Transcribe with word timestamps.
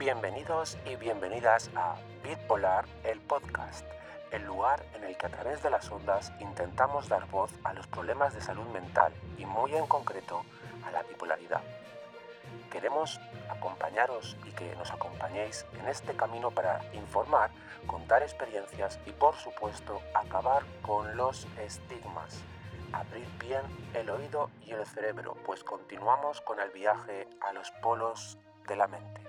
Bienvenidos 0.00 0.78
y 0.86 0.96
bienvenidas 0.96 1.70
a 1.76 1.94
Bitpolar, 2.24 2.86
el 3.04 3.20
podcast, 3.20 3.84
el 4.30 4.46
lugar 4.46 4.82
en 4.94 5.04
el 5.04 5.14
que 5.18 5.26
a 5.26 5.28
través 5.28 5.62
de 5.62 5.68
las 5.68 5.90
ondas 5.90 6.32
intentamos 6.40 7.10
dar 7.10 7.26
voz 7.26 7.50
a 7.64 7.74
los 7.74 7.86
problemas 7.86 8.32
de 8.32 8.40
salud 8.40 8.64
mental 8.68 9.12
y 9.36 9.44
muy 9.44 9.74
en 9.76 9.86
concreto 9.86 10.42
a 10.86 10.90
la 10.90 11.02
bipolaridad. 11.02 11.60
Queremos 12.72 13.20
acompañaros 13.50 14.38
y 14.46 14.52
que 14.52 14.74
nos 14.76 14.90
acompañéis 14.90 15.66
en 15.78 15.86
este 15.86 16.16
camino 16.16 16.50
para 16.50 16.80
informar, 16.94 17.50
contar 17.86 18.22
experiencias 18.22 18.98
y 19.04 19.10
por 19.10 19.36
supuesto 19.36 20.00
acabar 20.14 20.62
con 20.80 21.14
los 21.14 21.46
estigmas. 21.58 22.40
Abrir 22.94 23.28
bien 23.38 23.60
el 23.92 24.08
oído 24.08 24.48
y 24.64 24.70
el 24.70 24.86
cerebro, 24.86 25.36
pues 25.44 25.62
continuamos 25.62 26.40
con 26.40 26.58
el 26.58 26.70
viaje 26.70 27.28
a 27.42 27.52
los 27.52 27.70
polos 27.82 28.38
de 28.66 28.76
la 28.76 28.86
mente. 28.86 29.19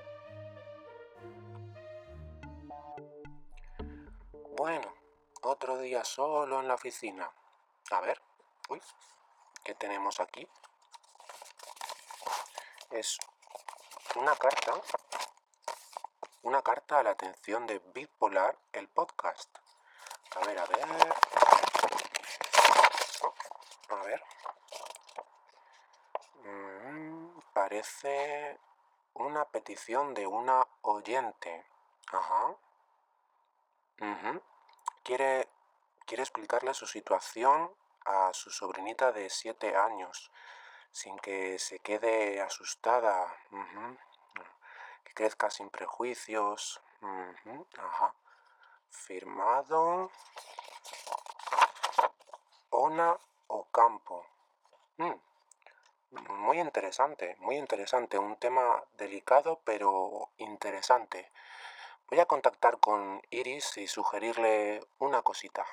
Solo 6.04 6.60
en 6.60 6.68
la 6.68 6.76
oficina. 6.76 7.30
A 7.91 8.00
ver, 8.02 8.22
uy, 8.70 8.82
¿qué 9.64 9.76
tenemos 9.76 10.20
aquí? 10.20 10.48
Es 12.90 13.18
una 14.16 14.36
carta, 14.36 14.73
una 16.44 16.62
carta 16.62 17.00
a 17.00 17.04
la 17.04 17.12
atención 17.12 17.68
de 17.68 17.80
Bipolar, 17.94 18.58
el 18.73 18.88
podcast. 18.90 19.50
A 20.36 20.45
ver, 20.45 20.59
a 20.59 20.66
ver. 20.66 21.14
A 23.90 23.95
ver. 24.03 24.23
Mm, 26.44 27.40
parece 27.53 28.59
una 29.14 29.45
petición 29.45 30.14
de 30.14 30.28
una 30.28 30.66
oyente. 30.81 31.66
Ajá. 32.12 32.56
Quiere, 35.03 35.50
quiere 36.12 36.23
explicarle 36.23 36.73
su 36.73 36.88
situación 36.88 37.72
a 38.04 38.34
su 38.34 38.50
sobrinita 38.50 39.14
de 39.14 39.30
siete 39.30 39.78
años, 39.78 40.30
sin 40.92 41.18
que 41.20 41.58
se 41.58 41.80
quede 41.80 42.42
asustada, 42.42 43.34
que 45.06 45.14
crezca 45.14 45.50
sin 45.50 45.70
prejuicios. 45.70 46.81
Ajá. 47.78 48.14
Firmado. 48.90 50.12
Ona 52.72 53.16
Ocampo. 53.48 54.25
Mm, 54.98 55.14
muy 56.28 56.59
interesante, 56.59 57.38
muy 57.40 57.56
interesante. 57.56 58.20
Un 58.20 58.36
tema 58.36 58.84
delicado 58.98 59.62
pero 59.64 60.28
interesante. 60.36 61.31
Voy 62.09 62.20
a 62.20 62.25
contactar 62.25 62.80
con 62.81 63.22
Iris 63.30 63.78
y 63.78 63.88
sugerirle 63.88 64.86
una 65.00 65.22
cosita. 65.22 65.66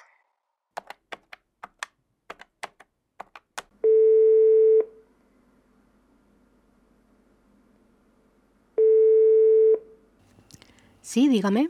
Sí, 11.18 11.26
dígame. 11.26 11.68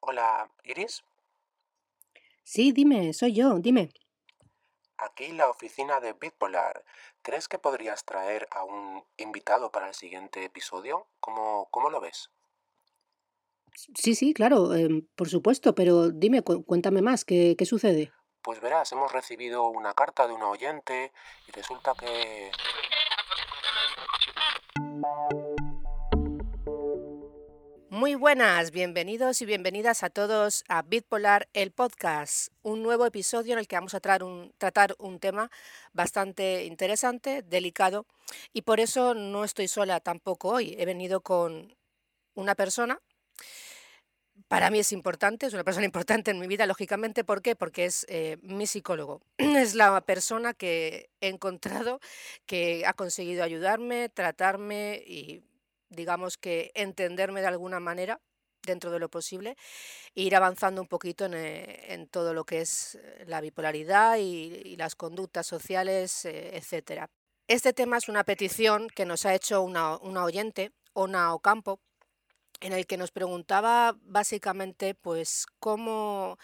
Hola, 0.00 0.50
Iris. 0.62 1.02
Sí, 2.42 2.70
dime, 2.72 3.14
soy 3.14 3.32
yo, 3.32 3.58
dime. 3.60 3.88
Aquí 4.98 5.32
la 5.32 5.48
oficina 5.48 6.00
de 6.00 6.12
Bitpolar. 6.12 6.84
¿Crees 7.22 7.48
que 7.48 7.58
podrías 7.58 8.04
traer 8.04 8.46
a 8.50 8.64
un 8.64 9.02
invitado 9.16 9.72
para 9.72 9.88
el 9.88 9.94
siguiente 9.94 10.44
episodio? 10.44 11.06
¿Cómo, 11.20 11.66
cómo 11.70 11.88
lo 11.88 11.98
ves? 12.02 12.28
Sí, 13.72 14.14
sí, 14.14 14.34
claro, 14.34 14.74
em, 14.74 15.06
por 15.16 15.30
supuesto, 15.30 15.74
pero 15.74 16.10
dime, 16.10 16.42
cu- 16.42 16.62
cuéntame 16.66 17.00
más, 17.00 17.24
¿qué, 17.24 17.54
qué 17.56 17.64
sucede? 17.64 18.12
Pues 18.42 18.60
verás, 18.60 18.92
hemos 18.92 19.10
recibido 19.10 19.66
una 19.68 19.94
carta 19.94 20.26
de 20.28 20.34
una 20.34 20.50
oyente 20.50 21.10
y 21.48 21.52
resulta 21.52 21.94
que... 21.94 22.50
Muy 27.94 28.16
buenas, 28.16 28.72
bienvenidos 28.72 29.40
y 29.40 29.46
bienvenidas 29.46 30.02
a 30.02 30.10
todos 30.10 30.64
a 30.66 30.82
Bitpolar, 30.82 31.48
el 31.52 31.70
podcast, 31.70 32.48
un 32.62 32.82
nuevo 32.82 33.06
episodio 33.06 33.52
en 33.52 33.60
el 33.60 33.68
que 33.68 33.76
vamos 33.76 33.94
a 33.94 34.00
tratar 34.00 34.24
un, 34.24 35.20
tema 35.20 35.48
bastante 35.92 36.64
interesante, 36.64 37.42
delicado, 37.42 38.04
y 38.52 38.62
por 38.62 38.80
eso 38.80 39.14
no 39.14 39.44
estoy 39.44 39.68
sola 39.68 40.00
tampoco 40.00 40.48
hoy. 40.48 40.74
He 40.76 40.84
venido 40.86 41.20
con 41.20 41.76
una 42.34 42.56
persona, 42.56 43.00
para 44.48 44.70
mí 44.70 44.80
es 44.80 44.90
importante, 44.90 45.46
es 45.46 45.54
una 45.54 45.62
persona 45.62 45.86
importante 45.92 46.32
en 46.32 46.40
mi 46.40 46.48
vida, 46.48 46.66
lógicamente, 46.66 47.22
¿por 47.22 47.42
qué? 47.42 47.54
Porque 47.54 47.84
es 47.84 48.06
eh, 48.08 48.38
mi 48.42 48.66
psicólogo. 48.66 49.20
Es 49.38 49.76
la 49.76 50.00
persona 50.00 50.52
que 50.52 51.10
he 51.20 51.28
encontrado 51.28 52.00
que 52.44 52.86
ha 52.86 52.92
conseguido 52.94 53.44
ayudarme, 53.44 54.08
tratarme 54.08 55.00
y 55.06 55.44
digamos 55.94 56.36
que 56.36 56.70
entenderme 56.74 57.40
de 57.40 57.48
alguna 57.48 57.80
manera 57.80 58.20
dentro 58.64 58.90
de 58.90 58.98
lo 58.98 59.08
posible 59.08 59.56
e 60.14 60.22
ir 60.22 60.36
avanzando 60.36 60.80
un 60.80 60.88
poquito 60.88 61.26
en, 61.26 61.34
eh, 61.34 62.08
todo 62.10 62.34
lo 62.34 62.44
que 62.44 62.60
es 62.60 62.96
eh, 62.96 63.24
la 63.26 63.40
bipolaridad 63.40 64.16
y, 64.18 64.76
las 64.76 64.96
conductas 64.96 65.46
sociales, 65.46 66.24
eh, 66.24 66.56
etcétera. 66.56 67.08
Este 67.46 67.72
tema 67.72 67.98
es 67.98 68.08
una 68.08 68.24
petición 68.24 68.88
que 68.88 69.04
nos 69.06 69.24
ha 69.26 69.34
hecho 69.34 69.62
una, 69.62 69.96
oyente, 69.96 70.72
Ona 70.94 71.34
Ocampo, 71.34 71.80
en 72.60 72.72
el 72.72 72.86
que 72.86 72.96
nos 72.96 73.10
preguntaba 73.12 73.96
básicamente 74.02 74.94
pues 74.94 75.46
cómo, 75.58 76.38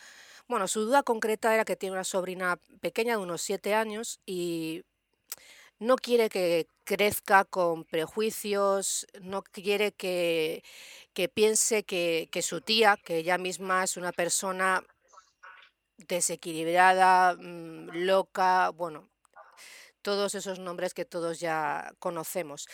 bueno, 0.49 0.69
su 0.69 0.83
duda 0.83 1.03
concreta 1.03 1.55
era 1.55 1.65
que 1.65 1.77
tiene 1.77 1.95
una 1.95 2.05
sobrina 2.05 2.59
pequeña 2.81 3.17
de 3.17 3.23
unos 3.23 3.43
siete 3.43 3.75
años 3.75 4.21
y 4.27 4.85
no 5.79 5.97
quiere 5.97 6.29
que 6.29 6.67
crezca 6.91 7.45
con 7.45 7.85
prejuicios, 7.85 9.07
no 9.23 9.43
quiere 9.43 9.93
que, 9.93 10.65
que 11.15 11.29
piense 11.29 11.85
que, 11.85 12.29
que 12.33 12.43
su 12.43 12.63
tía, 12.63 12.97
que 12.97 13.19
ella 13.19 13.39
misma 13.39 13.85
es 13.85 13.97
una 13.97 14.11
persona 14.11 14.83
desequilibrada, 15.99 17.37
mm, 17.37 17.91
loca, 17.93 18.71
bueno, 18.71 19.09
todos 20.03 20.35
esos 20.35 20.59
nombres 20.59 20.93
que 20.93 21.05
todos 21.05 21.39
ya 21.39 21.93
conocemos. 22.01 22.67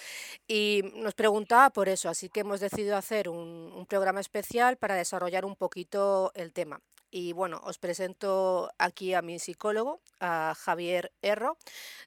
Y 0.49 0.82
nos 0.94 1.12
preguntaba 1.15 1.69
por 1.69 1.91
eso, 1.91 2.09
así 2.09 2.31
que 2.31 2.41
hemos 2.41 2.60
decidido 2.60 2.97
hacer 2.97 3.28
un, 3.28 3.71
un 3.75 3.84
programa 3.84 4.21
especial 4.21 4.78
para 4.78 4.94
desarrollar 4.94 5.44
un 5.44 5.56
poquito 5.56 6.32
el 6.34 6.55
tema. 6.55 6.81
Y 7.11 7.33
bueno, 7.33 7.61
os 7.65 7.78
presento 7.78 8.71
aquí 8.78 9.15
a 9.15 9.22
mi 9.22 9.39
psicólogo, 9.39 10.00
a 10.21 10.55
Javier 10.56 11.12
Erro, 11.22 11.56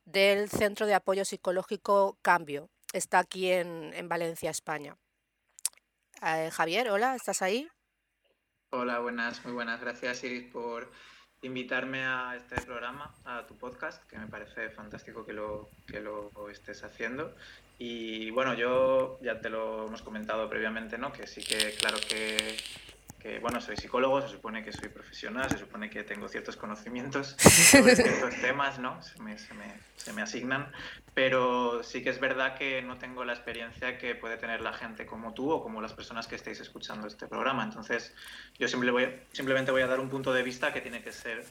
del 0.05 0.49
Centro 0.49 0.85
de 0.85 0.93
Apoyo 0.93 1.25
Psicológico 1.25 2.17
Cambio. 2.21 2.69
Está 2.93 3.19
aquí 3.19 3.51
en, 3.51 3.93
en 3.93 4.09
Valencia, 4.09 4.49
España. 4.49 4.97
Eh, 6.21 6.49
Javier, 6.51 6.89
hola, 6.89 7.15
¿estás 7.15 7.41
ahí? 7.41 7.67
Hola, 8.71 8.99
buenas, 8.99 9.43
muy 9.45 9.53
buenas. 9.53 9.79
Gracias, 9.79 10.23
Iris, 10.23 10.51
por 10.51 10.91
invitarme 11.41 12.03
a 12.03 12.35
este 12.35 12.61
programa, 12.61 13.15
a 13.23 13.47
tu 13.47 13.57
podcast, 13.57 14.05
que 14.07 14.17
me 14.17 14.27
parece 14.27 14.69
fantástico 14.69 15.25
que 15.25 15.33
lo, 15.33 15.69
que 15.87 16.01
lo 16.01 16.49
estés 16.49 16.83
haciendo. 16.83 17.35
Y 17.77 18.29
bueno, 18.31 18.53
yo 18.55 19.17
ya 19.21 19.39
te 19.39 19.49
lo 19.49 19.87
hemos 19.87 20.01
comentado 20.01 20.49
previamente, 20.49 20.97
¿no? 20.97 21.13
Que 21.13 21.25
sí 21.25 21.41
que, 21.41 21.73
claro 21.79 21.97
que, 22.07 22.57
que, 23.19 23.39
bueno, 23.39 23.59
soy 23.59 23.75
psicólogo, 23.75 24.21
se 24.21 24.29
supone 24.29 24.63
que 24.63 24.71
soy 24.71 24.89
profesional, 24.89 25.49
se 25.49 25.57
supone 25.57 25.89
que 25.89 26.03
tengo 26.03 26.27
ciertos 26.27 26.55
conocimientos 26.55 27.35
sobre 27.39 27.95
ciertos 27.95 28.35
temas, 28.41 28.79
¿no? 28.79 29.01
Se 29.03 29.21
me, 29.21 29.37
se 29.37 29.53
me, 29.53 29.65
se 29.97 30.13
me 30.13 30.21
asignan, 30.21 30.71
pero 31.13 31.83
sí 31.83 32.01
que 32.01 32.09
es 32.09 32.19
verdad 32.19 32.57
que 32.57 32.81
no 32.81 32.97
tengo 32.97 33.25
la 33.25 33.33
experiencia 33.33 33.97
que 33.97 34.15
puede 34.15 34.37
tener 34.37 34.61
la 34.61 34.73
gente 34.73 35.05
como 35.05 35.33
tú 35.33 35.51
o 35.51 35.61
como 35.61 35.81
las 35.81 35.93
personas 35.93 36.27
que 36.27 36.35
estéis 36.35 36.61
escuchando 36.61 37.07
este 37.07 37.27
programa. 37.27 37.63
Entonces, 37.63 38.13
yo 38.57 38.67
simple 38.67 38.91
voy, 38.91 39.09
simplemente 39.33 39.71
voy 39.71 39.81
a 39.81 39.87
dar 39.87 39.99
un 39.99 40.09
punto 40.09 40.31
de 40.31 40.41
vista 40.41 40.71
que 40.71 40.81
tiene 40.81 41.01
que 41.01 41.11
ser 41.11 41.43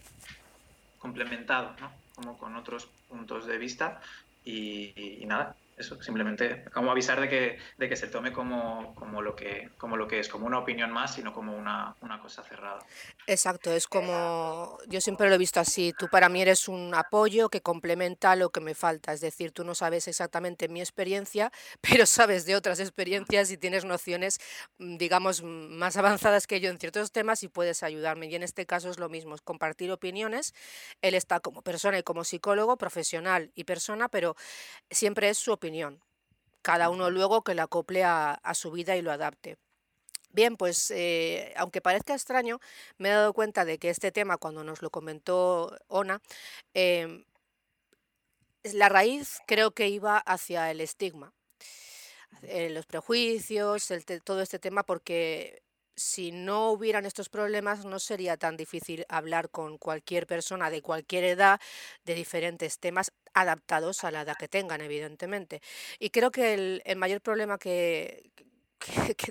complementado, 0.99 1.75
¿no? 1.81 1.93
Como 2.14 2.38
con 2.38 2.56
otros 2.56 2.88
puntos 3.09 3.47
de 3.47 3.59
vista 3.59 4.00
y, 4.44 4.93
y, 4.97 5.19
y 5.21 5.26
nada, 5.26 5.55
eso, 5.79 6.03
simplemente 6.03 6.65
como 6.73 6.91
avisar 6.91 7.21
de 7.21 7.29
que, 7.29 7.59
de 7.77 7.89
que 7.89 7.97
se 7.97 8.09
tome 8.09 8.33
como, 8.33 8.95
como, 8.95 9.23
lo 9.23 9.37
que, 9.37 9.71
como 9.79 9.97
lo 9.97 10.09
que 10.09 10.21
es, 10.21 10.29
como 10.29 10.47
una 10.47 10.59
opinión 10.59 10.91
más, 10.91 11.15
sino 11.15 11.33
como 11.33 11.57
una, 11.57 11.95
una 12.01 12.21
cosa 12.21 12.43
cerrada. 12.43 12.81
Exacto, 13.27 13.73
es 13.73 13.87
como, 13.87 14.79
yo 14.89 15.01
siempre 15.01 15.29
lo 15.29 15.35
he 15.37 15.39
visto 15.39 15.61
así, 15.61 15.93
tú 15.97 16.09
para 16.09 16.29
mí 16.29 16.43
eres 16.43 16.69
un 16.69 16.95
apoyo 16.95 17.49
que 17.49 17.61
complementa 17.61 18.35
lo 18.37 18.51
que 18.51 18.61
me 18.61 18.75
falta, 18.75 19.13
es 19.13 19.21
decir, 19.21 19.53
tú 19.53 19.65
no 19.65 19.75
sabes 19.75 20.09
exactamente 20.09 20.69
mi 20.69 20.81
experiencia, 20.81 21.53
pero 21.81 22.07
sabes 22.07 22.45
de 22.45 22.57
otras 22.57 22.81
experiencias 22.81 23.51
y 23.51 23.57
tienes 23.57 23.85
nociones, 23.85 24.41
mm, 24.79 24.97
digamos, 24.97 25.43
más 25.43 25.97
avanzadas 25.97 26.47
que 26.47 26.61
yo 26.61 26.71
en 26.71 26.79
ciertos 26.79 27.13
temas 27.13 27.43
y 27.43 27.49
puedes 27.49 27.83
ayudarme. 27.83 28.27
Y 28.27 28.35
en 28.35 28.43
este 28.43 28.67
caso 28.67 28.91
es 28.91 28.99
lo 28.99 29.09
mismo, 29.09 29.35
es 29.35 29.43
compartir 29.43 29.91
opiniones, 29.93 30.55
él 31.03 31.15
está 31.15 31.41
como 31.41 31.63
persona 31.63 31.99
y 31.99 32.03
como 32.03 32.25
psicólogo, 32.25 32.77
profesional 32.77 33.53
y 33.55 33.65
persona, 33.65 34.09
pero 34.09 34.35
siempre 34.91 35.29
es 35.29 35.39
su 35.39 35.53
opinión. 35.53 35.68
Cada 36.62 36.91
uno 36.91 37.11
luego 37.11 37.43
que 37.43 37.55
lo 37.55 37.62
acople 37.62 38.05
a, 38.05 38.41
su 38.55 38.70
vida 38.70 38.97
y 38.97 39.03
lo 39.03 39.12
adapte. 39.12 39.56
Bien, 40.31 40.56
pues 40.56 40.91
eh, 40.91 41.55
aunque 41.56 41.81
parezca 41.81 42.15
extraño, 42.15 42.61
me 42.99 43.09
he 43.09 43.12
dado 43.12 43.32
cuenta 43.32 43.65
de 43.65 43.79
que 43.79 43.91
este 43.91 44.12
tema, 44.12 44.37
cuando 44.37 44.62
nos 44.65 44.82
lo 44.82 44.91
comentó 44.91 45.76
Ona, 45.88 46.20
em, 46.75 47.25
la 48.65 48.88
raíz 48.88 49.41
creo 49.47 49.70
que 49.73 49.88
iba 49.88 50.19
hacia 50.19 50.70
el 50.70 50.81
estigma, 50.81 51.32
eh, 52.43 52.71
los 52.71 52.87
prejuicios, 52.87 53.88
todo 54.25 54.43
este 54.43 54.59
tema, 54.59 54.82
porque 54.82 55.62
si 55.99 56.31
no 56.31 56.71
hubieran 56.71 57.05
estos 57.05 57.29
problemas 57.29 57.85
no 57.85 57.99
sería 57.99 58.37
tan 58.37 58.56
difícil 58.56 59.05
hablar 59.09 59.50
con 59.50 59.79
cualquier 59.79 60.27
persona 60.27 60.71
de 60.71 60.81
cualquier 60.81 61.25
edad 61.25 61.61
de 62.05 62.15
diferentes 62.15 62.79
temas 62.79 63.12
adaptados 63.35 64.05
a 64.05 64.11
la 64.11 64.23
edad 64.23 64.37
que 64.39 64.49
tengan, 64.49 64.81
evidentemente. 64.81 65.61
Y 65.99 66.11
creo 66.11 66.31
que 66.31 66.55
el, 66.85 66.97
mayor 66.97 67.21
problema 67.21 67.59
que, 67.59 68.31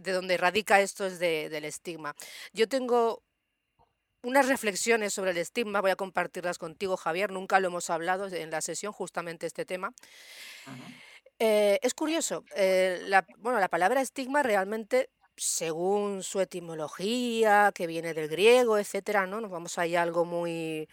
de 0.01 0.11
donde 0.11 0.37
radica 0.37 0.81
esto 0.81 1.05
es 1.05 1.19
del 1.19 1.65
estigma. 1.65 2.15
Yo 2.53 2.67
tengo 2.67 3.23
unas 4.23 4.47
reflexiones 4.47 5.13
sobre 5.13 5.31
el 5.31 5.37
estigma, 5.37 5.79
voy 5.79 5.91
a 5.91 5.95
compartirlas 5.95 6.57
contigo, 6.57 6.97
Javier, 6.97 7.31
nunca 7.31 7.59
lo 7.59 7.69
hemos 7.69 7.89
hablado 7.89 8.27
en 8.27 8.51
la 8.51 8.61
sesión, 8.61 8.91
justamente 8.91 9.45
este 9.47 9.65
tema. 9.65 9.93
Eh, 11.39 11.79
es 11.81 11.93
curioso, 11.93 12.43
eh, 12.55 12.99
la, 13.03 13.25
bueno, 13.37 13.59
la 13.59 13.69
palabra 13.69 14.01
estigma 14.01 14.41
realmente 14.41 15.09
según 15.37 16.23
su 16.23 16.41
etimología, 16.41 17.71
que 17.73 17.87
viene 17.87 18.13
del 18.13 18.27
griego, 18.27 18.77
etcétera, 18.77 19.27
¿no? 19.27 19.39
Nos 19.39 19.51
vamos 19.51 19.77
a 19.77 19.87
ir 19.87 19.97
a 19.97 20.01
algo 20.01 20.25
muy, 20.25 20.89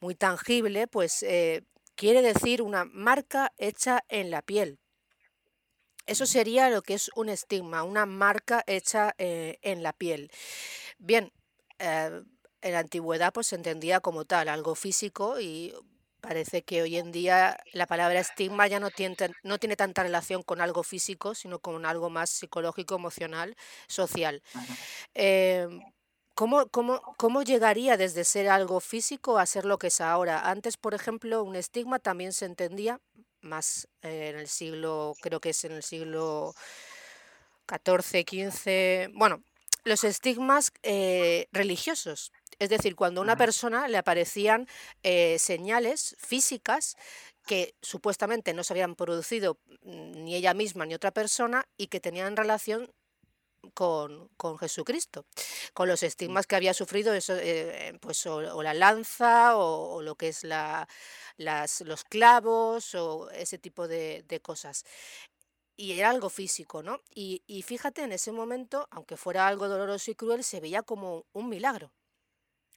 muy 0.00 0.14
tangible, 0.14 0.86
pues 0.86 1.22
eh, 1.22 1.64
quiere 1.94 2.22
decir 2.22 2.62
una 2.62 2.84
marca 2.84 3.52
hecha 3.58 4.04
en 4.08 4.30
la 4.30 4.42
piel. 4.42 4.78
Eso 6.06 6.26
sería 6.26 6.70
lo 6.70 6.82
que 6.82 6.94
es 6.94 7.10
un 7.16 7.28
estigma, 7.28 7.82
una 7.82 8.06
marca 8.06 8.62
hecha 8.66 9.14
eh, 9.18 9.58
en 9.62 9.82
la 9.82 9.92
piel. 9.92 10.30
Bien, 10.98 11.32
eh, 11.78 12.22
en 12.62 12.72
la 12.72 12.78
antigüedad 12.80 13.32
pues 13.32 13.48
se 13.48 13.56
entendía 13.56 14.00
como 14.00 14.24
tal, 14.24 14.48
algo 14.48 14.74
físico 14.74 15.40
y 15.40 15.74
Parece 16.20 16.62
que 16.62 16.82
hoy 16.82 16.96
en 16.96 17.12
día 17.12 17.58
la 17.72 17.86
palabra 17.86 18.18
estigma 18.20 18.66
ya 18.66 18.80
no 18.80 18.90
tiene, 18.90 19.16
no 19.42 19.58
tiene 19.58 19.76
tanta 19.76 20.02
relación 20.02 20.42
con 20.42 20.60
algo 20.60 20.82
físico, 20.82 21.34
sino 21.34 21.58
con 21.58 21.86
algo 21.86 22.10
más 22.10 22.30
psicológico, 22.30 22.96
emocional, 22.96 23.56
social. 23.86 24.42
Em, 25.14 25.80
¿cómo, 26.34 26.66
cómo, 26.68 27.42
llegaría 27.42 27.96
desde 27.96 28.24
ser 28.24 28.48
algo 28.48 28.80
físico 28.80 29.38
a 29.38 29.46
ser 29.46 29.64
lo 29.64 29.78
que 29.78 29.88
es 29.88 30.00
ahora? 30.00 30.50
Antes, 30.50 30.76
por 30.76 30.94
ejemplo, 30.94 31.44
un 31.44 31.56
estigma 31.56 31.98
también 31.98 32.32
se 32.32 32.46
entendía 32.46 33.00
más 33.40 33.88
eh, 34.02 34.30
en 34.30 34.38
el 34.38 34.48
siglo, 34.48 35.14
creo 35.20 35.40
que 35.40 35.50
es 35.50 35.64
en 35.64 35.72
el 35.72 35.82
siglo 35.82 36.54
XIV, 37.68 38.24
XV, 38.24 39.12
bueno, 39.14 39.42
los 39.84 40.02
estigmas 40.04 40.72
eh, 40.82 41.46
religiosos. 41.52 42.32
Es 42.58 42.70
decir, 42.70 42.96
cuando 42.96 43.20
a 43.20 43.24
una 43.24 43.36
persona 43.36 43.86
le 43.88 43.98
aparecían 43.98 44.66
eh, 45.02 45.38
señales 45.38 46.16
físicas 46.18 46.96
que 47.46 47.74
supuestamente 47.80 48.54
no 48.54 48.64
se 48.64 48.72
habían 48.72 48.94
producido 48.94 49.58
mm, 49.82 50.24
ni 50.24 50.34
ella 50.34 50.54
misma 50.54 50.86
ni 50.86 50.94
otra 50.94 51.12
persona 51.12 51.66
y 51.76 51.88
que 51.88 52.00
tenían 52.00 52.36
relación 52.36 52.90
con, 53.74 54.30
Jesucristo, 54.58 55.26
con 55.74 55.88
los 55.88 56.02
mm. 56.02 56.06
estigmas 56.06 56.46
que 56.46 56.56
había 56.56 56.74
sufrido 56.74 57.12
eso, 57.14 57.34
eh, 57.36 57.98
pues 58.00 58.24
o, 58.26 58.62
la 58.62 58.74
lanza 58.74 59.56
o, 59.56 60.02
lo 60.02 60.14
que 60.16 60.28
es 60.28 60.44
la, 60.44 60.88
las, 61.36 61.80
los 61.82 62.04
clavos 62.04 62.94
o 62.94 63.30
ese 63.30 63.58
tipo 63.58 63.88
de, 63.88 64.24
cosas 64.42 64.84
y 65.76 65.92
era 65.92 66.10
algo 66.10 66.30
físico, 66.30 66.82
¿no? 66.82 67.00
Y, 67.14 67.42
y, 67.46 67.62
fíjate, 67.62 68.02
en 68.02 68.12
ese 68.12 68.32
momento, 68.32 68.88
aunque 68.90 69.18
fuera 69.18 69.46
algo 69.46 69.68
doloroso 69.68 70.10
y 70.10 70.14
cruel, 70.14 70.42
se 70.42 70.60
veía 70.60 70.82
como 70.82 71.26
un 71.32 71.50
milagro. 71.50 71.92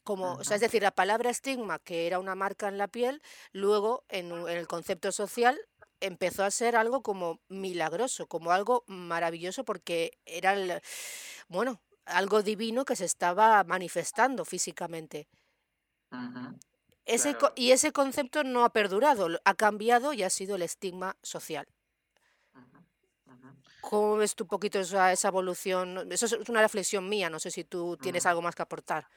Como, 0.10 0.34
o 0.34 0.44
sea, 0.44 0.56
es 0.56 0.62
decir, 0.62 0.82
la 0.82 0.90
palabra 0.90 1.30
estigma, 1.30 1.78
que 1.78 2.08
era 2.08 2.18
una 2.18 2.34
marca 2.34 2.68
en 2.68 2.80
la 2.80 2.88
piel, 2.88 3.22
luego 3.52 4.06
en, 4.10 4.32
el 4.48 4.66
concepto 4.66 5.12
social 5.12 5.56
empezó 6.00 6.44
a 6.44 6.50
ser 6.50 6.76
algo 6.76 7.04
como 7.04 7.42
milagroso, 7.48 8.26
como 8.26 8.50
algo 8.50 8.84
maravilloso, 8.88 9.66
porque 9.66 10.18
era, 10.26 10.82
bueno, 11.48 11.80
algo 12.06 12.42
divino 12.42 12.86
que 12.86 12.96
se 12.96 13.06
estaba 13.06 13.64
manifestando 13.66 14.46
físicamente. 14.46 15.28
ese, 17.06 17.38
Y 17.56 17.70
ese 17.70 17.92
concepto 17.92 18.44
no 18.44 18.66
ha 18.66 18.74
perdurado, 18.74 19.28
ha 19.46 19.54
cambiado 19.54 20.14
y 20.14 20.24
ha 20.24 20.32
sido 20.32 20.56
el 20.56 20.64
estigma 20.64 21.18
social. 21.22 21.68
¿Cómo 23.82 24.18
ves 24.18 24.34
tú 24.34 24.46
un 24.46 24.50
poquito 24.50 24.80
esa, 24.80 25.12
esa, 25.12 25.28
evolución? 25.28 26.12
Eso 26.12 26.26
es 26.26 26.50
una 26.50 26.62
reflexión 26.62 27.08
mía, 27.08 27.30
no 27.30 27.38
sé 27.38 27.52
si 27.52 27.64
tú 27.64 27.96
tienes 27.98 28.26
algo 28.26 28.42
más 28.42 28.56
que 28.56 28.64
aportar. 28.64 29.08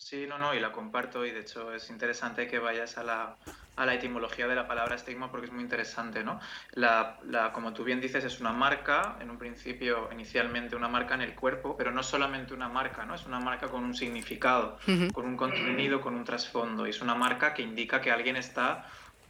Sí, 0.00 0.26
no, 0.26 0.38
no, 0.38 0.54
y 0.54 0.60
la 0.60 0.72
comparto 0.72 1.26
y 1.26 1.30
de 1.30 1.40
hecho 1.40 1.74
es 1.74 1.90
interesante 1.90 2.48
que 2.48 2.58
vayas 2.58 2.96
a 2.96 3.04
la, 3.04 3.36
a 3.76 3.84
la 3.84 3.94
etimología 3.94 4.48
de 4.48 4.54
la 4.54 4.66
palabra 4.66 4.94
estigma 4.94 5.30
porque 5.30 5.46
es 5.46 5.52
muy 5.52 5.62
interesante, 5.62 6.24
¿no? 6.24 6.40
La, 6.72 7.18
la, 7.24 7.52
como 7.52 7.74
tú 7.74 7.84
bien 7.84 8.00
dices, 8.00 8.24
es 8.24 8.40
una 8.40 8.50
marca, 8.50 9.18
en 9.20 9.30
un 9.30 9.38
principio, 9.38 10.08
inicialmente 10.10 10.74
una 10.74 10.88
marca 10.88 11.14
en 11.14 11.20
el 11.20 11.34
cuerpo, 11.34 11.76
pero 11.76 11.90
no 11.90 12.02
solamente 12.02 12.54
una 12.54 12.70
marca, 12.70 13.04
¿no? 13.04 13.14
Es 13.14 13.26
una 13.26 13.40
marca 13.40 13.68
con 13.68 13.84
un 13.84 13.94
significado, 13.94 14.78
con 15.12 15.26
un 15.26 15.36
contenido, 15.36 16.00
con 16.00 16.14
un 16.14 16.24
trasfondo, 16.24 16.86
y 16.86 16.90
es 16.90 17.02
una 17.02 17.14
marca 17.14 17.52
que 17.52 17.60
indica 17.60 18.00
que 18.00 18.10
alguien 18.10 18.36
está, 18.36 18.86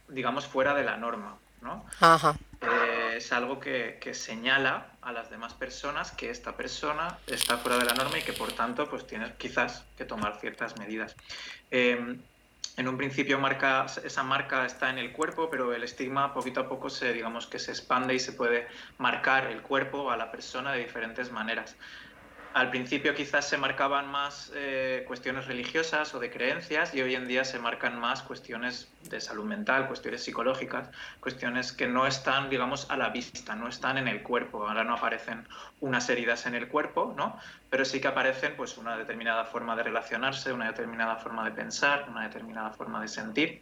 digamos, 0.07 0.47
fuera 0.47 0.73
de 0.73 0.85
la 0.85 0.95
norma, 0.95 1.37
¿no? 1.61 1.85
Ajá. 1.99 2.35
Eh, 2.61 3.13
es 3.17 3.31
algo 3.31 3.59
que, 3.59 3.99
señala 4.13 4.87
a 5.01 5.11
las 5.11 5.29
demás 5.29 5.53
personas 5.53 6.11
que 6.11 6.29
esta 6.29 6.55
persona 6.55 7.17
está 7.27 7.57
fuera 7.57 7.77
de 7.77 7.85
la 7.85 7.93
norma 7.93 8.17
y 8.19 8.21
que 8.21 8.33
por 8.33 8.51
tanto 8.51 8.89
pues 8.89 9.07
tienes 9.07 9.31
quizás 9.37 9.85
que 9.97 10.05
tomar 10.05 10.39
ciertas 10.39 10.77
medidas. 10.77 11.15
Em, 11.69 12.19
en 12.77 12.87
un 12.87 12.97
principio 12.97 13.37
marca, 13.39 13.85
esa 14.03 14.23
marca 14.23 14.65
está 14.65 14.89
en 14.89 14.97
el 14.97 15.11
cuerpo, 15.11 15.49
pero 15.49 15.73
el 15.73 15.83
estigma 15.83 16.33
poquito 16.33 16.61
a 16.61 16.69
poco 16.69 16.89
se, 16.89 17.13
digamos 17.13 17.47
que 17.47 17.59
se 17.59 17.71
expande 17.71 18.15
y 18.15 18.19
se 18.19 18.31
puede 18.31 18.67
marcar 18.97 19.47
el 19.47 19.61
cuerpo 19.61 20.09
a 20.09 20.17
la 20.17 20.31
persona 20.31 20.71
de 20.71 20.79
diferentes 20.79 21.31
maneras 21.31 21.75
al 22.53 22.69
principio 22.69 23.15
quizás 23.15 23.47
se 23.47 23.57
marcaban 23.57 24.07
más 24.07 24.51
eh, 24.55 25.03
cuestiones 25.07 25.47
religiosas 25.47 26.13
o 26.13 26.19
de 26.19 26.29
creencias 26.29 26.93
y 26.93 27.01
hoy 27.01 27.15
en 27.15 27.27
día 27.27 27.45
se 27.45 27.59
marcan 27.59 27.99
más 27.99 28.21
cuestiones 28.23 28.91
de 29.09 29.21
salud 29.21 29.45
mental, 29.45 29.87
cuestiones 29.87 30.23
psicológicas, 30.23 30.89
cuestiones 31.19 31.71
que 31.71 31.87
no 31.87 32.05
están, 32.05 32.49
digamos, 32.49 32.89
a 32.89 32.97
la 32.97 33.09
vista, 33.09 33.55
no 33.55 33.67
están 33.67 33.97
en 33.97 34.07
el 34.07 34.21
cuerpo. 34.21 34.67
Ahora 34.67 34.83
no 34.83 34.95
aparecen 34.95 35.47
unas 35.79 36.09
heridas 36.09 36.45
en 36.45 36.55
el 36.55 36.67
cuerpo, 36.67 37.13
¿no? 37.15 37.39
Pero 37.69 37.85
sí 37.85 38.01
que 38.01 38.07
aparecen 38.07 38.55
pues 38.57 38.77
una 38.77 38.97
determinada 38.97 39.45
forma 39.45 39.75
de 39.75 39.83
relacionarse, 39.83 40.51
una 40.51 40.67
determinada 40.67 41.15
forma 41.17 41.45
de 41.45 41.51
pensar, 41.51 42.07
una 42.09 42.23
determinada 42.23 42.71
forma 42.71 43.01
de 43.01 43.07
sentir. 43.07 43.61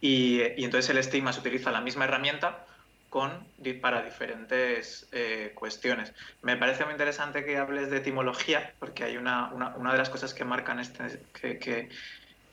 Y, 0.00 0.42
y 0.56 0.64
entonces 0.64 0.88
el 0.90 0.98
estigma 0.98 1.32
se 1.32 1.40
utiliza 1.40 1.70
la 1.70 1.80
misma 1.80 2.04
herramienta, 2.04 2.64
con, 3.10 3.44
para 3.82 4.02
diferentes 4.02 5.08
eh, 5.10 5.52
cuestiones. 5.54 6.14
Me 6.42 6.56
parece 6.56 6.84
muy 6.84 6.92
interesante 6.92 7.44
que 7.44 7.58
hables 7.58 7.90
de 7.90 7.98
etimología, 7.98 8.72
porque 8.78 9.04
hay 9.04 9.16
una, 9.16 9.52
una, 9.52 9.92
de 9.92 9.98
las 9.98 10.08
cosas 10.08 10.32
que 10.32 10.44
marcan 10.44 10.78
este, 10.78 11.20
que, 11.32 11.58
que, 11.58 11.88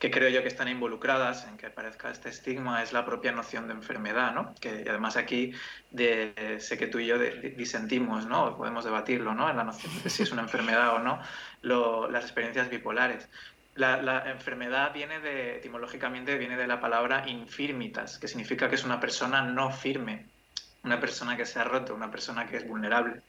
que, 0.00 0.10
creo 0.10 0.28
yo 0.28 0.42
que 0.42 0.48
están 0.48 0.68
involucradas 0.68 1.46
en 1.46 1.56
que 1.56 1.66
aparezca 1.66 2.10
este 2.10 2.28
estigma 2.28 2.82
es 2.82 2.92
la 2.92 3.06
propia 3.06 3.30
noción 3.30 3.68
de 3.68 3.74
enfermedad, 3.74 4.34
¿no? 4.34 4.52
Que 4.60 4.84
además 4.88 5.16
aquí 5.16 5.52
de, 5.92 6.56
sé 6.58 6.76
que 6.76 6.88
tú 6.88 6.98
y 6.98 7.06
yo 7.06 7.18
disentimos, 7.18 8.26
¿no? 8.26 8.56
Podemos 8.56 8.84
debatirlo, 8.84 9.34
¿no? 9.34 9.48
En 9.48 9.56
la 9.56 9.64
noción 9.64 9.92
de 10.02 10.10
si 10.10 10.24
es 10.24 10.32
una 10.32 10.42
enfermedad 10.42 10.94
o 10.94 10.98
no, 10.98 11.20
las 12.08 12.24
experiencias 12.24 12.68
bipolares. 12.68 13.28
La, 13.76 14.02
la, 14.02 14.28
enfermedad 14.32 14.92
viene 14.92 15.20
de, 15.20 15.58
etimológicamente, 15.58 16.36
viene 16.36 16.56
de 16.56 16.66
la 16.66 16.80
palabra 16.80 17.28
infirmitas, 17.28 18.18
que 18.18 18.26
significa 18.26 18.68
que 18.68 18.74
es 18.74 18.82
una 18.82 18.98
persona 18.98 19.42
no 19.42 19.70
firme, 19.70 20.26
una 20.84 21.00
persona 21.00 21.36
que 21.36 21.46
se 21.46 21.58
ha 21.58 21.64
roto, 21.64 21.94
una 21.94 22.10
persona 22.10 22.46
que 22.46 22.56
es 22.56 22.66
vulnerable. 22.66 23.22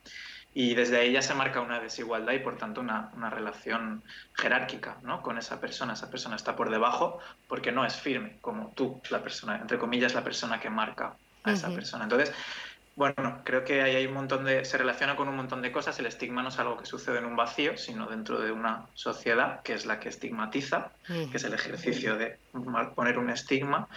Y 0.53 0.73
desde 0.73 0.97
ahí 0.97 1.11
ya 1.11 1.21
se 1.21 1.35
marca 1.35 1.61
una 1.61 1.79
desigualdad 1.79 2.33
y 2.33 2.39
por 2.39 2.57
tanto 2.57 2.81
una, 2.81 3.11
una 3.15 3.29
relación 3.29 4.03
jerárquica 4.33 4.97
¿no? 5.03 5.21
con 5.21 5.37
esa 5.37 5.59
persona. 5.59 5.93
Esa 5.93 6.09
persona 6.09 6.35
está 6.35 6.55
por 6.55 6.71
debajo 6.71 7.19
porque 7.47 7.71
no 7.71 7.85
es 7.85 7.95
firme, 7.95 8.37
como 8.41 8.71
tú, 8.75 9.01
la 9.09 9.21
persona, 9.21 9.57
entre 9.57 9.77
comillas, 9.77 10.15
la 10.15 10.23
persona 10.23 10.59
que 10.59 10.69
marca 10.69 11.15
a 11.43 11.51
esa 11.51 11.69
persona. 11.69 12.03
Entonces, 12.03 12.33
bueno, 12.99 13.39
creo 13.45 13.63
que 13.63 13.81
ahí 13.81 13.95
hay 13.95 14.07
un 14.07 14.13
montón 14.13 14.43
de. 14.43 14.65
se 14.65 14.77
relaciona 14.77 15.15
con 15.15 15.29
un 15.29 15.37
montón 15.37 15.61
de 15.61 15.71
cosas. 15.71 15.97
El 15.99 16.05
estigma 16.05 16.43
no 16.43 16.49
es 16.49 16.59
algo 16.59 16.75
que 16.75 16.85
sucede 16.85 17.19
en 17.19 17.25
un 17.25 17.37
vacío, 17.37 17.77
sino 17.77 18.07
dentro 18.07 18.41
de 18.41 18.51
una 18.51 18.87
sociedad 18.93 19.61
que 19.61 19.73
es 19.73 19.85
la 19.85 20.01
que 20.01 20.09
estigmatiza, 20.09 20.91
que 21.07 21.37
es 21.37 21.43
el 21.45 21.53
ejercicio 21.53 22.17
de 22.17 22.37
poner 22.95 23.17
un 23.17 23.29
estigma. 23.29 23.87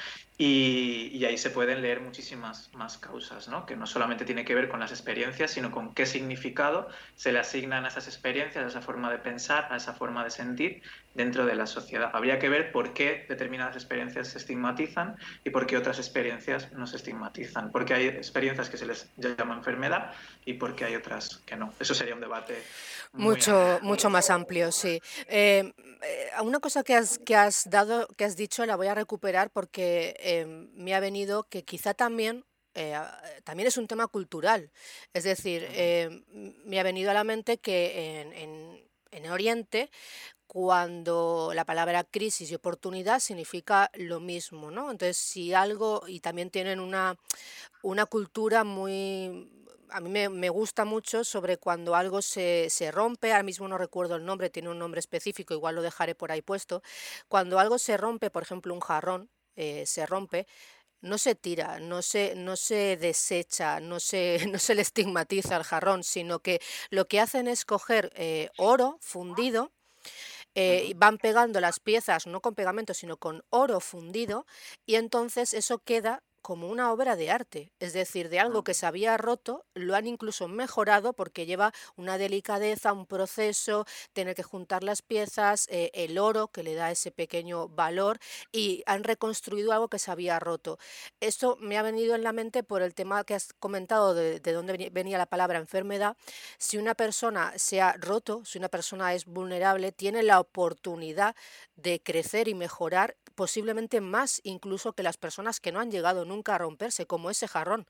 Y, 0.45 1.25
ahí 1.25 1.39
se 1.39 1.51
pueden 1.51 1.83
leer 1.83 2.01
muchísimas 2.01 2.69
más 2.75 2.99
causas, 2.99 3.47
¿no? 3.47 3.65
que 3.65 3.77
no 3.77 3.87
solamente 3.87 4.25
tiene 4.25 4.45
que 4.45 4.57
ver 4.57 4.69
con 4.69 4.81
las 4.81 4.91
experiencias, 4.91 5.53
sino 5.53 5.71
con 5.71 5.95
qué 5.95 6.05
significado 6.05 6.89
se 7.15 7.31
le 7.31 7.39
asignan 7.39 7.85
a 7.85 7.89
esas 7.89 8.09
experiencias, 8.09 8.65
a 8.65 8.67
esa 8.67 8.83
forma 8.83 9.09
de 9.13 9.19
pensar, 9.19 9.69
a 9.71 9.77
esa 9.77 9.95
forma 9.95 10.25
de 10.25 10.31
sentir 10.31 10.83
dentro 11.15 11.47
de 11.47 11.55
la 11.55 11.67
sociedad. 11.67 12.11
Habría 12.13 12.41
que 12.41 12.49
ver 12.49 12.73
por 12.73 12.93
qué 12.93 13.25
determinadas 13.29 13.77
experiencias 13.77 14.29
se 14.29 14.39
estigmatizan 14.39 15.15
y 15.45 15.51
por 15.51 15.65
qué 15.65 15.77
otras 15.77 15.99
experiencias 15.99 16.73
no 16.73 16.89
se 16.89 16.97
estigmatizan. 16.97 17.71
Porque 17.71 17.95
hay 17.95 18.09
experiencias 18.09 18.69
que 18.69 18.79
se 18.79 18.87
les 18.87 19.13
llama 19.19 19.55
enfermedad 19.55 20.13
y 20.45 20.55
por 20.55 20.75
qué 20.75 20.87
hay 20.87 20.97
otras 20.97 21.37
que 21.47 21.55
no. 21.55 21.73
Eso 21.79 21.95
sería 21.95 22.17
un 22.17 22.21
debate 22.21 22.61
mucho, 23.13 23.79
mucho 23.83 24.11
más 24.11 24.31
amplio, 24.31 24.73
sí. 24.73 25.01
Eh, 25.29 25.73
eh, 26.03 26.31
una 26.43 26.61
cosa 26.61 26.83
que 26.83 26.95
has, 26.95 27.19
que 27.19 27.37
has 27.37 27.69
dado, 27.69 28.09
que 28.17 28.25
has 28.25 28.37
dicho, 28.37 28.65
la 28.67 28.77
voy 28.77 28.87
a 28.87 28.95
recuperar 28.95 29.51
porque 29.51 30.17
em, 30.21 30.71
me 30.75 30.95
ha 30.95 31.01
venido 31.01 31.45
que 31.45 31.65
quizá 31.65 31.95
también 31.95 32.45
eh, 32.75 32.99
también 33.45 33.67
es 33.67 33.77
un 33.77 33.87
tema 33.87 34.07
cultural. 34.09 34.71
Es 35.13 35.25
decir, 35.25 35.67
em, 35.73 36.25
me 36.65 36.81
ha 36.81 36.83
venido 36.83 37.11
a 37.11 37.15
la 37.15 37.25
mente 37.25 37.59
que 37.59 38.21
en, 38.21 38.33
en, 38.33 38.91
en, 39.11 39.31
Oriente, 39.31 39.91
cuando 40.47 41.53
la 41.55 41.65
palabra 41.65 42.05
crisis 42.05 42.51
y 42.51 42.55
oportunidad 42.55 43.21
significa 43.21 43.91
lo 43.95 44.21
mismo, 44.21 44.71
¿no? 44.71 44.91
Entonces, 44.91 45.19
si 45.19 45.53
algo, 45.53 46.05
y 46.07 46.21
también 46.21 46.51
tienen 46.51 46.81
una, 46.81 47.17
una 47.83 48.07
cultura 48.07 48.65
muy 48.65 49.51
a 49.93 50.01
mí 50.01 50.11
me, 50.11 50.49
gusta 50.49 50.85
mucho 50.85 51.25
sobre 51.25 51.59
cuando 51.59 51.95
algo 51.95 52.23
se, 52.23 52.69
rompe, 52.93 53.33
ahora 53.33 53.43
mismo 53.43 53.69
no 53.69 53.79
recuerdo 53.79 54.17
el 54.17 54.25
nombre, 54.25 54.51
tiene 54.51 54.71
un 54.71 54.79
nombre 54.79 55.01
específico, 55.01 55.55
igual 55.55 55.75
lo 55.75 55.83
dejaré 55.83 56.15
por 56.15 56.33
ahí 56.33 56.43
puesto, 56.43 56.83
cuando 57.29 57.59
algo 57.59 57.79
se 57.79 57.97
rompe, 57.97 58.31
por 58.31 58.43
ejemplo 58.43 58.75
un 58.75 58.81
jarrón 58.81 59.29
eh, 59.57 59.85
se 59.87 60.07
rompe, 60.07 60.47
no 61.03 61.19
se 61.19 61.35
tira, 61.35 61.79
no 61.81 62.01
se, 62.01 62.35
no 62.37 62.57
se 62.57 62.97
desecha, 62.97 63.81
no 63.81 64.01
se, 64.01 64.39
no 64.51 64.59
se 64.59 64.75
le 64.75 64.83
estigmatiza 64.83 65.57
al 65.57 65.65
jarrón, 65.65 66.05
sino 66.05 66.39
que 66.41 66.61
lo 66.91 67.07
que 67.07 67.21
hacen 67.21 67.49
es 67.49 67.65
coger 67.65 68.11
eh, 68.15 68.51
oro 68.57 68.99
fundido, 69.01 69.73
eh, 70.55 70.93
van 70.97 71.17
pegando 71.19 71.61
las 71.61 71.81
piezas 71.81 72.27
no 72.27 72.41
con 72.41 72.55
pegamento, 72.55 72.95
sino 72.95 73.17
con 73.17 73.45
oro 73.51 73.81
fundido, 73.81 74.47
y 74.87 74.97
entonces 74.97 75.55
eso 75.55 75.79
queda 75.79 76.23
como 76.43 76.69
una 76.69 76.93
obra 76.93 77.17
de 77.17 77.31
arte, 77.31 77.73
es 77.79 77.93
decir, 77.93 78.29
de 78.29 78.41
algo 78.41 78.65
que 78.65 78.75
se 78.75 78.85
había 78.85 79.17
roto, 79.17 79.65
lo 79.75 79.95
han 79.95 80.07
incluso 80.07 80.49
mejorado 80.49 81.13
porque 81.13 81.47
lleva 81.47 81.73
una 81.97 82.19
delicadeza, 82.19 82.93
un 82.93 83.07
proceso, 83.07 83.87
tener 84.13 84.35
que 84.35 84.43
juntar 84.43 84.83
las 84.83 85.03
piezas, 85.03 85.69
eh, 85.71 85.91
el 85.95 86.19
oro 86.19 86.49
que 86.49 86.65
le 86.65 86.75
da 86.75 86.91
ese 86.91 87.13
pequeño 87.13 87.69
valor 87.69 88.19
y 88.51 88.83
han 88.87 89.05
reconstruido 89.05 89.73
algo 89.73 89.89
que 89.89 90.01
se 90.01 90.11
había 90.11 90.41
roto. 90.41 90.79
Esto 91.21 91.57
me 91.61 91.79
ha 91.79 91.83
venido 91.83 92.15
en 92.15 92.25
la 92.25 92.33
mente 92.33 92.63
por 92.65 92.83
el 92.83 92.95
tema 92.95 93.25
que 93.25 93.35
has 93.35 93.53
comentado 93.61 94.15
de, 94.15 94.41
de 94.41 94.53
dónde 94.53 94.91
venía 94.93 95.19
la 95.19 95.27
palabra 95.27 95.59
enfermedad. 95.59 96.17
Si 96.59 96.77
una 96.77 96.95
persona 96.95 97.53
se 97.57 97.81
ha 97.81 97.93
roto, 97.93 98.45
si 98.45 98.59
una 98.59 98.69
persona 98.69 99.15
es 99.15 99.27
vulnerable, 99.27 99.93
tiene 99.93 100.23
la 100.25 100.41
oportunidad 100.41 101.37
de 101.77 102.03
crecer 102.03 102.49
y 102.49 102.55
mejorar 102.55 103.17
posiblemente 103.35 104.01
más 104.01 104.41
incluso 104.45 104.93
que 104.93 105.03
las 105.03 105.17
personas 105.17 105.61
que 105.61 105.73
no 105.73 105.81
han 105.81 105.91
llegado 105.91 106.25
nunca 106.25 106.32
a 106.47 106.59
romperse, 106.59 107.07
como 107.07 107.31
ese 107.31 107.49
jarrón 107.49 107.87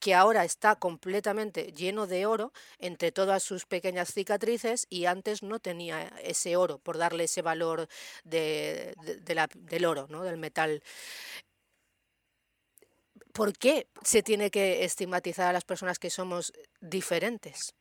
que 0.00 0.14
ahora 0.14 0.44
está 0.44 0.76
completamente 0.76 1.72
lleno 1.72 2.06
de 2.06 2.24
oro 2.24 2.52
entre 2.78 3.12
todas 3.12 3.42
sus 3.42 3.66
pequeñas 3.66 4.12
cicatrices 4.12 4.86
y 4.88 5.04
antes 5.04 5.42
no 5.42 5.60
tenía 5.60 6.08
ese 6.22 6.56
oro, 6.56 6.78
por 6.78 6.96
darle 6.96 7.24
ese 7.24 7.42
valor 7.42 7.86
de, 8.24 8.94
del 9.54 9.84
oro, 9.84 10.06
¿no? 10.08 10.24
del 10.24 10.38
metal. 10.38 10.82
¿Por 13.32 13.56
qué 13.56 13.88
se 14.02 14.22
tiene 14.22 14.50
que 14.50 14.84
estigmatizar 14.84 15.48
a 15.48 15.52
las 15.52 15.64
personas 15.64 15.98
que 15.98 16.10
somos 16.10 16.52
diferentes? 16.80 17.74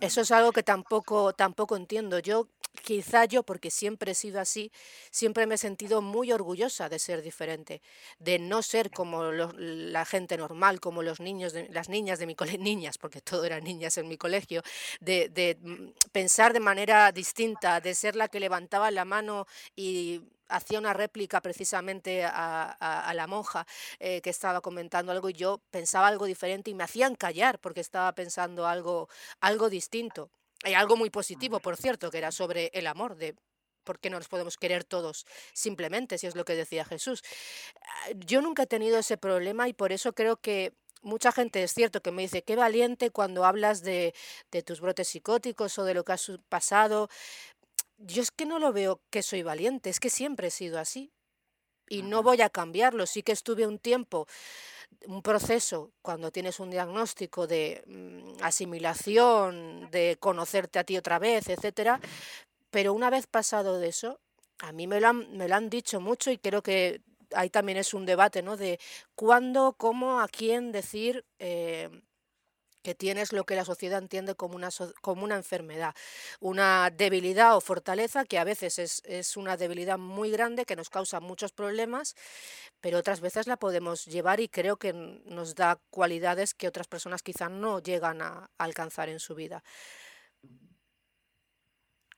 Eso 0.00 0.22
es 0.22 0.32
algo 0.32 0.52
que 0.52 0.62
tampoco, 0.62 1.32
tampoco 1.34 1.76
entiendo. 1.76 2.18
Yo, 2.18 2.48
quizá 2.82 3.24
yo, 3.26 3.42
porque 3.42 3.70
siempre 3.70 4.12
he 4.12 4.14
sido 4.14 4.40
así, 4.40 4.72
siempre 5.10 5.46
me 5.46 5.56
he 5.56 5.58
sentido 5.58 6.02
muy 6.02 6.32
orgullosa 6.32 6.88
de 6.88 6.98
ser 6.98 7.22
diferente, 7.22 7.82
de 8.18 8.38
no 8.38 8.62
ser 8.62 8.90
como 8.90 9.30
la 9.32 10.04
gente 10.04 10.36
normal, 10.36 10.80
como 10.80 11.02
los 11.02 11.20
niños, 11.20 11.52
de, 11.52 11.68
las 11.68 11.88
niñas 11.88 12.18
de 12.18 12.26
mi 12.26 12.34
colegio, 12.34 12.60
niñas, 12.62 12.98
porque 12.98 13.20
todo 13.20 13.44
eran 13.44 13.64
niñas 13.64 13.98
en 13.98 14.08
mi 14.08 14.16
colegio, 14.16 14.62
de, 15.00 15.28
de 15.28 15.58
mm, 15.60 15.90
pensar 16.12 16.52
de 16.52 16.60
manera 16.60 17.12
distinta, 17.12 17.80
de 17.80 17.94
ser 17.94 18.16
la 18.16 18.28
que 18.28 18.40
levantaba 18.40 18.90
la 18.90 19.04
mano 19.04 19.46
y 19.76 20.22
hacía 20.52 20.78
una 20.78 20.92
réplica 20.92 21.40
precisamente 21.40 22.24
a, 22.24 23.12
la 23.14 23.26
monja 23.26 23.66
eh, 23.98 24.20
que 24.20 24.30
estaba 24.30 24.60
comentando 24.60 25.12
algo 25.12 25.30
y 25.30 25.34
yo 25.34 25.60
pensaba 25.70 26.08
algo 26.08 26.26
diferente 26.26 26.70
y 26.70 26.74
me 26.74 26.84
hacían 26.84 27.14
callar 27.14 27.58
porque 27.58 27.80
estaba 27.80 28.12
pensando 28.14 28.66
algo, 28.66 29.08
algo 29.40 29.68
distinto. 29.70 30.30
Y 30.64 30.74
algo 30.74 30.96
muy 30.96 31.10
positivo, 31.10 31.60
por 31.60 31.76
cierto, 31.76 32.10
que 32.10 32.18
era 32.18 32.30
sobre 32.32 32.70
el 32.74 32.86
amor, 32.86 33.16
de 33.16 33.34
por 33.84 33.98
qué 33.98 34.10
no 34.10 34.18
nos 34.18 34.28
podemos 34.28 34.56
querer 34.56 34.84
todos 34.84 35.26
simplemente, 35.52 36.18
si 36.18 36.26
es 36.26 36.36
lo 36.36 36.44
que 36.44 36.54
decía 36.54 36.84
Jesús. 36.84 37.22
Ah, 37.82 38.10
yo 38.26 38.40
nunca 38.40 38.62
he 38.62 38.66
tenido 38.66 38.98
ese 38.98 39.16
problema 39.16 39.68
y 39.68 39.72
por 39.72 39.92
eso 39.92 40.12
creo 40.12 40.36
que 40.36 40.72
mucha 41.02 41.32
gente 41.32 41.62
es 41.62 41.72
cierto 41.72 42.00
que 42.00 42.12
me 42.12 42.22
dice, 42.22 42.42
qué 42.42 42.54
valiente 42.54 43.10
cuando 43.10 43.44
hablas 43.44 43.82
de, 43.82 44.14
de, 44.52 44.62
tus 44.62 44.80
brotes 44.80 45.08
psicóticos 45.08 45.78
o 45.78 45.84
de 45.84 45.94
lo 45.94 46.04
que 46.04 46.12
has 46.12 46.30
pasado, 46.48 47.08
yo 47.98 48.22
es 48.22 48.30
que 48.30 48.46
no 48.46 48.58
lo 48.58 48.72
veo 48.72 49.00
que 49.10 49.22
soy 49.22 49.42
valiente, 49.42 49.90
es 49.90 50.00
que 50.00 50.10
siempre 50.10 50.48
he 50.48 50.50
sido 50.50 50.78
así. 50.78 51.12
Y 51.88 52.02
no 52.02 52.22
voy 52.22 52.40
a 52.40 52.48
cambiarlo. 52.48 53.06
Sí 53.06 53.22
que 53.22 53.32
estuve 53.32 53.66
un 53.66 53.78
tiempo, 53.78 54.26
un 55.06 55.22
proceso, 55.22 55.92
cuando 56.02 56.30
tienes 56.30 56.60
un 56.60 56.70
diagnóstico 56.70 57.46
de 57.46 57.82
mm, 57.86 58.42
asimilación, 58.42 59.90
de 59.90 60.16
conocerte 60.18 60.78
a 60.78 60.84
ti 60.84 60.96
otra 60.96 61.18
vez, 61.18 61.48
etcétera. 61.48 62.00
Pero 62.70 62.92
una 62.94 63.10
vez 63.10 63.26
pasado 63.26 63.78
de 63.78 63.88
eso, 63.88 64.20
a 64.58 64.72
mí 64.72 64.86
me 64.86 65.00
lo 65.00 65.08
han, 65.08 65.36
me 65.36 65.48
lo 65.48 65.54
han 65.56 65.68
dicho 65.68 66.00
mucho 66.00 66.30
y 66.30 66.38
creo 66.38 66.62
que 66.62 67.02
ahí 67.34 67.50
también 67.50 67.78
es 67.78 67.94
un 67.94 68.06
debate, 68.06 68.42
¿no? 68.42 68.56
De 68.56 68.78
cuándo, 69.14 69.74
cómo, 69.76 70.20
a 70.20 70.28
quién 70.28 70.72
decir. 70.72 71.24
Eh, 71.38 71.90
que 72.82 72.94
tienes 72.94 73.32
lo 73.32 73.44
que 73.44 73.56
la 73.56 73.64
sociedad 73.64 73.98
entiende 73.98 74.34
como 74.34 74.56
una, 74.56 74.68
como 75.00 75.24
una 75.24 75.36
enfermedad, 75.36 75.94
una 76.40 76.90
debilidad 76.90 77.56
o 77.56 77.60
fortaleza 77.60 78.24
que 78.24 78.38
a 78.38 78.44
veces 78.44 78.78
es, 78.78 79.02
es, 79.04 79.36
una 79.36 79.56
debilidad 79.56 79.98
muy 79.98 80.30
grande 80.30 80.66
que 80.66 80.76
nos 80.76 80.90
causa 80.90 81.20
muchos 81.20 81.52
problemas, 81.52 82.14
pero 82.80 82.98
otras 82.98 83.20
veces 83.20 83.46
la 83.46 83.56
podemos 83.56 84.06
llevar 84.06 84.40
y 84.40 84.48
creo 84.48 84.76
que 84.76 84.92
nos 84.92 85.54
da 85.54 85.80
cualidades 85.90 86.54
que 86.54 86.68
otras 86.68 86.88
personas 86.88 87.22
quizás 87.22 87.50
no 87.50 87.80
llegan 87.80 88.22
a, 88.22 88.50
alcanzar 88.58 89.08
en 89.08 89.20
su 89.20 89.34
vida. 89.34 89.62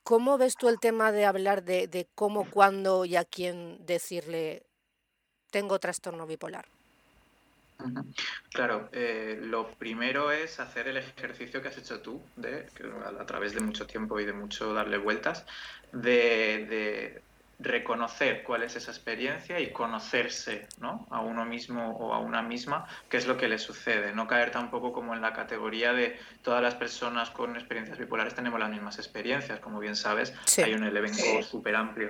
¿Cómo 0.03 0.37
ves 0.37 0.55
tú 0.55 0.69
el 0.69 0.79
tema 0.79 1.11
de 1.11 1.25
hablar 1.25 1.63
de, 1.63 1.87
de 1.87 2.07
cómo, 2.13 2.49
cuándo 2.49 3.05
y 3.05 3.15
a 3.15 3.25
quién 3.25 3.83
decirle 3.85 4.67
tengo 5.49 5.79
trastorno 5.79 6.27
bipolar? 6.27 6.65
Claro, 8.51 8.89
eh, 8.91 9.37
lo 9.41 9.69
primero 9.71 10.31
es 10.31 10.59
hacer 10.59 10.87
el 10.87 10.97
ejercicio 10.97 11.61
que 11.61 11.67
has 11.67 11.77
hecho 11.77 11.99
tú, 11.99 12.21
de, 12.35 12.67
a, 13.19 13.25
través 13.25 13.53
de 13.53 13.61
mucho 13.61 13.85
tiempo 13.85 14.19
y 14.19 14.25
de 14.25 14.33
mucho 14.33 14.73
darle 14.73 14.97
vueltas, 14.97 15.45
de, 15.91 17.21
reconocer 17.57 18.43
cuál 18.43 18.63
es 18.63 18.75
esa 18.75 18.91
experiencia 18.91 19.61
y 19.61 19.71
conocerse 19.71 20.67
¿no? 20.81 21.07
a 21.09 21.21
uno 21.21 21.45
mismo 21.45 21.91
o 21.91 22.13
a 22.13 22.19
una 22.19 22.41
misma 22.41 22.85
qué 23.07 23.15
es 23.15 23.27
lo 23.27 23.37
que 23.37 23.47
le 23.47 23.59
sucede. 23.59 24.11
No 24.11 24.27
caer 24.27 24.51
tampoco 24.51 24.91
como 24.91 25.13
en 25.13 25.21
la 25.21 25.31
categoría 25.31 25.93
de 25.93 26.19
todas 26.43 26.61
las 26.61 26.75
personas 26.75 27.29
con 27.29 27.55
experiencias 27.55 27.97
bipolares 27.97 28.35
tenemos 28.35 28.59
las 28.59 28.69
mismas 28.69 28.97
experiencias. 28.99 29.61
Como 29.61 29.79
bien 29.79 29.95
sabes, 29.95 30.33
hay 30.61 30.73
un 30.73 30.83
elenco 30.83 31.41
súper 31.43 31.77
amplio 31.77 32.09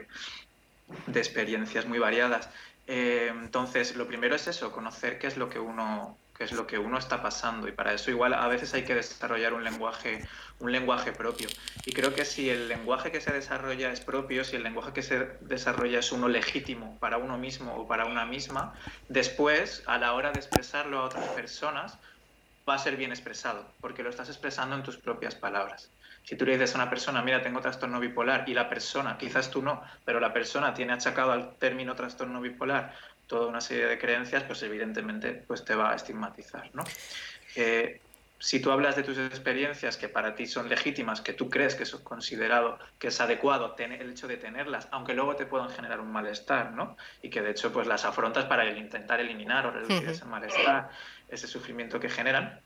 de 1.05 1.19
experiencias 1.19 1.85
muy 1.85 1.99
variadas. 1.99 2.49
Eh, 2.87 3.29
entonces, 3.31 3.95
lo 3.95 4.07
primero 4.07 4.35
es 4.35 4.47
eso, 4.47 4.71
conocer 4.71 5.17
qué 5.19 5.27
es 5.27 5.37
lo 5.37 5.49
que 5.49 5.59
uno 5.59 6.17
es 6.37 6.51
lo 6.51 6.67
que 6.67 6.77
uno 6.77 6.97
está 6.97 7.21
pasando. 7.21 7.67
Y 7.67 7.71
para 7.71 7.93
eso 7.93 8.11
igual 8.11 8.33
a 8.33 8.47
veces 8.47 8.73
hay 8.73 8.83
que 8.83 8.93
desarrollar 8.93 9.53
un 9.53 9.63
lenguaje 9.63 10.25
un 10.59 10.71
lenguaje 10.71 11.11
propio. 11.11 11.47
Y 11.85 11.93
creo 11.93 12.13
que 12.13 12.25
si 12.25 12.49
el 12.49 12.67
lenguaje 12.67 13.11
que 13.11 13.21
se 13.21 13.31
desarrolla 13.31 13.91
es 13.91 14.01
propio 14.01 14.43
si 14.43 14.55
el 14.55 14.63
lenguaje 14.63 14.93
que 14.93 15.01
se 15.01 15.37
desarrolla 15.41 15.99
es 15.99 16.11
uno 16.11 16.27
legítimo 16.27 16.97
para 16.99 17.17
uno 17.17 17.37
mismo 17.37 17.75
o 17.75 17.87
para 17.87 18.05
una 18.05 18.25
misma 18.25 18.73
después 19.09 19.83
a 19.85 19.97
la 19.97 20.13
hora 20.13 20.31
de 20.31 20.39
expresarlo 20.39 20.99
a 20.99 21.05
otras 21.05 21.27
personas 21.29 21.99
va 22.67 22.75
a 22.75 22.79
ser 22.79 22.95
bien 22.97 23.11
expresado 23.11 23.75
porque 23.81 24.03
lo 24.03 24.09
estás 24.09 24.29
expresando 24.29 24.75
en 24.75 24.83
tus 24.83 24.97
propias 24.97 25.35
palabras 25.35 25.91
si 26.25 26.35
tú 26.35 26.45
le 26.45 26.53
dices 26.53 26.73
a 26.73 26.79
una 26.79 26.89
persona, 26.89 27.21
mira, 27.21 27.41
tengo 27.41 27.61
trastorno 27.61 27.99
bipolar, 27.99 28.43
y 28.47 28.53
la 28.53 28.67
persona, 28.67 29.17
quizás 29.17 29.51
tú 29.51 29.61
no, 29.61 29.83
pero 30.03 30.19
la 30.19 30.33
persona 30.33 30.73
tiene 30.73 30.93
achacado 30.93 31.31
al 31.31 31.55
término 31.57 31.95
trastorno 31.95 32.41
bipolar 32.41 32.93
toda 33.27 33.47
una 33.47 33.61
serie 33.61 33.85
de 33.85 33.97
creencias, 33.97 34.43
pues 34.43 34.61
evidentemente 34.63 35.43
pues 35.47 35.63
te 35.63 35.75
va 35.75 35.91
a 35.91 35.95
estigmatizar, 35.95 36.69
¿no? 36.73 36.83
Eh, 37.55 38.01
si 38.37 38.59
tú 38.59 38.71
hablas 38.71 38.95
de 38.95 39.03
tus 39.03 39.17
experiencias 39.17 39.97
que 39.97 40.09
para 40.09 40.35
ti 40.35 40.45
son 40.45 40.67
legítimas, 40.67 41.21
que 41.21 41.33
tú 41.33 41.49
crees 41.49 41.73
que 41.75 41.83
es 41.83 41.95
considerado, 41.95 42.77
que 42.99 43.07
es 43.07 43.21
adecuado 43.21 43.71
tener, 43.71 44.01
el 44.01 44.11
hecho 44.11 44.27
de 44.27 44.37
tenerlas, 44.37 44.87
aunque 44.91 45.13
luego 45.13 45.35
te 45.35 45.45
puedan 45.45 45.69
generar 45.69 45.99
un 45.99 46.11
malestar, 46.11 46.73
¿no? 46.73 46.97
Y 47.21 47.29
que 47.29 47.41
de 47.41 47.51
hecho 47.51 47.71
pues 47.71 47.87
las 47.87 48.03
afrontas 48.03 48.45
para 48.45 48.67
intentar 48.77 49.19
eliminar 49.19 49.65
o 49.67 49.71
reducir 49.71 50.09
ese 50.09 50.25
malestar, 50.25 50.89
ese 51.29 51.47
sufrimiento 51.47 51.99
que 51.99 52.09
generan, 52.09 52.59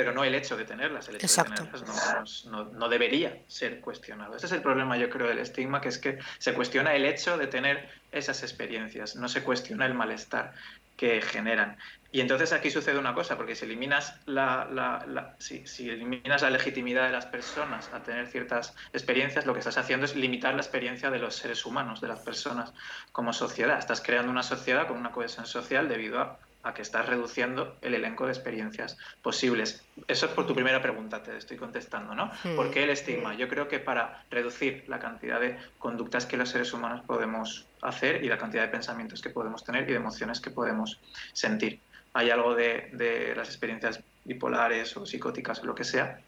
pero 0.00 0.14
no 0.14 0.24
el 0.24 0.34
hecho 0.34 0.56
de 0.56 0.64
tenerlas, 0.64 1.10
el 1.10 1.16
hecho 1.16 1.26
de 1.26 1.50
tenerlas 1.50 2.46
no, 2.46 2.64
no, 2.64 2.88
debería 2.88 3.36
ser 3.48 3.80
cuestionado. 3.80 4.34
Ese 4.34 4.46
es 4.46 4.52
el 4.52 4.62
problema, 4.62 4.96
yo 4.96 5.10
creo, 5.10 5.28
del 5.28 5.38
estigma, 5.38 5.82
que 5.82 5.90
es 5.90 5.98
que 5.98 6.18
se 6.38 6.54
cuestiona 6.54 6.94
el 6.94 7.04
hecho 7.04 7.36
de 7.36 7.46
tener 7.48 7.86
esas 8.10 8.42
experiencias, 8.42 9.14
no 9.14 9.28
se 9.28 9.42
cuestiona 9.42 9.84
el 9.84 9.92
malestar 9.92 10.54
que 10.96 11.20
generan. 11.20 11.76
Y 12.12 12.22
entonces 12.22 12.54
aquí 12.54 12.70
sucede 12.70 12.98
una 12.98 13.12
cosa, 13.12 13.36
porque 13.36 13.54
si 13.54 13.66
eliminas 13.66 14.14
la, 14.24 14.66
la, 14.72 15.36
si, 15.38 15.90
eliminas 15.90 16.40
la 16.40 16.48
legitimidad 16.48 17.04
de 17.04 17.12
las 17.12 17.26
personas 17.26 17.90
a 17.92 18.02
tener 18.02 18.26
ciertas 18.26 18.74
experiencias, 18.94 19.44
lo 19.44 19.52
que 19.52 19.58
estás 19.58 19.76
haciendo 19.76 20.06
es 20.06 20.16
limitar 20.16 20.54
la 20.54 20.62
experiencia 20.62 21.10
de 21.10 21.18
los 21.18 21.36
seres 21.36 21.66
humanos, 21.66 22.00
de 22.00 22.08
las 22.08 22.20
personas 22.20 22.72
como 23.12 23.34
sociedad. 23.34 23.78
Estás 23.78 24.00
creando 24.00 24.30
una 24.32 24.42
sociedad 24.42 24.88
con 24.88 24.96
una 24.96 25.10
cohesión 25.10 25.44
social 25.44 25.90
debido 25.90 26.20
a 26.20 26.38
a 26.62 26.74
que 26.74 26.82
estás 26.82 27.06
reduciendo 27.06 27.76
el 27.80 27.94
elenco 27.94 28.26
de 28.26 28.32
experiencias 28.32 28.98
posibles. 29.22 29.84
Eso 30.08 30.26
es 30.26 30.32
por 30.32 30.46
tu 30.46 30.54
primera 30.54 30.82
pregunta, 30.82 31.22
te 31.22 31.36
estoy 31.36 31.56
contestando, 31.56 32.14
¿no? 32.14 32.30
Hmm. 32.44 32.56
¿Por 32.56 32.70
qué 32.70 32.84
el 32.84 32.90
estigma? 32.90 33.34
Yo 33.34 33.48
creo 33.48 33.68
que 33.68 33.78
para 33.78 34.24
reducir 34.30 34.84
la 34.88 34.98
cantidad 34.98 35.40
de 35.40 35.58
conductas 35.78 36.26
que 36.26 36.36
los 36.36 36.50
seres 36.50 36.72
humanos 36.72 37.02
podemos 37.06 37.66
hacer 37.82 38.24
y 38.24 38.28
la 38.28 38.38
cantidad 38.38 38.62
de 38.62 38.68
pensamientos 38.68 39.22
que 39.22 39.30
podemos 39.30 39.64
tener 39.64 39.84
y 39.84 39.92
de 39.92 39.96
emociones 39.96 40.40
que 40.40 40.50
podemos 40.50 41.00
sentir. 41.32 41.80
Hay 42.12 42.30
algo 42.30 42.54
de, 42.54 42.90
de 42.92 43.34
las 43.36 43.48
experiencias 43.48 44.00
bipolares 44.24 44.96
o 44.96 45.06
psicóticas 45.06 45.60
o 45.60 45.66
lo 45.66 45.74
que 45.74 45.84
sea 45.84 46.20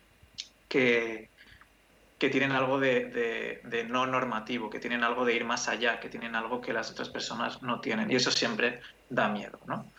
que, 0.72 1.28
que 2.18 2.30
tienen 2.30 2.52
algo 2.52 2.80
de, 2.80 3.60
no 3.90 4.06
normativo, 4.06 4.70
que 4.70 4.78
tienen 4.78 5.04
algo 5.04 5.26
de 5.26 5.34
ir 5.34 5.44
más 5.44 5.68
allá, 5.68 6.00
que 6.00 6.08
tienen 6.08 6.34
algo 6.34 6.62
que 6.62 6.72
las 6.72 6.90
otras 6.90 7.10
personas 7.10 7.60
no 7.62 7.80
tienen. 7.80 8.10
Y 8.10 8.14
eso 8.14 8.30
siempre 8.30 8.80
da 9.12 9.28
miedo 9.28 9.60
¿no? 9.66 9.92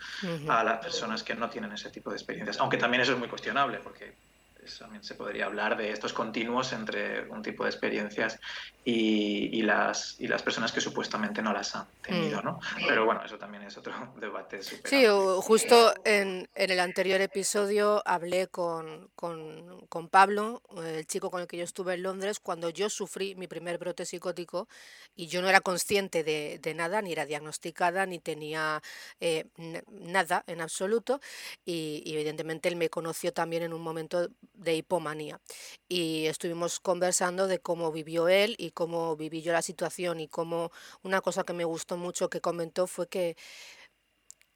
a 0.51 0.63
las 0.63 0.79
personas 0.79 1.23
que 1.23 1.35
no 1.35 1.49
tienen 1.49 1.71
ese 1.71 1.89
tipo 1.91 2.09
de 2.09 2.15
experiencias. 2.15 2.59
Aunque 2.59 2.77
también 2.77 3.01
eso 3.01 3.13
es 3.13 3.19
muy 3.19 3.27
cuestionable, 3.27 3.77
porque 3.77 4.15
también 4.79 5.03
se 5.03 5.15
podría 5.15 5.45
hablar 5.45 5.77
de 5.77 5.91
estos 5.91 6.13
continuos 6.13 6.73
entre 6.73 7.29
un 7.29 7.41
tipo 7.41 7.63
de 7.63 7.69
experiencias 7.69 8.39
y, 8.85 9.61
las, 9.61 10.15
y 10.19 10.27
las 10.27 10.43
personas 10.43 10.71
que 10.73 10.81
supuestamente 10.81 11.41
no 11.41 11.53
las 11.53 11.73
han 11.75 11.87
tenido, 12.01 12.41
mm. 12.41 12.45
¿no? 12.45 12.59
Pero 12.85 13.05
bueno, 13.05 13.23
eso 13.23 13.37
también 13.37 13.63
es 13.63 13.77
otro 13.77 13.93
debate. 14.19 14.61
Sí, 14.61 15.05
justo 15.41 15.93
en, 16.03 16.49
en, 16.53 16.71
el 16.71 16.79
anterior 16.79 17.21
episodio 17.21 18.01
hablé 18.05 18.47
con, 18.47 19.09
con, 19.15 19.85
con, 19.87 20.09
Pablo, 20.09 20.61
el 20.77 21.07
chico 21.07 21.31
con 21.31 21.41
el 21.41 21.47
que 21.47 21.57
yo 21.57 21.63
estuve 21.63 21.93
en 21.93 22.03
Londres, 22.03 22.39
cuando 22.39 22.69
yo 22.69 22.89
sufrí 22.89 23.35
mi 23.35 23.47
primer 23.47 23.77
brote 23.77 24.05
psicótico 24.05 24.67
y 25.15 25.27
yo 25.27 25.41
no 25.41 25.47
era 25.47 25.61
consciente 25.61 26.23
de, 26.23 26.59
de 26.61 26.73
nada, 26.73 27.01
ni 27.01 27.13
era 27.13 27.25
diagnosticada, 27.25 28.05
ni 28.05 28.19
tenía 28.19 28.81
eh, 29.21 29.45
nada 29.87 30.43
en 30.47 30.59
absoluto 30.59 31.21
y, 31.65 32.03
y 32.05 32.15
evidentemente 32.15 32.67
él 32.67 32.75
me 32.75 32.89
conoció 32.89 33.31
también 33.31 33.63
en 33.63 33.73
un 33.73 33.81
momento 33.81 34.29
de 34.53 34.75
hipomanía. 34.75 35.41
Y 35.87 36.27
estuvimos 36.27 36.79
conversando 36.79 37.47
de 37.47 37.59
cómo 37.59 37.91
vivió 37.91 38.27
él 38.27 38.55
y 38.57 38.71
cómo 38.71 39.15
viví 39.15 39.41
yo 39.41 39.51
la 39.53 39.61
situación 39.61 40.19
y 40.19 40.27
cómo 40.27 40.71
una 41.03 41.21
cosa 41.21 41.43
que 41.43 41.53
me 41.53 41.65
gustó 41.65 41.97
mucho 41.97 42.29
que 42.29 42.41
comentó 42.41 42.87
fue 42.87 43.07
que 43.07 43.35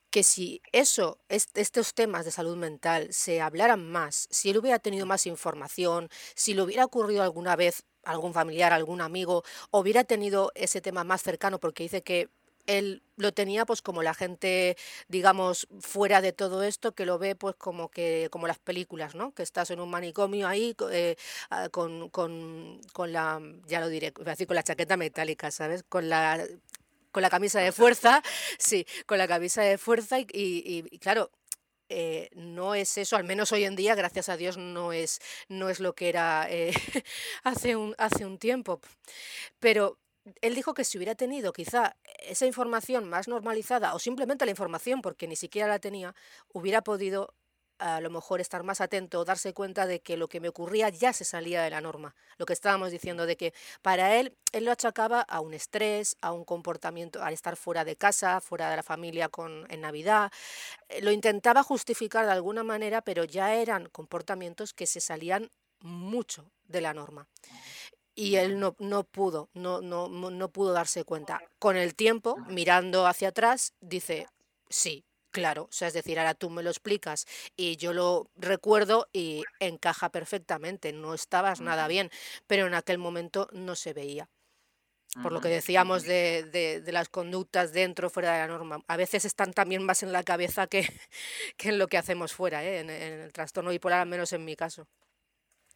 que 0.09 0.23
si 0.23 0.61
eso, 0.71 1.19
estos 1.29 1.93
temas 1.93 2.25
de 2.25 2.31
salud 2.31 2.55
mental 2.55 3.07
se 3.11 3.41
hablaran 3.41 3.89
más, 3.91 4.27
si 4.31 4.49
él 4.49 4.57
hubiera 4.57 4.79
tenido 4.79 5.05
más 5.05 5.25
información, 5.27 6.09
si 6.35 6.53
le 6.53 6.61
hubiera 6.61 6.85
ocurrido 6.85 7.23
alguna 7.23 7.55
vez 7.55 7.83
algún 8.03 8.33
familiar, 8.33 8.71
algún 8.73 9.01
amigo, 9.01 9.43
hubiera 9.71 10.03
tenido 10.05 10.51
ese 10.55 10.79
tema 10.81 11.03
más 11.03 11.21
cercano, 11.21 11.59
porque 11.59 11.83
dice 11.83 12.03
que 12.03 12.29
él 12.67 13.01
lo 13.15 13.33
tenía 13.33 13.65
pues 13.65 13.81
como 13.81 14.03
la 14.03 14.13
gente, 14.13 14.77
digamos, 15.07 15.67
fuera 15.79 16.21
de 16.21 16.33
todo 16.33 16.63
esto, 16.63 16.93
que 16.93 17.05
lo 17.05 17.17
ve 17.17 17.35
pues 17.35 17.55
como 17.55 17.89
que, 17.89 18.27
como 18.31 18.47
las 18.47 18.59
películas, 18.59 19.15
¿no? 19.15 19.33
Que 19.33 19.43
estás 19.43 19.71
en 19.71 19.79
un 19.79 19.89
manicomio 19.89 20.47
ahí 20.47 20.75
eh, 20.91 21.15
ah, 21.49 21.69
con, 21.69 22.09
con, 22.09 22.79
con, 22.93 23.11
la, 23.11 23.41
ya 23.65 23.79
lo 23.79 23.89
diré, 23.89 24.11
con 24.13 24.55
la 24.55 24.63
chaqueta 24.63 24.97
metálica, 24.97 25.49
¿sabes? 25.51 25.83
Con 25.83 26.09
la 26.09 26.45
con 27.11 27.23
la 27.23 27.31
camisa 27.31 27.59
de 27.59 27.71
fuerza, 27.71 28.21
sí, 28.59 28.85
con 29.07 29.17
la 29.17 29.27
camisa 29.27 29.63
de 29.63 29.79
fuerza 29.79 30.19
y, 30.19 30.27
y, 30.31 30.99
claro, 30.99 31.31
eh, 31.89 32.29
no 32.35 32.75
es 32.75 32.97
eso, 32.97 33.15
al 33.15 33.23
menos 33.23 33.51
hoy 33.51 33.63
en 33.63 33.75
día, 33.75 33.95
gracias 33.95 34.29
a 34.29 34.37
Dios, 34.37 34.57
no 34.57 34.93
es, 34.93 35.19
no 35.47 35.69
es 35.69 35.79
lo 35.79 35.95
que 35.95 36.09
era 36.09 36.45
eh, 36.49 36.73
hace, 37.43 37.75
un, 37.75 37.95
hace 37.97 38.25
un 38.25 38.37
tiempo. 38.37 38.81
Pero 39.59 39.97
él 40.41 40.55
dijo 40.55 40.73
que 40.73 40.83
si 40.83 40.97
hubiera 40.97 41.15
tenido 41.15 41.53
quizá 41.53 41.95
esa 42.19 42.45
información 42.45 43.09
más 43.09 43.27
normalizada 43.27 43.93
o 43.93 43.99
simplemente 43.99 44.45
la 44.45 44.51
información 44.51 45.01
porque 45.01 45.27
ni 45.27 45.35
siquiera 45.35 45.67
la 45.67 45.79
tenía, 45.79 46.15
hubiera 46.53 46.81
podido 46.81 47.33
a 47.79 48.01
lo 48.01 48.09
mejor 48.09 48.41
estar 48.41 48.63
más 48.63 48.81
atento 48.81 49.19
o 49.19 49.25
darse 49.25 49.53
cuenta 49.53 49.85
de 49.85 49.99
que 49.99 50.17
lo 50.17 50.27
que 50.27 50.39
me 50.39 50.49
ocurría 50.49 50.89
ya 50.89 51.13
se 51.13 51.25
salía 51.25 51.61
de 51.61 51.69
la 51.69 51.81
norma. 51.81 52.15
Lo 52.37 52.45
que 52.45 52.53
estábamos 52.53 52.91
diciendo 52.91 53.25
de 53.25 53.37
que 53.37 53.53
para 53.81 54.15
él, 54.15 54.35
él 54.51 54.65
lo 54.65 54.71
achacaba 54.71 55.21
a 55.21 55.41
un 55.41 55.53
estrés, 55.53 56.17
a 56.21 56.31
un 56.31 56.43
comportamiento, 56.43 57.21
al 57.21 57.33
estar 57.33 57.55
fuera 57.55 57.85
de 57.85 57.95
casa, 57.95 58.41
fuera 58.41 58.69
de 58.69 58.77
la 58.77 58.83
familia 58.83 59.29
con, 59.29 59.65
en 59.69 59.81
Navidad. 59.81 60.31
Eh, 60.89 61.01
lo 61.01 61.11
intentaba 61.11 61.63
justificar 61.63 62.25
de 62.25 62.31
alguna 62.31 62.63
manera, 62.63 63.01
pero 63.01 63.23
ya 63.23 63.53
eran 63.53 63.89
comportamientos 63.89 64.73
que 64.73 64.87
se 64.87 64.99
salían 64.99 65.51
mucho 65.79 66.51
de 66.63 66.81
la 66.81 66.93
norma 66.93 67.27
y 68.17 68.37
él 68.37 68.59
no, 68.59 68.75
no 68.79 69.03
pudo, 69.03 69.49
no, 69.53 69.79
no, 69.79 70.09
no 70.09 70.49
pudo 70.49 70.73
darse 70.73 71.03
cuenta. 71.03 71.39
Con 71.59 71.77
el 71.77 71.93
tiempo, 71.93 72.35
mirando 72.49 73.05
hacia 73.05 73.29
atrás, 73.29 73.73
dice, 73.79 74.25
sí, 74.69 75.05
claro, 75.29 75.65
o 75.65 75.71
sea, 75.71 75.89
es 75.89 75.93
decir, 75.93 76.17
ahora 76.17 76.33
tú 76.33 76.49
me 76.49 76.63
lo 76.63 76.71
explicas 76.71 77.27
y 77.55 77.77
yo 77.77 77.93
lo 77.93 78.31
recuerdo 78.35 79.07
y 79.13 79.43
encaja 79.59 80.09
perfectamente, 80.09 80.93
no 80.93 81.13
estabas 81.13 81.61
nada 81.61 81.87
bien, 81.87 82.09
pero 82.47 82.65
en 82.65 82.73
aquel 82.73 82.97
momento 82.97 83.49
no 83.53 83.75
se 83.75 83.93
veía. 83.93 84.27
Por 85.21 85.31
lo 85.31 85.39
que 85.39 85.47
decíamos 85.47 86.03
de, 86.03 86.43
de, 86.83 86.91
las 86.91 87.09
conductas 87.09 87.71
dentro, 87.71 88.09
fuera 88.09 88.33
de 88.33 88.39
la 88.39 88.47
norma. 88.47 88.83
A 88.87 88.97
veces 88.97 89.25
están 89.25 89.53
también 89.53 89.83
más 89.83 90.03
en 90.03 90.11
la 90.11 90.23
cabeza 90.23 90.67
que, 90.67 90.81
que 91.57 91.69
en 91.69 91.77
lo 91.77 91.87
que 91.87 91.97
hacemos 91.97 92.33
fuera, 92.33 92.63
¿eh? 92.63 92.79
en, 92.79 92.89
en 92.89 93.21
el 93.21 93.33
trastorno 93.33 93.69
bipolar, 93.69 94.01
al 94.01 94.07
menos 94.07 94.33
en 94.33 94.43
mi 94.43 94.55
caso. 94.55 94.87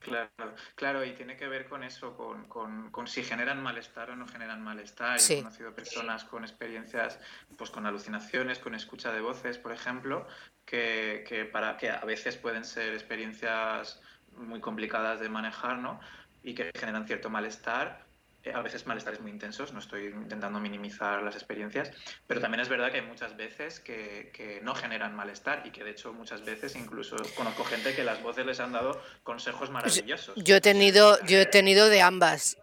Claro, 0.01 0.55
claro, 0.73 1.05
y 1.05 1.11
tiene 1.13 1.37
que 1.37 1.47
ver 1.47 1.69
con 1.69 1.83
eso, 1.83 2.17
con, 2.17 2.47
con, 2.47 2.89
con 2.89 3.05
si 3.05 3.23
generan 3.23 3.61
malestar 3.61 4.09
o 4.09 4.15
no 4.15 4.27
generan 4.27 4.63
malestar. 4.63 5.19
He 5.29 5.37
conocido 5.37 5.75
personas 5.75 6.23
con 6.23 6.43
experiencias, 6.43 7.19
pues 7.55 7.69
con 7.69 7.85
alucinaciones, 7.85 8.57
con 8.57 8.73
escucha 8.73 9.11
de 9.11 9.21
voces, 9.21 9.59
por 9.59 9.71
ejemplo, 9.71 10.27
que, 10.65 11.23
que, 11.27 11.45
para, 11.45 11.77
que 11.77 11.91
a 11.91 12.03
veces 12.03 12.35
pueden 12.35 12.65
ser 12.65 12.93
experiencias 12.93 14.01
muy 14.35 14.59
complicadas 14.59 15.19
de 15.19 15.29
manejar, 15.29 15.77
¿no? 15.77 15.99
Y 16.41 16.55
que 16.55 16.71
generan 16.75 17.05
cierto 17.05 17.29
malestar, 17.29 18.07
a 18.53 18.61
veces 18.61 18.85
malestares 18.87 19.21
muy 19.21 19.31
intensos, 19.31 19.71
no 19.73 19.79
estoy 19.79 20.07
intentando 20.07 20.59
minimizar 20.59 21.21
las 21.21 21.35
experiencias, 21.35 21.91
pero 22.27 22.41
también 22.41 22.61
es 22.61 22.69
verdad 22.69 22.91
que 22.91 22.97
hay 22.97 23.05
muchas 23.05 23.37
veces 23.37 23.79
que, 23.79 24.31
que, 24.33 24.61
no 24.61 24.73
generan 24.73 25.15
malestar 25.15 25.61
y 25.65 25.71
que 25.71 25.83
de 25.83 25.91
hecho 25.91 26.13
muchas 26.13 26.43
veces 26.43 26.75
incluso 26.75 27.15
conozco 27.35 27.63
gente 27.63 27.93
que 27.95 28.03
las 28.03 28.21
voces 28.21 28.45
les 28.45 28.59
han 28.59 28.71
dado 28.71 29.01
consejos 29.23 29.69
maravillosos. 29.69 30.35
Yo 30.43 30.55
he 30.55 30.61
tenido, 30.61 31.23
yo 31.25 31.39
he 31.39 31.45
tenido 31.45 31.89
de 31.89 32.01
ambas, 32.01 32.57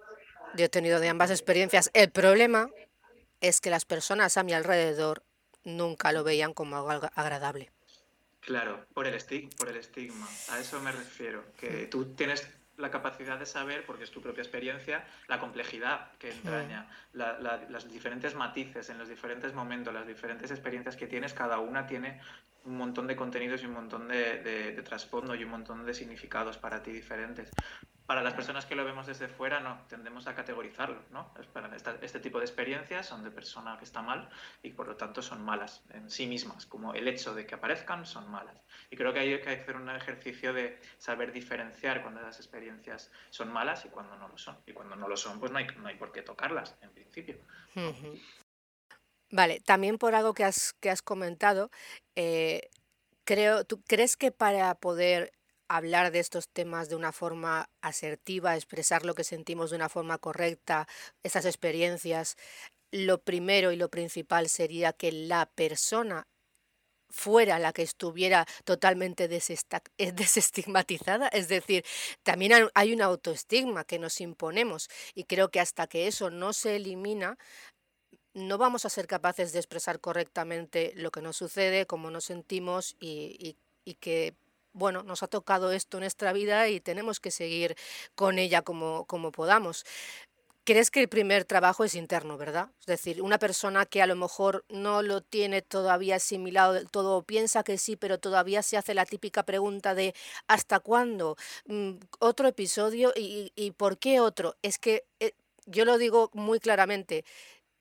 yo 0.54 0.64
he 0.64 0.68
tenido 0.68 1.00
de 1.00 1.08
ambas 1.08 1.30
experiencias. 1.30 1.90
El 1.94 2.10
problema 2.10 2.70
es 3.40 3.60
que 3.60 3.70
las 3.70 3.84
personas 3.84 4.36
a 4.36 4.42
mi 4.42 4.52
alrededor 4.52 5.22
nunca 5.64 6.12
lo 6.12 6.24
veían 6.24 6.54
como 6.54 6.76
algo 6.76 7.08
agradable. 7.14 7.70
Claro, 8.40 8.86
por 8.94 9.06
el, 9.06 9.14
estigma, 9.14 9.50
por 9.58 9.68
el 9.68 9.76
estigma, 9.76 10.26
a 10.48 10.58
eso 10.58 10.80
me 10.80 10.90
refiero, 10.90 11.44
que 11.58 11.86
tú 11.86 12.14
tienes 12.14 12.48
la 12.78 12.90
capacidad 12.90 13.38
de 13.38 13.46
saber, 13.46 13.84
porque 13.84 14.04
es 14.04 14.10
tu 14.10 14.22
propia 14.22 14.42
experiencia, 14.42 15.04
la 15.26 15.38
complejidad 15.38 16.12
que 16.18 16.30
entraña, 16.30 16.88
las 17.12 17.90
diferentes 17.90 18.34
matices 18.34 18.88
en 18.90 18.98
los 18.98 19.08
diferentes 19.08 19.52
momentos, 19.52 19.92
las 19.92 20.06
diferentes 20.06 20.50
experiencias 20.50 20.96
que 20.96 21.06
tienes, 21.06 21.34
cada 21.34 21.58
una 21.58 21.86
tiene 21.86 22.20
un 22.64 22.76
montón 22.76 23.06
de 23.06 23.16
contenidos 23.16 23.62
y 23.62 23.66
un 23.66 23.72
montón 23.72 24.08
de, 24.08 24.42
de 24.42 24.82
trasfondo 24.82 25.34
y 25.34 25.44
un 25.44 25.50
montón 25.50 25.84
de 25.84 25.94
significados 25.94 26.58
para 26.58 26.82
ti 26.82 26.92
diferentes 26.92 27.52
para 28.08 28.22
las 28.22 28.32
personas 28.32 28.64
que 28.64 28.74
lo 28.74 28.86
vemos 28.86 29.06
desde 29.06 29.28
fuera, 29.28 29.60
no, 29.60 29.82
tendemos 29.86 30.26
a 30.28 30.34
categorizarlo, 30.34 31.04
¿no? 31.10 31.30
este 32.00 32.20
tipo 32.20 32.38
de 32.38 32.46
experiencias 32.46 33.04
son 33.04 33.22
de 33.22 33.30
persona 33.30 33.76
que 33.76 33.84
está 33.84 34.00
mal 34.00 34.30
y 34.62 34.70
por 34.70 34.88
lo 34.88 34.96
tanto 34.96 35.20
son 35.20 35.44
malas 35.44 35.82
en 35.90 36.08
sí 36.08 36.26
mismas, 36.26 36.64
como 36.64 36.94
el 36.94 37.06
hecho 37.06 37.34
de 37.34 37.44
que 37.44 37.54
aparezcan 37.54 38.06
son 38.06 38.30
malas. 38.30 38.62
Y 38.90 38.96
creo 38.96 39.12
que 39.12 39.18
hay 39.18 39.38
que 39.42 39.50
hacer 39.50 39.76
un 39.76 39.90
ejercicio 39.90 40.54
de 40.54 40.80
saber 40.96 41.32
diferenciar 41.32 42.00
cuando 42.00 42.22
las 42.22 42.38
experiencias 42.38 43.12
son 43.28 43.52
malas 43.52 43.84
y 43.84 43.90
cuando 43.90 44.16
no 44.16 44.26
lo 44.26 44.38
son. 44.38 44.56
Y 44.64 44.72
cuando 44.72 44.96
no 44.96 45.06
lo 45.06 45.18
son, 45.18 45.38
pues 45.38 45.52
no 45.52 45.58
hay, 45.58 45.66
no 45.76 45.88
hay 45.88 45.96
por 45.96 46.10
qué 46.10 46.22
tocarlas, 46.22 46.76
en 46.80 46.88
principio. 46.92 47.36
Vale, 49.30 49.60
también 49.60 49.98
por 49.98 50.14
algo 50.14 50.32
que 50.32 50.44
has, 50.44 50.72
que 50.80 50.88
has 50.88 51.02
comentado, 51.02 51.70
eh, 52.16 52.70
creo, 53.24 53.64
¿tú 53.64 53.82
crees 53.82 54.16
que 54.16 54.32
para 54.32 54.74
poder 54.76 55.30
hablar 55.68 56.10
de 56.12 56.20
estos 56.20 56.48
temas 56.48 56.88
de 56.88 56.96
una 56.96 57.12
forma 57.12 57.68
asertiva, 57.82 58.56
expresar 58.56 59.04
lo 59.04 59.14
que 59.14 59.24
sentimos 59.24 59.70
de 59.70 59.76
una 59.76 59.88
forma 59.88 60.18
correcta, 60.18 60.88
esas 61.22 61.44
experiencias, 61.44 62.36
lo 62.90 63.22
primero 63.22 63.72
y 63.72 63.76
lo 63.76 63.90
principal 63.90 64.48
sería 64.48 64.92
que 64.92 65.12
la 65.12 65.46
persona 65.46 66.26
fuera 67.10 67.58
la 67.58 67.72
que 67.72 67.82
estuviera 67.82 68.46
totalmente 68.64 69.24
eh, 69.24 70.12
desestigmatizada. 70.12 71.28
Es 71.28 71.48
decir, 71.48 71.84
también 72.22 72.70
hay 72.74 72.92
un 72.92 73.02
autoestigma 73.02 73.84
que 73.84 73.98
nos 73.98 74.20
imponemos 74.20 74.88
y 75.14 75.24
creo 75.24 75.50
que 75.50 75.60
hasta 75.60 75.86
que 75.86 76.06
eso 76.06 76.30
no 76.30 76.52
se 76.52 76.76
elimina, 76.76 77.38
no 78.34 78.58
vamos 78.58 78.84
a 78.84 78.90
ser 78.90 79.06
capaces 79.06 79.52
de 79.52 79.58
expresar 79.58 80.00
correctamente 80.00 80.92
lo 80.96 81.10
que 81.10 81.22
nos 81.22 81.36
sucede, 81.36 81.86
cómo 81.86 82.10
nos 82.10 82.24
sentimos 82.24 82.96
y, 83.00 83.56
y 83.84 83.94
que 83.94 84.34
bueno, 84.78 85.02
nos 85.02 85.22
ha 85.22 85.26
tocado 85.26 85.72
esto 85.72 85.98
en 85.98 86.02
nuestra 86.02 86.32
vida 86.32 86.68
y 86.68 86.80
tenemos 86.80 87.20
que 87.20 87.30
seguir 87.30 87.76
con 88.14 88.38
ella 88.38 88.62
como, 88.62 89.04
como 89.06 89.32
podamos. 89.32 89.84
¿Crees 90.68 90.90
que 90.90 91.00
el 91.00 91.08
primer 91.08 91.46
trabajo 91.46 91.82
es 91.84 91.94
interno, 91.94 92.36
verdad? 92.36 92.68
Es 92.80 92.86
decir, 92.86 93.22
una 93.22 93.38
persona 93.38 93.86
que 93.86 94.02
a 94.02 94.06
lo 94.06 94.16
mejor 94.16 94.66
no 94.68 95.00
lo 95.00 95.22
tiene 95.22 95.62
todavía 95.62 96.16
asimilado 96.16 96.74
del 96.74 96.90
todo, 96.90 97.22
piensa 97.22 97.62
que 97.62 97.78
sí, 97.78 97.96
pero 97.96 98.18
todavía 98.18 98.62
se 98.62 98.76
hace 98.76 98.92
la 98.92 99.06
típica 99.06 99.44
pregunta 99.44 99.94
de 99.94 100.14
¿hasta 100.46 100.78
cuándo? 100.80 101.36
Mm, 101.64 101.92
¿Otro 102.18 102.48
episodio? 102.48 103.14
¿Y, 103.16 103.70
por 103.78 103.96
qué 103.96 104.20
otro? 104.20 104.56
Es 104.60 104.78
que 104.78 105.06
eh, 105.20 105.32
yo 105.64 105.86
lo 105.86 105.96
digo 105.96 106.30
muy 106.34 106.60
claramente, 106.60 107.24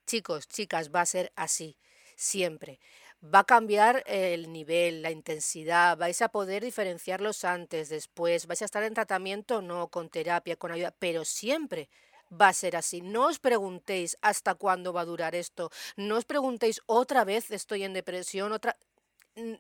chicos, 0.06 0.48
chicas, 0.48 0.90
va 0.90 1.02
a 1.02 1.06
ser 1.06 1.34
así, 1.36 1.76
siempre 2.16 2.80
va 3.24 3.40
a 3.40 3.44
cambiar 3.44 4.04
el 4.06 4.52
nivel, 4.52 5.02
la 5.02 5.12
intensidad, 5.12 5.98
vais 5.98 6.22
a 6.22 6.30
poder 6.30 6.64
diferenciarlos 6.64 7.44
antes, 7.44 7.90
después, 7.90 8.48
vais 8.48 8.62
a 8.62 8.66
estar 8.66 8.84
en 8.84 8.94
tratamiento, 8.94 9.62
no, 9.62 9.88
con 9.88 10.10
terapia, 10.10 10.56
con 10.56 10.72
ayuda, 10.72 10.94
pero 11.00 11.26
siempre 11.26 11.90
va 12.30 12.50
a 12.50 12.54
ser 12.54 12.76
así. 12.76 13.02
No 13.02 13.28
os 13.28 13.40
preguntéis 13.40 14.18
hasta 14.22 14.56
cuándo 14.56 14.94
va 14.94 15.02
a 15.02 15.06
durar 15.06 15.36
esto. 15.36 15.72
No 15.96 16.18
os 16.18 16.26
preguntéis 16.26 16.82
otra 16.86 17.24
vez 17.24 17.52
estoy 17.52 17.84
en 17.84 17.94
depresión, 17.94 18.52
otra... 18.52 18.76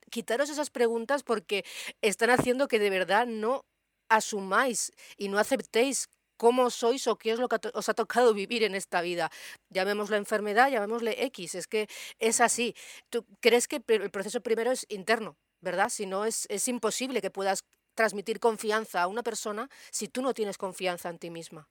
Quitaros 0.10 0.50
esas 0.50 0.72
preguntas 0.72 1.22
porque 1.22 1.64
están 2.02 2.32
haciendo 2.32 2.68
que 2.68 2.80
de 2.80 2.90
verdad 2.90 3.28
no 3.28 3.64
asumáis 4.10 4.92
y 5.18 5.28
no 5.28 5.38
aceptéis 5.38 6.10
cómo 6.38 6.70
sois 6.70 7.08
o 7.08 7.18
qué 7.18 7.32
es 7.32 7.40
lo 7.40 7.50
que 7.50 7.58
os 7.74 7.90
ha 7.90 7.94
tocado 7.94 8.34
vivir 8.34 8.64
en 8.64 8.76
esta 8.76 9.02
vida. 9.02 9.30
Llamémosle 9.70 10.18
enfermedad, 10.18 10.70
llamémosle 10.70 11.24
X, 11.26 11.56
es 11.56 11.68
que 11.68 11.88
es 12.20 12.42
así. 12.42 12.76
¿Tú 13.10 13.26
crees 13.42 13.68
que 13.68 13.82
el 13.88 14.12
proceso 14.12 14.42
primero 14.42 14.72
es 14.72 14.86
interno, 14.90 15.38
verdad? 15.62 15.90
Si 15.90 16.06
no, 16.06 16.26
es, 16.26 16.46
es 16.50 16.68
imposible 16.68 17.22
que 17.22 17.32
puedas 17.32 17.64
transmitir 17.96 18.40
confianza 18.40 19.02
a 19.02 19.08
una 19.08 19.24
persona 19.24 19.70
si 19.92 20.08
tú 20.08 20.22
no 20.22 20.34
tienes 20.34 20.58
confianza 20.58 21.10
en 21.10 21.20
ti 21.20 21.30
misma. 21.30 21.68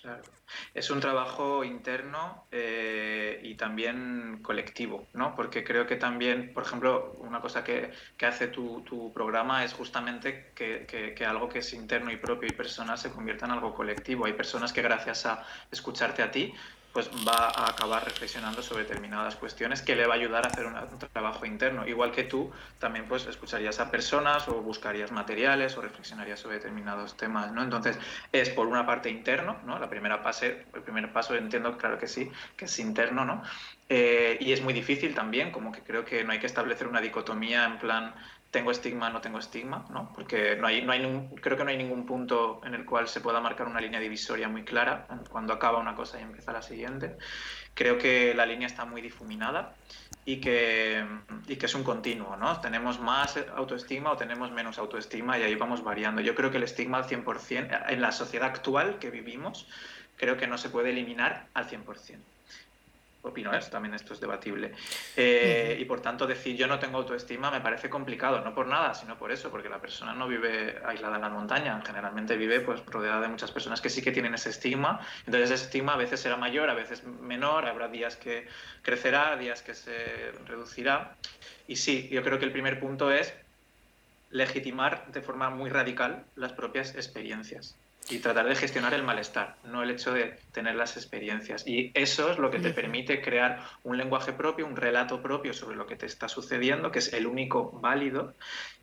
Claro. 0.00 0.22
Es 0.74 0.90
un 0.90 1.00
trabajo 1.00 1.64
interno 1.64 2.46
eh, 2.50 3.40
y 3.42 3.54
también 3.54 4.40
colectivo, 4.42 5.06
¿no? 5.14 5.34
Porque 5.34 5.64
creo 5.64 5.86
que 5.86 5.96
también, 5.96 6.52
por 6.52 6.64
ejemplo, 6.64 7.12
una 7.20 7.40
cosa 7.40 7.64
que, 7.64 7.90
hace 8.22 8.48
tu, 8.48 9.12
programa 9.14 9.64
es 9.64 9.72
justamente 9.72 10.52
que, 10.54 10.84
que, 10.86 11.26
algo 11.26 11.48
que 11.48 11.60
es 11.60 11.72
interno 11.72 12.10
y 12.10 12.16
propio 12.16 12.48
y 12.48 12.54
personal 12.54 12.98
se 12.98 13.10
convierta 13.10 13.46
en 13.46 13.52
algo 13.52 13.74
colectivo. 13.74 14.26
Hay 14.26 14.34
personas 14.34 14.72
que 14.72 14.82
gracias 14.82 15.26
a 15.26 15.44
escucharte 15.70 16.22
a 16.22 16.30
ti 16.30 16.52
pues 16.94 17.10
va 17.26 17.48
a 17.48 17.70
acabar 17.70 18.04
reflexionando 18.04 18.62
sobre 18.62 18.84
determinadas 18.84 19.34
cuestiones 19.34 19.82
que 19.82 19.96
le 19.96 20.06
va 20.06 20.14
a 20.14 20.16
ayudar 20.16 20.46
a 20.46 20.50
hacer 20.50 20.64
un, 20.64 20.74
trabajo 21.12 21.44
interno. 21.44 21.84
Igual 21.88 22.12
que 22.12 22.22
tú, 22.22 22.52
también 22.78 23.06
pues 23.06 23.26
escucharías 23.26 23.80
a 23.80 23.90
personas 23.90 24.46
o 24.46 24.62
buscarías 24.62 25.10
materiales 25.10 25.76
o 25.76 25.82
reflexionarías 25.82 26.38
sobre 26.38 26.58
determinados 26.58 27.16
temas, 27.16 27.50
¿no? 27.50 27.64
Entonces, 27.64 27.98
es 28.30 28.48
por 28.50 28.68
una 28.68 28.86
parte 28.86 29.10
interno, 29.10 29.56
¿no? 29.66 29.76
La 29.80 29.90
primera 29.90 30.18
fase, 30.18 30.66
el 30.72 30.82
primer 30.82 31.12
paso 31.12 31.34
entiendo, 31.34 31.76
claro 31.76 31.98
que 31.98 32.06
sí, 32.06 32.30
que 32.56 32.66
es 32.66 32.78
interno, 32.78 33.24
¿no? 33.24 33.42
Eh, 33.88 34.38
y 34.40 34.52
es 34.52 34.62
muy 34.62 34.72
difícil 34.72 35.16
también, 35.16 35.50
como 35.50 35.72
que 35.72 35.82
creo 35.82 36.04
que 36.04 36.22
no 36.22 36.30
hay 36.32 36.38
que 36.38 36.46
establecer 36.46 36.86
una 36.86 37.00
dicotomía 37.00 37.64
en 37.64 37.78
plan 37.78 38.14
tengo 38.54 38.70
estigma, 38.70 39.10
no 39.10 39.20
tengo 39.20 39.40
estigma, 39.40 39.84
¿no? 39.90 40.12
porque 40.14 40.54
no 40.54 40.68
hay, 40.68 40.80
no 40.80 40.92
hay 40.92 41.02
creo 41.40 41.56
que 41.56 41.64
no 41.64 41.70
hay 41.70 41.76
ningún 41.76 42.06
punto 42.06 42.60
en 42.64 42.74
el 42.74 42.84
cual 42.84 43.08
se 43.08 43.20
pueda 43.20 43.40
marcar 43.40 43.66
una 43.66 43.80
línea 43.80 43.98
divisoria 43.98 44.48
muy 44.48 44.62
clara 44.62 45.08
cuando 45.28 45.52
acaba 45.52 45.80
una 45.80 45.96
cosa 45.96 46.20
y 46.20 46.22
empieza 46.22 46.52
la 46.52 46.62
siguiente. 46.62 47.16
Creo 47.74 47.98
que 47.98 48.32
la 48.32 48.46
línea 48.46 48.68
está 48.68 48.84
muy 48.84 49.02
difuminada 49.02 49.74
y 50.24 50.40
que, 50.40 51.04
y 51.48 51.56
que 51.56 51.66
es 51.66 51.74
un 51.74 51.82
continuo, 51.82 52.36
¿no? 52.36 52.60
Tenemos 52.60 53.00
más 53.00 53.36
autoestigma 53.56 54.12
o 54.12 54.16
tenemos 54.16 54.52
menos 54.52 54.78
autoestima 54.78 55.36
y 55.36 55.42
ahí 55.42 55.56
vamos 55.56 55.82
variando. 55.82 56.20
Yo 56.20 56.36
creo 56.36 56.52
que 56.52 56.58
el 56.58 56.62
estigma 56.62 56.98
al 56.98 57.08
100%, 57.08 57.86
en 57.88 58.00
la 58.00 58.12
sociedad 58.12 58.50
actual 58.50 59.00
que 59.00 59.10
vivimos, 59.10 59.66
creo 60.16 60.36
que 60.36 60.46
no 60.46 60.58
se 60.58 60.70
puede 60.70 60.90
eliminar 60.90 61.48
al 61.54 61.68
100% 61.68 62.33
opino 63.24 63.52
eso, 63.52 63.70
también 63.70 63.94
esto 63.94 64.14
es 64.14 64.20
debatible. 64.20 64.72
Eh, 65.16 65.76
y 65.80 65.84
por 65.84 66.00
tanto, 66.00 66.26
decir 66.26 66.56
yo 66.56 66.66
no 66.66 66.78
tengo 66.78 66.98
autoestima 66.98 67.50
me 67.50 67.60
parece 67.60 67.88
complicado, 67.88 68.40
no 68.42 68.54
por 68.54 68.66
nada, 68.66 68.94
sino 68.94 69.18
por 69.18 69.32
eso, 69.32 69.50
porque 69.50 69.68
la 69.68 69.80
persona 69.80 70.12
no 70.12 70.28
vive 70.28 70.80
aislada 70.84 71.16
en 71.16 71.22
la 71.22 71.28
montaña, 71.30 71.82
generalmente 71.84 72.36
vive 72.36 72.60
pues 72.60 72.84
rodeada 72.86 73.20
de 73.20 73.28
muchas 73.28 73.50
personas 73.50 73.80
que 73.80 73.90
sí 73.90 74.02
que 74.02 74.12
tienen 74.12 74.34
ese 74.34 74.50
estigma, 74.50 75.00
entonces 75.26 75.50
ese 75.50 75.64
estigma 75.64 75.94
a 75.94 75.96
veces 75.96 76.20
será 76.20 76.36
mayor, 76.36 76.68
a 76.70 76.74
veces 76.74 77.04
menor, 77.04 77.66
habrá 77.66 77.88
días 77.88 78.16
que 78.16 78.46
crecerá, 78.82 79.36
días 79.36 79.62
que 79.62 79.74
se 79.74 80.32
reducirá. 80.46 81.16
Y 81.66 81.76
sí, 81.76 82.08
yo 82.12 82.22
creo 82.22 82.38
que 82.38 82.44
el 82.44 82.52
primer 82.52 82.78
punto 82.78 83.10
es 83.10 83.34
legitimar 84.30 85.06
de 85.12 85.22
forma 85.22 85.48
muy 85.50 85.70
radical 85.70 86.24
las 86.36 86.52
propias 86.52 86.94
experiencias 86.94 87.76
y 88.10 88.18
tratar 88.18 88.46
de 88.46 88.54
gestionar 88.54 88.92
el 88.94 89.02
malestar, 89.02 89.56
no 89.64 89.82
el 89.82 89.90
hecho 89.90 90.12
de 90.12 90.38
tener 90.52 90.74
las 90.74 90.96
experiencias. 90.96 91.66
Y 91.66 91.90
eso 91.94 92.30
es 92.30 92.38
lo 92.38 92.50
que 92.50 92.58
te 92.58 92.70
permite 92.70 93.22
crear 93.22 93.64
un 93.82 93.96
lenguaje 93.96 94.32
propio, 94.32 94.66
un 94.66 94.76
relato 94.76 95.22
propio 95.22 95.52
sobre 95.52 95.76
lo 95.76 95.86
que 95.86 95.96
te 95.96 96.06
está 96.06 96.28
sucediendo, 96.28 96.90
que 96.90 96.98
es 96.98 97.12
el 97.12 97.26
único 97.26 97.70
válido 97.80 98.34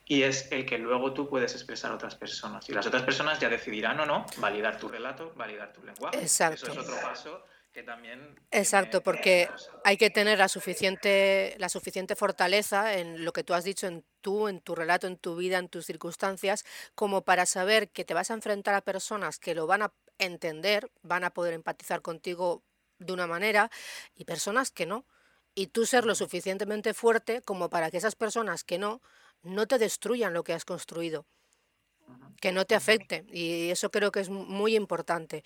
y 0.06 0.24
es 0.24 0.52
el 0.52 0.66
que 0.66 0.78
luego 0.78 1.14
tú 1.14 1.30
puedes 1.30 1.54
expresar 1.54 1.92
a 1.92 1.96
otras 1.96 2.16
personas. 2.16 2.68
Y 2.70 2.74
las 2.74 2.86
otras 2.86 3.04
personas 3.04 3.40
ya 3.40 3.50
decidirán 3.50 4.00
o 4.00 4.06
no 4.06 4.26
validar 4.38 4.78
tu 4.78 4.90
relato, 4.90 5.34
validar 5.36 5.72
tu 5.72 5.84
lenguaje. 5.84 6.20
Exacto. 6.20 6.70
Eso 6.70 6.72
es 6.72 6.78
otro 6.78 6.96
paso 7.02 7.46
que 7.72 7.84
también... 7.84 8.40
Exacto, 8.52 9.02
porque 9.02 9.50
hay 9.84 9.98
que 9.98 10.10
tener 10.10 10.40
la 10.40 10.48
suficiente, 10.48 11.56
la 11.58 11.70
suficiente 11.70 12.16
fortaleza 12.16 12.98
en 12.98 13.24
lo 13.24 13.34
que 13.34 13.44
tú 13.44 13.54
has 13.54 13.64
dicho 13.64 13.88
en 13.88 14.04
tú, 14.22 14.48
en 14.48 14.62
tu 14.62 14.76
relato, 14.76 15.08
en 15.08 15.18
tu 15.18 15.36
vida, 15.36 15.58
en 15.58 15.70
tus 15.70 15.86
circunstancias, 15.86 16.66
como 16.96 17.24
para 17.24 17.46
saber 17.46 17.90
que 17.90 18.06
te 18.06 18.14
vas 18.14 18.32
a 18.32 18.34
enfrentar 18.34 18.76
a 18.76 18.82
personas 18.82 19.40
que 19.40 19.56
lo 19.56 19.68
van 19.68 19.84
a 19.84 19.94
entender, 20.18 20.92
van 21.02 21.24
a 21.24 21.34
poder 21.34 21.54
empatizar 21.54 22.02
contigo 22.02 22.64
de 23.00 23.14
una 23.14 23.28
manera 23.28 23.72
y 24.16 24.26
personas 24.26 24.72
que 24.72 24.86
no. 24.86 25.06
Y 25.56 25.68
tú 25.68 25.86
ser 25.86 26.06
lo 26.06 26.16
suficientemente 26.16 26.94
fuerte 26.94 27.42
como 27.42 27.70
para 27.70 27.92
que 27.92 27.98
esas 27.98 28.16
personas 28.16 28.64
que 28.64 28.78
no, 28.78 29.02
no 29.44 29.68
te 29.68 29.78
destruyan 29.78 30.34
lo 30.34 30.44
que 30.44 30.54
has 30.54 30.66
construido 30.66 31.26
que 32.42 32.52
no 32.52 32.66
te 32.66 32.76
afecte. 32.76 33.26
Y 33.32 33.70
eso 33.70 33.92
creo 33.92 34.12
que 34.12 34.20
es 34.22 34.30
muy 34.30 34.76
importante. 34.76 35.44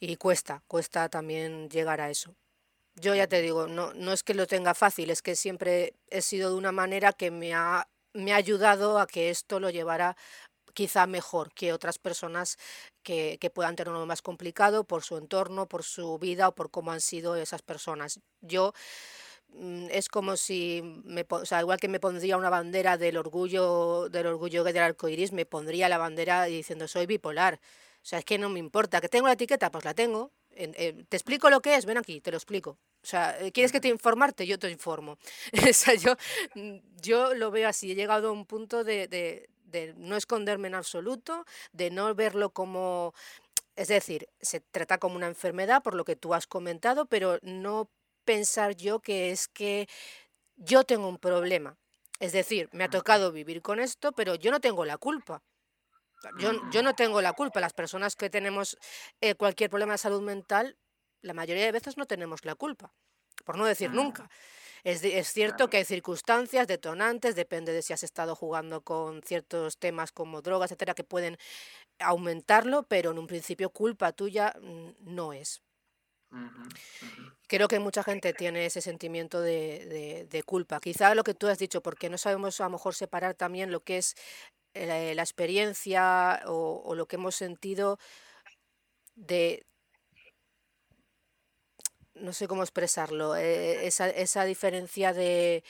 Y 0.00 0.16
cuesta, 0.16 0.62
cuesta 0.68 1.08
también 1.08 1.68
llegar 1.70 2.00
a 2.00 2.10
eso. 2.10 2.34
Yo 2.96 3.14
ya 3.14 3.26
te 3.26 3.42
digo, 3.42 3.68
no, 3.68 3.92
no 3.94 4.12
es 4.12 4.22
que 4.22 4.34
lo 4.34 4.46
tenga 4.46 4.74
fácil, 4.74 5.10
es 5.10 5.22
que 5.22 5.36
siempre 5.36 5.94
he 6.10 6.22
sido 6.22 6.50
de 6.50 6.56
una 6.56 6.72
manera 6.72 7.12
que 7.12 7.30
me 7.30 7.54
ha, 7.54 7.88
me 8.14 8.32
ha 8.32 8.36
ayudado 8.36 8.98
a 8.98 9.06
que 9.06 9.30
esto 9.30 9.60
lo 9.60 9.70
llevara 9.70 10.16
quizá 10.74 11.06
mejor 11.06 11.52
que 11.54 11.72
otras 11.72 11.98
personas 11.98 12.58
que, 13.02 13.38
que 13.40 13.50
puedan 13.50 13.76
tenerlo 13.76 14.04
más 14.06 14.22
complicado 14.22 14.84
por 14.84 15.02
su 15.02 15.16
entorno, 15.16 15.68
por 15.68 15.84
su 15.84 16.18
vida 16.18 16.48
o 16.48 16.54
por 16.54 16.70
cómo 16.70 16.92
han 16.92 17.00
sido 17.00 17.36
esas 17.36 17.62
personas. 17.62 18.20
Yo 18.42 18.72
es 19.90 20.08
como 20.08 20.36
si, 20.36 20.82
me, 21.04 21.24
o 21.28 21.46
sea, 21.46 21.60
igual 21.60 21.78
que 21.78 21.88
me 21.88 22.00
pondría 22.00 22.36
una 22.36 22.50
bandera 22.50 22.96
del 22.98 23.16
orgullo, 23.16 24.08
del 24.08 24.26
orgullo 24.26 24.64
del 24.64 24.78
arco 24.78 25.08
iris, 25.08 25.32
me 25.32 25.46
pondría 25.46 25.88
la 25.88 25.98
bandera 25.98 26.44
diciendo 26.44 26.88
soy 26.88 27.06
bipolar. 27.06 27.60
O 28.06 28.08
sea, 28.08 28.20
es 28.20 28.24
que 28.24 28.38
no 28.38 28.48
me 28.48 28.60
importa. 28.60 29.00
¿Que 29.00 29.08
tengo 29.08 29.26
la 29.26 29.32
etiqueta? 29.32 29.70
Pues 29.70 29.84
la 29.84 29.94
tengo. 29.94 30.32
¿Te 30.54 31.16
explico 31.16 31.50
lo 31.50 31.60
que 31.60 31.74
es? 31.74 31.86
Ven 31.86 31.98
aquí, 31.98 32.20
te 32.20 32.30
lo 32.30 32.36
explico. 32.36 32.78
O 33.02 33.06
sea, 33.06 33.38
eh, 33.40 33.52
¿quieres 33.52 33.72
que 33.72 33.80
te 33.80 33.88
informarte? 33.88 34.46
Yo 34.46 34.58
te 34.58 34.70
informo. 34.70 35.18
o 35.70 35.72
sea, 35.72 35.94
yo, 35.94 36.16
mm, 36.54 36.76
yo 37.00 37.34
lo 37.34 37.50
veo 37.50 37.68
así. 37.68 37.92
He 37.92 37.94
llegado 37.94 38.28
a 38.28 38.32
un 38.32 38.46
punto 38.46 38.84
de, 38.84 39.08
de, 39.08 39.48
de 39.64 39.94
no 39.96 40.16
esconderme 40.16 40.68
en 40.68 40.74
absoluto, 40.74 41.44
de 41.72 41.90
no 41.90 42.14
verlo 42.14 42.50
como... 42.50 43.14
Es 43.76 43.88
decir, 43.88 44.28
se 44.40 44.60
trata 44.60 44.98
como 44.98 45.16
una 45.16 45.26
enfermedad, 45.26 45.82
por 45.82 45.94
lo 45.94 46.04
que 46.04 46.16
tú 46.16 46.32
has 46.32 46.46
comentado, 46.46 47.06
pero 47.06 47.38
no 47.42 47.90
pensar 48.26 48.76
yo 48.76 49.00
que 49.00 49.30
es 49.30 49.48
que 49.48 49.88
yo 50.56 50.84
tengo 50.84 51.08
un 51.08 51.18
problema. 51.18 51.78
Es 52.20 52.32
decir, 52.32 52.68
me 52.72 52.84
ha 52.84 52.90
tocado 52.90 53.32
vivir 53.32 53.62
con 53.62 53.80
esto, 53.80 54.12
pero 54.12 54.34
yo 54.34 54.50
no 54.50 54.60
tengo 54.60 54.84
la 54.84 54.98
culpa. 54.98 55.42
Yo, 56.38 56.50
yo 56.70 56.82
no 56.82 56.94
tengo 56.94 57.20
la 57.22 57.32
culpa. 57.32 57.60
Las 57.60 57.72
personas 57.72 58.16
que 58.16 58.30
tenemos 58.30 58.76
eh, 59.20 59.34
cualquier 59.34 59.70
problema 59.70 59.92
de 59.92 59.98
salud 59.98 60.22
mental, 60.22 60.76
la 61.22 61.34
mayoría 61.34 61.64
de 61.64 61.72
veces 61.72 61.96
no 61.96 62.06
tenemos 62.06 62.44
la 62.44 62.54
culpa, 62.54 62.92
por 63.44 63.56
no 63.56 63.64
decir 63.64 63.90
nunca. 63.90 64.28
Es, 64.82 65.02
es 65.04 65.28
cierto 65.28 65.68
que 65.68 65.78
hay 65.78 65.84
circunstancias 65.84 66.66
detonantes, 66.66 67.34
depende 67.34 67.72
de 67.72 67.82
si 67.82 67.92
has 67.92 68.02
estado 68.02 68.34
jugando 68.34 68.82
con 68.82 69.22
ciertos 69.22 69.78
temas 69.78 70.12
como 70.12 70.42
drogas, 70.42 70.70
etcétera, 70.70 70.94
que 70.94 71.04
pueden 71.04 71.36
aumentarlo, 71.98 72.84
pero 72.84 73.10
en 73.10 73.18
un 73.18 73.26
principio 73.26 73.70
culpa 73.70 74.12
tuya 74.12 74.54
mm, 74.60 74.90
no 75.14 75.32
es. 75.32 75.65
Creo 77.46 77.68
que 77.68 77.78
mucha 77.78 78.02
gente 78.02 78.32
tiene 78.32 78.66
ese 78.66 78.80
sentimiento 78.80 79.40
de, 79.40 80.26
de, 80.28 80.42
culpa. 80.42 80.80
Quizá 80.80 81.14
lo 81.14 81.22
que 81.24 81.34
tú 81.34 81.46
has 81.46 81.58
dicho, 81.58 81.80
porque 81.80 82.10
no 82.10 82.18
sabemos 82.18 82.60
a 82.60 82.64
lo 82.64 82.70
mejor 82.70 82.94
separar 82.94 83.34
también 83.34 83.70
lo 83.70 83.80
que 83.80 83.98
es 83.98 84.16
eh, 84.74 85.14
la, 85.14 85.22
experiencia 85.22 86.42
o, 86.46 86.94
lo 86.94 87.06
que 87.06 87.16
hemos 87.16 87.36
sentido 87.36 87.98
de, 89.14 89.64
no 92.14 92.32
sé 92.32 92.48
cómo 92.48 92.62
expresarlo, 92.62 93.36
eh, 93.36 93.86
esa, 93.86 94.08
esa 94.10 94.44
diferencia 94.44 95.12
de... 95.12 95.64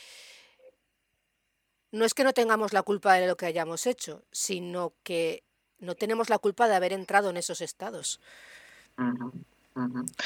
No 1.93 2.05
es 2.05 2.15
que 2.15 2.25
no 2.25 2.33
tengamos 2.33 2.73
la 2.73 2.83
culpa 2.83 3.15
de 3.15 3.27
lo 3.27 3.37
que 3.37 3.47
hayamos 3.47 3.87
hecho, 3.87 4.25
sino 4.33 4.95
que 5.03 5.45
no 5.79 5.95
tenemos 5.95 6.31
la 6.31 6.39
culpa 6.39 6.69
de 6.69 6.75
haber 6.75 6.93
entrado 6.93 7.31
en 7.31 7.37
esos 7.37 7.61
estados. 7.61 8.21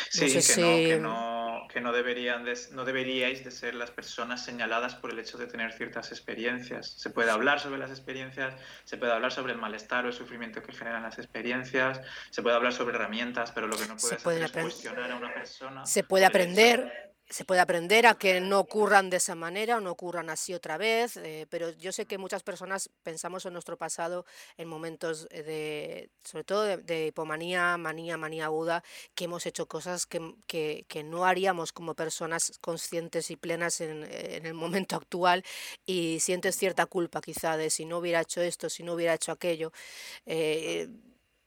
Sí, 0.08 0.26
que, 0.26 0.98
no, 1.00 1.66
que, 1.68 1.80
no, 1.80 1.92
deberían 1.92 2.44
no 2.72 2.84
deberíais 2.84 3.44
de 3.44 3.50
ser 3.50 3.74
las 3.74 3.90
personas 3.90 4.44
señaladas 4.44 4.94
por 4.94 5.10
el 5.10 5.18
hecho 5.18 5.38
de 5.38 5.46
tener 5.46 5.72
ciertas 5.72 6.12
experiencias. 6.12 6.94
Se 6.96 7.10
puede 7.10 7.30
hablar 7.30 7.58
sobre 7.58 7.78
las 7.78 7.90
experiencias, 7.90 8.54
se 8.84 8.96
puede 8.96 9.12
hablar 9.12 9.32
sobre 9.32 9.52
el 9.52 9.58
malestar 9.58 10.04
o 10.04 10.08
el 10.08 10.14
sufrimiento 10.14 10.62
que 10.62 10.72
generan 10.72 11.02
las 11.02 11.18
experiencias, 11.18 12.00
se 12.30 12.42
puede 12.42 12.56
hablar 12.56 12.72
sobre 12.72 12.94
herramientas, 12.94 13.50
pero 13.52 13.66
lo 13.66 13.76
que 13.76 13.86
no 13.86 13.96
puede 13.96 14.16
hacer 14.16 14.42
es 14.44 14.52
cuestionar 14.52 15.10
a 15.10 15.16
una 15.16 15.34
persona. 15.34 15.84
Se 15.84 16.04
puede 16.04 16.26
aprender 16.26 17.09
se 17.30 17.44
puede 17.44 17.60
aprender 17.60 18.06
a 18.06 18.16
que 18.16 18.40
no 18.40 18.58
ocurran 18.58 19.08
de 19.08 19.18
esa 19.18 19.36
manera 19.36 19.76
o 19.76 19.80
no 19.80 19.92
ocurran 19.92 20.28
así 20.30 20.52
otra 20.52 20.76
vez, 20.76 21.16
eh, 21.16 21.46
pero 21.48 21.70
yo 21.70 21.92
sé 21.92 22.04
que 22.04 22.18
muchas 22.18 22.42
personas 22.42 22.90
pensamos 23.04 23.46
en 23.46 23.52
nuestro 23.52 23.78
pasado 23.78 24.26
en 24.58 24.68
momentos 24.68 25.28
de, 25.28 26.10
sobre 26.24 26.44
todo 26.44 26.76
de, 26.76 27.06
hipomanía, 27.06 27.76
manía, 27.78 28.16
manía 28.16 28.46
aguda, 28.46 28.82
que 29.14 29.24
hemos 29.24 29.46
hecho 29.46 29.66
cosas 29.66 30.06
que, 30.06 30.34
que, 30.46 31.02
no 31.04 31.24
haríamos 31.24 31.72
como 31.72 31.94
personas 31.94 32.58
conscientes 32.60 33.30
y 33.30 33.36
plenas 33.36 33.80
en, 33.80 34.04
en, 34.04 34.44
el 34.44 34.54
momento 34.54 34.96
actual 34.96 35.44
y 35.86 36.20
sientes 36.20 36.56
cierta 36.56 36.86
culpa 36.86 37.20
quizá 37.20 37.56
de 37.56 37.70
si 37.70 37.86
no 37.86 37.98
hubiera 37.98 38.20
hecho 38.20 38.42
esto, 38.42 38.68
si 38.68 38.82
no 38.82 38.94
hubiera 38.94 39.14
hecho 39.14 39.32
aquello. 39.32 39.72
Eh, 40.26 40.88
eh, 40.88 40.88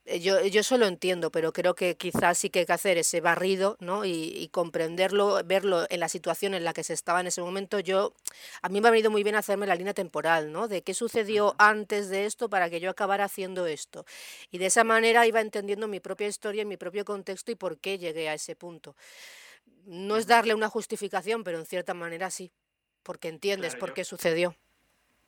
yo, 0.06 0.46
yo 0.46 0.62
eso 0.62 0.78
lo 0.78 0.86
entiendo, 0.86 1.32
pero 1.32 1.54
creo 1.54 1.76
que 1.76 1.96
quizás 1.96 2.38
sí 2.38 2.50
que 2.50 2.60
hay 2.60 2.66
que 2.66 2.74
hacer 2.74 2.98
ese 2.98 3.22
barrido, 3.22 3.78
¿no? 3.80 4.04
Y, 4.04 4.50
comprenderlo, 4.52 5.42
verlo 5.46 5.86
en 5.90 6.00
la 6.00 6.10
situación 6.10 6.54
en 6.54 6.66
la 6.66 6.74
que 6.74 6.84
se 6.84 6.94
estaba 6.94 7.22
en 7.22 7.28
ese 7.28 7.42
momento. 7.42 7.80
Yo, 7.80 8.14
a 8.62 8.70
mí 8.70 8.82
me 8.82 8.90
ha 8.90 8.92
venido 8.92 9.12
muy 9.12 9.24
bien 9.24 9.36
hacerme 9.36 9.66
la 9.66 9.76
línea 9.76 9.94
temporal, 9.94 10.52
¿no? 10.52 10.68
De 10.68 10.82
qué 10.82 10.94
sucedió 10.94 11.56
antes 11.58 12.10
de 12.10 12.26
esto 12.26 12.50
para 12.50 12.70
que 12.70 12.82
yo 12.82 12.90
acabara 12.90 13.26
haciendo 13.26 13.66
esto. 13.66 14.06
Y 14.52 14.58
de 14.58 14.66
esa 14.66 14.84
manera 14.84 15.26
iba 15.26 15.40
entendiendo 15.40 15.88
mi 15.88 16.02
propia 16.02 16.28
historia, 16.28 16.66
mi 16.66 16.78
propio 16.78 17.06
contexto 17.06 17.52
y 17.52 17.56
por 17.56 17.78
qué 17.78 17.98
llegué 17.98 18.28
a 18.28 18.34
ese 18.34 18.56
punto. 18.56 18.96
No 19.86 20.18
es 20.18 20.28
darle 20.28 20.54
una 20.54 20.70
justificación, 20.70 21.44
pero 21.44 21.60
en 21.60 21.66
cierta 21.66 21.94
manera 21.94 22.30
sí, 22.30 22.52
porque 23.04 23.30
entiendes 23.30 23.76
por 23.76 23.94
qué 23.94 24.04
sucedió. 24.04 24.56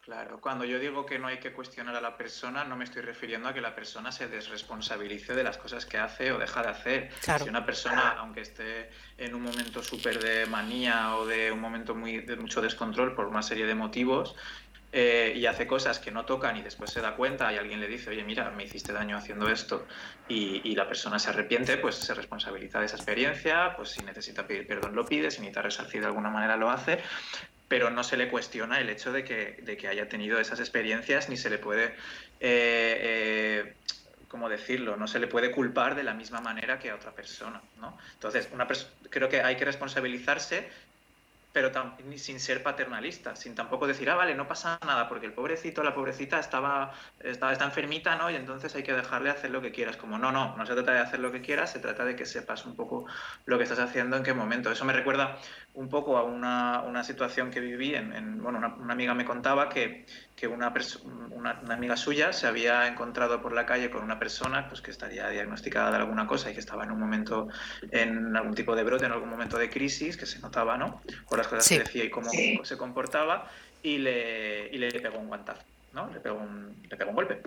Claro, 0.06 0.39
cuando 0.39 0.65
yo 0.65 0.78
digo 0.78 1.04
que 1.04 1.18
no 1.18 1.26
hay 1.26 1.39
que 1.39 1.52
cuestionar 1.52 1.96
a 1.96 2.00
la 2.00 2.15
persona, 2.15 2.63
no 2.63 2.76
me 2.76 2.84
estoy 2.84 3.02
refiriendo 3.02 3.50
a 3.50 3.56
que 3.56 3.60
la 3.60 3.74
persona 3.74 4.12
se 4.12 4.28
desresponsabilice 4.28 5.34
de 5.34 5.44
las 5.44 5.58
cosas 5.58 5.88
que 5.88 5.98
hace 5.98 6.32
o 6.32 6.38
deja 6.38 6.62
de 6.62 6.70
hacer. 6.70 7.10
Si 7.22 7.50
una 7.50 7.65
persona, 7.65 8.12
aunque 8.20 8.41
esté 8.41 8.91
en 9.18 9.34
un 9.34 9.41
momento 9.41 9.82
súper 9.82 10.20
de 10.20 10.46
manía 10.46 11.15
o 11.15 11.26
de 11.26 11.52
un 11.52 11.60
momento 11.60 11.96
muy, 11.96 12.20
de 12.20 12.36
mucho 12.36 12.62
descontrol 12.62 13.15
por 13.15 13.26
una 13.26 13.41
serie 13.41 13.65
de 13.65 13.74
motivos, 13.74 14.36
eh, 14.91 15.34
y 15.36 15.48
hace 15.48 15.65
cosas 15.65 15.98
que 15.98 16.12
no 16.12 16.24
tocan 16.24 16.56
y 16.56 16.62
después 16.62 16.91
se 16.91 17.02
da 17.02 17.15
cuenta 17.15 17.52
y 17.52 17.58
alguien 17.58 17.80
le 17.80 17.88
dice, 17.88 18.12
oye, 18.12 18.24
mira, 18.24 18.52
me 18.52 18.63
hiciste 18.63 18.94
daño 18.94 19.18
haciendo 19.18 19.50
esto 19.50 19.88
y, 20.30 20.62
y, 20.63 20.76
la 20.76 20.88
persona 20.88 21.18
se 21.18 21.32
arrepiente, 21.32 21.78
pues 21.78 21.96
se 21.96 22.13
responsabiliza 22.13 22.80
de 22.80 22.86
esa 22.86 22.96
experiencia, 22.96 23.76
pues 23.76 23.89
si 23.89 24.04
necesita 24.04 24.46
pedir 24.46 24.68
perdón 24.68 24.96
lo 24.96 25.04
pide, 25.04 25.32
si 25.32 25.39
necesita 25.39 25.63
resarcir 25.63 26.02
de 26.02 26.08
alguna 26.08 26.30
manera 26.30 26.56
lo 26.56 26.70
hace, 26.70 27.02
pero 27.67 27.89
no 27.89 28.04
se 28.04 28.17
le 28.17 28.28
cuestiona 28.28 28.80
el 28.80 28.89
hecho 28.89 29.12
de 29.12 29.23
que, 29.23 29.58
de 29.63 29.78
que 29.78 29.88
haya 29.88 30.08
tenido 30.08 30.39
esas 30.39 30.60
experiencias 30.60 31.30
ni 31.30 31.38
se 31.38 31.49
le 31.49 31.58
puede, 31.58 31.86
eh, 32.39 32.97
eh, 33.01 33.73
¿cómo 34.28 34.49
decirlo? 34.49 34.97
No 34.97 35.08
se 35.08 35.19
le 35.19 35.28
puede 35.28 35.51
culpar 35.51 35.95
de 35.95 36.04
la 36.04 36.13
misma 36.13 36.41
manera 36.41 36.78
que 36.78 36.91
a 36.91 36.95
otra 36.95 37.12
persona, 37.12 37.62
¿no? 37.78 37.97
Entonces, 38.13 38.49
una 38.51 38.67
creo 39.10 39.30
que 39.30 39.41
hay 39.41 39.56
que 39.56 39.65
responsabilizarse 39.65 40.69
pero 41.56 41.72
sin 42.18 42.41
ser 42.41 42.62
paternalista, 42.62 43.34
sin 43.38 43.56
tampoco 43.56 43.88
decir, 43.88 44.10
ah, 44.10 44.15
vale, 44.15 44.36
no 44.36 44.46
pasa 44.46 44.78
nada, 44.86 45.08
porque 45.08 45.26
el 45.26 45.32
pobrecito, 45.32 45.84
la 45.84 45.96
pobrecita 45.96 46.38
estaba, 46.38 46.91
estaba, 47.22 47.54
está 47.54 47.63
enfermita, 47.63 48.18
¿no? 48.18 48.30
Y 48.30 48.36
entonces 48.36 48.76
hay 48.76 48.84
que 48.84 48.91
dejarle 48.91 49.30
hacer 49.30 49.52
lo 49.52 49.62
que 49.62 49.72
quieras. 49.72 49.96
Como, 49.96 50.18
no, 50.18 50.34
no, 50.34 50.58
no 50.58 50.65
se 50.65 50.74
trata 50.74 50.91
de 50.91 51.00
hacer 51.00 51.22
lo 51.22 51.32
que 51.32 51.39
quieras, 51.39 51.72
se 51.72 51.80
trata 51.80 52.04
de 52.04 52.18
que 52.18 52.26
sepas 52.26 52.65
un 52.65 52.76
poco 52.76 53.06
lo 53.46 53.58
que 53.58 53.63
estás 53.63 53.80
haciendo, 53.80 54.18
en 54.18 54.24
qué 54.24 54.34
momento. 54.34 54.70
Eso 54.70 54.84
me 54.84 54.91
recuerda 54.91 55.38
un 55.76 55.88
poco 55.88 56.18
a 56.18 56.24
una, 56.24 56.82
una 56.82 57.06
situación 57.06 57.52
que 57.52 57.62
viví, 57.62 57.96
en, 57.96 58.44
bueno, 58.44 58.58
una, 58.78 58.91
amiga 58.91 59.13
me 59.13 59.24
contaba 59.24 59.70
que, 59.70 60.06
que 60.36 60.48
una, 60.48 60.74
una, 61.32 61.60
una, 61.62 61.74
amiga 61.74 61.95
suya 61.95 62.34
se 62.34 62.45
había 62.45 62.88
encontrado 62.88 63.41
por 63.41 63.54
la 63.54 63.65
calle 63.65 63.89
con 63.89 64.04
una 64.04 64.19
persona 64.19 64.67
pues, 64.67 64.82
que 64.82 64.91
estaría 64.91 65.30
diagnosticada 65.30 65.91
de 65.91 65.98
alguna 65.98 66.28
cosa 66.28 66.52
y 66.52 66.54
que 66.54 66.60
estaba 66.60 66.84
en 66.84 66.91
un 66.91 67.00
momento, 67.00 67.48
en 67.91 68.36
algún 68.36 68.54
tipo 68.54 68.76
de 68.76 68.84
brote, 68.84 69.06
en 69.06 69.13
algún 69.13 69.30
momento 69.30 69.58
de 69.58 69.69
crisis, 69.69 70.17
que 70.17 70.26
se 70.26 70.39
notaba, 70.39 70.78
¿no? 70.78 71.02
cosas 71.26 71.69
que 71.69 71.80
decía 71.80 72.04
y 72.04 72.10
cómo 72.10 72.30
se 72.63 72.78
comportaba, 72.78 73.50
y 73.82 74.00
le, 74.00 74.67
y 74.74 74.78
le 74.78 74.91
pegó 75.00 75.19
un 75.19 75.28
guantazo, 75.28 75.62
¿no? 75.93 76.10
Le 76.12 76.19
pegó 76.19 76.39
un, 76.39 76.76
le 76.89 76.98
pegó 76.98 77.12
un 77.12 77.15
golpe. 77.15 77.41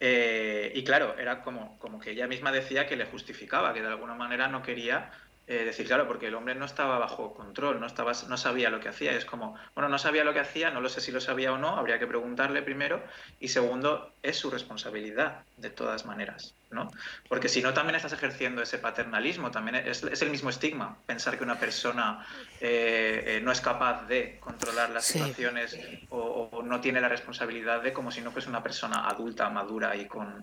Eh, 0.00 0.72
y 0.74 0.84
claro, 0.84 1.16
era 1.18 1.42
como, 1.42 1.78
como 1.78 1.98
que 1.98 2.12
ella 2.12 2.26
misma 2.26 2.52
decía 2.52 2.86
que 2.86 2.96
le 2.96 3.06
justificaba, 3.06 3.74
que 3.74 3.82
de 3.82 3.88
alguna 3.88 4.14
manera 4.14 4.48
no 4.48 4.62
quería 4.62 5.10
eh, 5.46 5.64
decir, 5.64 5.86
claro, 5.86 6.08
porque 6.08 6.28
el 6.28 6.34
hombre 6.34 6.54
no 6.54 6.64
estaba 6.64 6.98
bajo 6.98 7.34
control, 7.34 7.78
no, 7.78 7.86
estaba, 7.86 8.12
no 8.28 8.36
sabía 8.38 8.70
lo 8.70 8.80
que 8.80 8.88
hacía. 8.88 9.12
Es 9.12 9.26
como, 9.26 9.54
bueno, 9.74 9.90
no 9.90 9.98
sabía 9.98 10.24
lo 10.24 10.32
que 10.32 10.40
hacía, 10.40 10.70
no 10.70 10.80
lo 10.80 10.88
sé 10.88 11.02
si 11.02 11.12
lo 11.12 11.20
sabía 11.20 11.52
o 11.52 11.58
no, 11.58 11.76
habría 11.76 11.98
que 11.98 12.06
preguntarle 12.06 12.62
primero. 12.62 13.02
Y 13.40 13.48
segundo, 13.48 14.12
es 14.22 14.38
su 14.38 14.50
responsabilidad, 14.50 15.42
de 15.58 15.68
todas 15.68 16.06
maneras, 16.06 16.54
¿no? 16.70 16.90
Porque 17.28 17.50
si 17.50 17.60
no, 17.60 17.74
también 17.74 17.96
estás 17.96 18.14
ejerciendo 18.14 18.62
ese 18.62 18.78
paternalismo, 18.78 19.50
también 19.50 19.76
es, 19.86 20.02
el 20.02 20.30
mismo 20.30 20.48
estigma 20.48 20.96
pensar 21.04 21.36
que 21.36 21.44
una 21.44 21.58
persona 21.58 22.26
eh, 22.60 23.24
eh, 23.26 23.40
no 23.42 23.52
es 23.52 23.60
capaz 23.60 24.06
de 24.06 24.38
controlar 24.40 24.90
las 24.90 25.04
situaciones 25.04 25.78
o, 26.08 26.48
o, 26.50 26.62
no 26.62 26.80
tiene 26.80 27.02
la 27.02 27.08
responsabilidad 27.08 27.82
de 27.82 27.92
como 27.92 28.10
si 28.10 28.22
no 28.22 28.30
fuese 28.30 28.48
una 28.48 28.62
persona 28.62 29.06
adulta, 29.08 29.50
madura 29.50 29.94
y 29.94 30.06
con, 30.06 30.42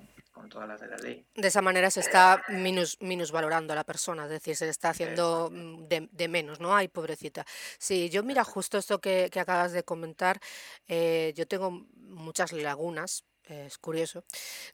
todas 0.50 0.68
las 0.68 0.80
de 0.80 0.88
la 0.88 0.98
ley. 0.98 1.26
De 1.36 1.48
esa 1.48 1.62
manera 1.62 1.90
se 1.90 2.00
está 2.00 2.44
minus, 2.50 2.98
minusvalorando 3.02 3.74
a 3.74 3.76
la 3.76 3.84
persona, 3.84 4.26
es 4.26 4.30
decir, 4.30 4.56
se 4.56 4.66
le 4.66 4.72
está 4.72 4.90
haciendo 4.90 5.50
mm, 5.52 5.88
de, 5.88 6.28
menos, 6.28 6.60
¿no? 6.60 6.76
Ay, 6.76 6.88
pobrecita. 6.88 7.46
Sí, 7.78 8.10
yo 8.10 8.24
mira, 8.24 8.44
justo 8.44 8.78
esto 8.78 9.00
que, 9.00 9.30
acabas 9.36 9.72
de 9.72 9.84
comentar, 9.84 10.40
eh, 10.88 11.34
yo 11.36 11.48
tengo 11.48 11.72
muchas 11.72 12.52
lagunas, 12.52 13.24
es 13.46 13.78
curioso. 13.78 14.24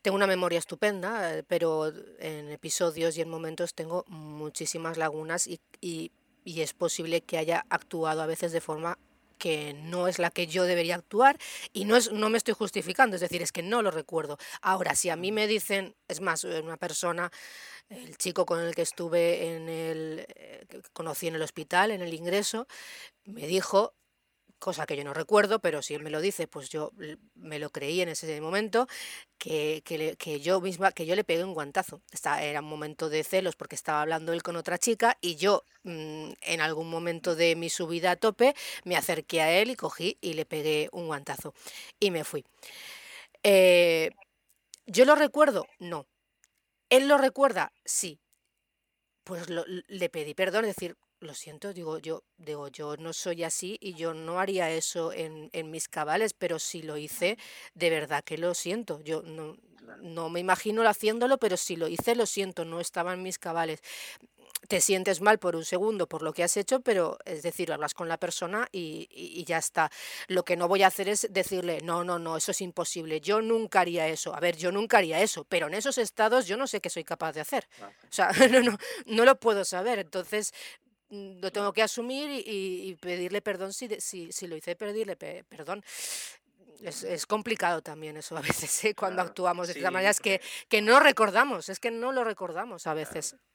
Tengo 0.02 0.16
una 0.16 0.28
memoria 0.28 0.60
estupenda, 0.60 1.38
eh, 1.38 1.44
pero 1.44 1.88
en 2.20 2.50
episodios 2.52 3.18
y 3.18 3.22
en 3.22 3.30
momentos 3.30 3.74
tengo 3.74 4.04
muchísimas 4.08 4.98
lagunas 4.98 5.48
y, 5.48 5.60
y, 5.82 6.12
y 6.44 6.62
es 6.62 6.74
posible 6.74 7.22
que 7.22 7.38
haya 7.38 7.66
actuado 7.70 8.22
a 8.22 8.26
veces 8.26 8.52
de 8.52 8.62
forma 8.62 8.98
que 9.38 9.74
no 9.74 10.08
es 10.08 10.20
la 10.20 10.32
que 10.32 10.48
yo 10.48 10.64
debería 10.64 10.96
actuar 10.96 11.38
y 11.74 11.86
no, 11.86 11.96
es, 11.96 12.12
no 12.12 12.30
me 12.30 12.38
estoy 12.38 12.54
justificando, 12.54 13.16
es 13.16 13.22
decir, 13.22 13.42
es 13.42 13.52
que 13.52 13.64
no 13.64 13.82
lo 13.82 13.92
recuerdo. 13.92 14.38
Ahora, 14.62 14.96
si 14.96 15.10
a 15.10 15.16
mí 15.16 15.32
me 15.32 15.48
dicen, 15.48 15.96
es 16.08 16.22
más, 16.22 16.44
una 16.44 16.78
persona, 16.78 17.32
el 17.90 18.18
chico 18.18 18.46
con 18.46 18.60
el 18.60 18.76
que 18.76 18.82
estuve 18.82 19.56
en 19.56 19.70
el, 19.70 20.26
eh, 20.36 20.66
que 20.68 20.82
conocí 20.94 21.28
en 21.28 21.36
el 21.36 21.42
hospital, 21.42 21.92
en 21.92 22.02
el 22.02 22.14
ingreso, 22.14 22.68
me 23.26 23.48
dijo 23.48 23.94
cosa 24.60 24.86
que 24.86 24.96
yo 24.96 25.04
no 25.04 25.14
recuerdo, 25.14 25.60
pero 25.60 25.82
si 25.82 25.94
él 25.94 26.04
me 26.04 26.10
lo 26.10 26.22
dice, 26.22 26.48
pues 26.48 26.70
yo 26.70 26.92
me 27.36 27.60
lo 27.60 27.70
creí 27.70 28.02
en 28.02 28.10
ese 28.10 28.40
momento, 28.42 28.88
que, 29.38 29.84
que, 29.86 30.40
yo 30.40 30.62
misma, 30.62 30.92
que 30.92 31.06
yo 31.06 31.16
le 31.16 31.24
pegué 31.24 31.44
un 31.44 31.54
guantazo. 31.54 32.02
era 32.42 32.62
un 32.62 32.68
momento 32.68 33.10
de 33.10 33.24
celos 33.24 33.56
porque 33.56 33.76
estaba 33.76 34.02
hablando 34.02 34.34
él 34.34 34.44
con 34.44 34.56
otra 34.56 34.78
chica 34.78 35.18
y 35.22 35.36
yo 35.36 35.64
mm, 35.84 36.32
en 36.42 36.62
algún 36.62 36.90
momento 36.90 37.36
de 37.36 37.56
mi 37.56 37.70
subida 37.70 38.12
a 38.12 38.16
tope 38.16 38.56
me 38.84 38.96
acerqué 38.98 39.42
a 39.42 39.52
él 39.52 39.72
y 39.72 39.76
cogí 39.76 40.18
y 40.22 40.34
le 40.34 40.46
pegué 40.46 40.90
un 40.92 41.08
guantazo 41.08 41.54
y 42.00 42.12
me 42.12 42.24
fui. 42.24 42.46
Eh, 43.44 44.12
¿Yo 44.86 45.06
lo 45.06 45.16
recuerdo? 45.16 45.68
No. 45.80 46.08
¿Él 46.90 47.08
lo 47.08 47.18
recuerda? 47.18 47.74
Sí. 47.86 48.20
Pues 49.28 49.48
le 49.50 50.10
pedí 50.10 50.34
perdón, 50.34 50.64
es 50.64 50.74
decir, 50.78 50.96
lo 51.20 51.34
siento, 51.34 51.74
digo 51.74 51.98
yo, 51.98 52.24
digo, 52.38 52.70
yo 52.70 52.96
no 52.96 53.12
soy 53.12 53.44
así 53.44 53.78
y 53.82 53.94
yo 53.94 54.14
no 54.14 54.40
haría 54.40 54.72
eso 54.72 55.12
en, 55.12 55.50
en 55.52 55.70
mis 55.70 55.90
cabales, 55.90 56.34
pero 56.34 56.60
si 56.60 56.82
lo 56.82 56.96
hice, 56.96 57.38
de 57.74 57.90
verdad 57.90 58.24
que 58.24 58.38
lo 58.38 58.54
siento. 58.54 59.02
Yo 59.02 59.24
no, 59.24 59.58
no 60.02 60.30
me 60.30 60.40
imagino 60.40 60.82
haciéndolo, 60.88 61.40
pero 61.40 61.58
si 61.58 61.76
lo 61.76 61.90
hice, 61.90 62.16
lo 62.16 62.26
siento, 62.26 62.64
no 62.64 62.80
estaba 62.80 63.14
en 63.14 63.22
mis 63.22 63.38
cabales. 63.38 63.82
Te 64.68 64.82
sientes 64.82 65.22
mal 65.22 65.40
por 65.40 65.56
un 65.56 65.66
segundo 65.66 66.08
por 66.08 66.22
lo 66.22 66.34
que 66.34 66.44
has 66.44 66.58
hecho, 66.58 66.82
pero 66.82 67.18
es 67.26 67.42
decir, 67.42 67.72
hablas 67.72 67.94
con 67.94 68.08
la 68.10 68.18
persona 68.18 68.68
y, 68.72 69.44
ya 69.46 69.58
está. 69.58 69.90
Lo 70.28 70.44
que 70.44 70.58
no 70.58 70.68
voy 70.68 70.84
a 70.84 70.88
hacer 70.88 71.08
es 71.08 71.28
decirle, 71.30 71.80
no, 71.82 72.04
no, 72.04 72.20
no, 72.20 72.38
eso 72.38 72.52
es 72.52 72.62
imposible, 72.62 73.22
yo 73.22 73.42
nunca 73.42 73.82
haría 73.82 74.08
eso. 74.08 74.36
A 74.36 74.40
ver, 74.40 74.58
yo 74.58 74.72
nunca 74.72 74.98
haría 74.98 75.22
eso, 75.22 75.46
pero 75.46 75.68
en 75.68 75.74
esos 75.74 75.98
estados 75.98 76.48
yo 76.48 76.58
no 76.58 76.68
sé 76.68 76.82
qué 76.82 76.90
soy 76.90 77.04
capaz 77.04 77.34
de 77.34 77.42
hacer. 77.42 77.68
O 77.82 78.14
sea, 78.14 78.30
no, 78.52 78.62
no, 78.62 78.78
no 79.06 79.26
lo 79.26 79.40
puedo 79.40 79.64
saber. 79.64 80.00
Entonces, 80.00 80.54
mm, 81.10 81.40
lo 81.40 81.52
tengo 81.52 81.72
que 81.72 81.84
asumir 81.84 82.30
y, 82.46 82.96
pedirle 82.96 83.42
perdón 83.42 83.72
si, 83.72 83.88
si, 84.00 84.32
si, 84.32 84.48
lo 84.48 84.58
hice, 84.58 84.76
pedirle 84.76 85.16
perdón. 85.16 85.84
Es, 86.82 87.26
complicado 87.26 87.82
también 87.82 88.18
eso 88.18 88.38
a 88.38 88.42
veces, 88.42 88.84
¿eh? 88.86 88.94
cuando 88.94 89.22
actuamos 89.22 89.68
de 89.68 89.74
esta 89.74 89.90
manera. 89.90 90.12
Es 90.12 90.20
que, 90.20 90.42
que 90.68 90.82
no 90.82 91.00
recordamos, 91.00 91.70
es 91.70 91.80
que 91.80 91.90
no 91.90 92.12
lo 92.12 92.24
recordamos 92.24 92.86
a 92.86 92.94
veces. 92.94 93.32
Claro, 93.32 93.47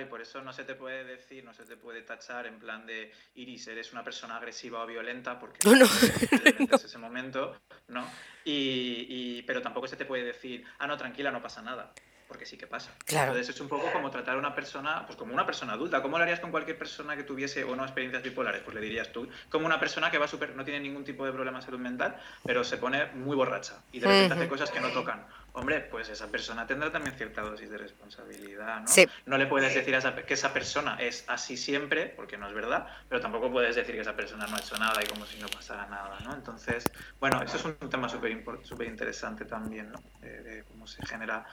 y 0.00 0.04
por 0.04 0.20
eso 0.20 0.42
no 0.42 0.52
se 0.52 0.64
te 0.64 0.74
puede 0.74 1.04
decir, 1.04 1.42
no 1.42 1.54
se 1.54 1.64
te 1.64 1.76
puede 1.76 2.02
tachar 2.02 2.46
en 2.46 2.58
plan 2.58 2.86
de 2.86 3.12
Iris, 3.34 3.66
eres 3.68 3.92
una 3.92 4.04
persona 4.04 4.36
agresiva 4.36 4.82
o 4.82 4.86
violenta, 4.86 5.38
porque 5.38 5.58
no, 5.64 5.74
no. 5.74 5.84
es 6.76 6.84
ese 6.84 6.98
momento, 6.98 7.56
¿no? 7.88 8.06
Y, 8.44 9.06
y, 9.08 9.42
pero 9.42 9.62
tampoco 9.62 9.88
se 9.88 9.96
te 9.96 10.04
puede 10.04 10.24
decir, 10.24 10.64
ah, 10.78 10.86
no, 10.86 10.98
tranquila, 10.98 11.30
no 11.30 11.42
pasa 11.42 11.62
nada 11.62 11.92
porque 12.30 12.46
sí 12.46 12.56
que 12.56 12.68
pasa. 12.68 12.92
Claro. 13.06 13.32
Entonces 13.32 13.56
es 13.56 13.60
un 13.60 13.66
poco 13.66 13.90
como 13.92 14.08
tratar 14.08 14.36
a 14.36 14.38
una 14.38 14.54
persona, 14.54 15.04
pues 15.04 15.18
como 15.18 15.34
una 15.34 15.44
persona 15.44 15.72
adulta. 15.72 16.00
¿Cómo 16.00 16.16
lo 16.16 16.22
harías 16.22 16.38
con 16.38 16.52
cualquier 16.52 16.78
persona 16.78 17.16
que 17.16 17.24
tuviese 17.24 17.64
o 17.64 17.74
no 17.74 17.82
experiencias 17.82 18.22
bipolares? 18.22 18.62
Pues 18.62 18.72
le 18.72 18.80
dirías 18.80 19.10
tú, 19.10 19.28
como 19.48 19.66
una 19.66 19.80
persona 19.80 20.12
que 20.12 20.18
va 20.18 20.28
super, 20.28 20.54
no 20.54 20.64
tiene 20.64 20.78
ningún 20.78 21.02
tipo 21.02 21.26
de 21.26 21.32
problema 21.32 21.58
de 21.58 21.64
salud 21.64 21.80
mental, 21.80 22.16
pero 22.44 22.62
se 22.62 22.76
pone 22.76 23.06
muy 23.14 23.34
borracha 23.34 23.82
y 23.90 23.98
de 23.98 24.06
repente 24.06 24.34
hace 24.34 24.48
cosas 24.48 24.70
que 24.70 24.80
no 24.80 24.90
tocan 24.90 25.26
hombre, 25.52 25.80
pues 25.80 26.08
esa 26.08 26.28
persona 26.28 26.66
tendrá 26.66 26.90
también 26.90 27.14
cierta 27.16 27.42
dosis 27.42 27.70
de 27.70 27.78
responsabilidad, 27.78 28.80
¿no? 28.80 29.12
No 29.26 29.38
le 29.38 29.46
puedes 29.46 29.74
decir 29.74 29.96
que 30.26 30.34
esa 30.34 30.52
persona 30.52 30.96
es 31.00 31.24
así 31.26 31.56
siempre, 31.56 32.06
porque 32.06 32.36
no 32.36 32.48
es 32.48 32.54
verdad, 32.54 32.86
pero 33.08 33.20
tampoco 33.20 33.50
puedes 33.50 33.76
decir 33.76 33.94
que 33.94 34.00
esa 34.00 34.14
persona 34.14 34.46
no 34.46 34.56
ha 34.56 34.60
hecho 34.60 34.76
nada 34.78 35.02
y 35.02 35.06
como 35.06 35.26
si 35.26 35.38
no 35.38 35.48
pasara 35.48 35.86
nada, 35.86 36.18
¿no? 36.20 36.34
Entonces, 36.34 36.84
bueno, 37.18 37.42
eso 37.42 37.56
es 37.56 37.64
un 37.64 37.90
tema 37.90 38.08
súper 38.08 38.30
super 38.62 38.86
interesante 38.86 39.44
también, 39.44 39.90
¿no? 39.90 40.02
De, 40.20 40.64
cómo 40.68 40.86
se 40.86 41.04
generan 41.06 41.44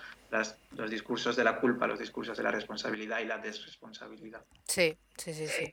los 0.72 0.90
discursos 0.90 1.36
de 1.36 1.44
la 1.44 1.60
culpa, 1.60 1.88
los 1.88 2.00
discursos 2.00 2.38
de 2.38 2.44
la 2.44 2.52
responsabilidad 2.52 3.20
y 3.20 3.26
la 3.26 3.38
desresponsabilidad. 3.38 4.44
Sí, 4.68 4.98
sí, 5.18 5.34
sí, 5.34 5.48
sí. 5.48 5.72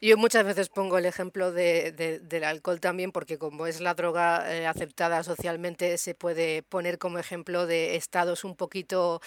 Yo 0.00 0.16
muchas 0.16 0.44
veces 0.44 0.68
pongo 0.68 0.96
el 0.98 1.06
ejemplo 1.06 1.50
de, 1.50 2.20
del 2.22 2.44
alcohol 2.44 2.78
también, 2.78 3.10
porque 3.10 3.36
como 3.36 3.66
es 3.66 3.80
la 3.80 3.94
droga 3.94 4.54
eh, 4.54 4.64
aceptada 4.64 5.24
socialmente, 5.24 5.98
se 5.98 6.14
puede 6.14 6.62
poner 6.62 6.98
como 6.98 7.18
ejemplo 7.18 7.66
de 7.66 7.96
estados 7.96 8.44
un 8.44 8.54
poquito 8.54 9.20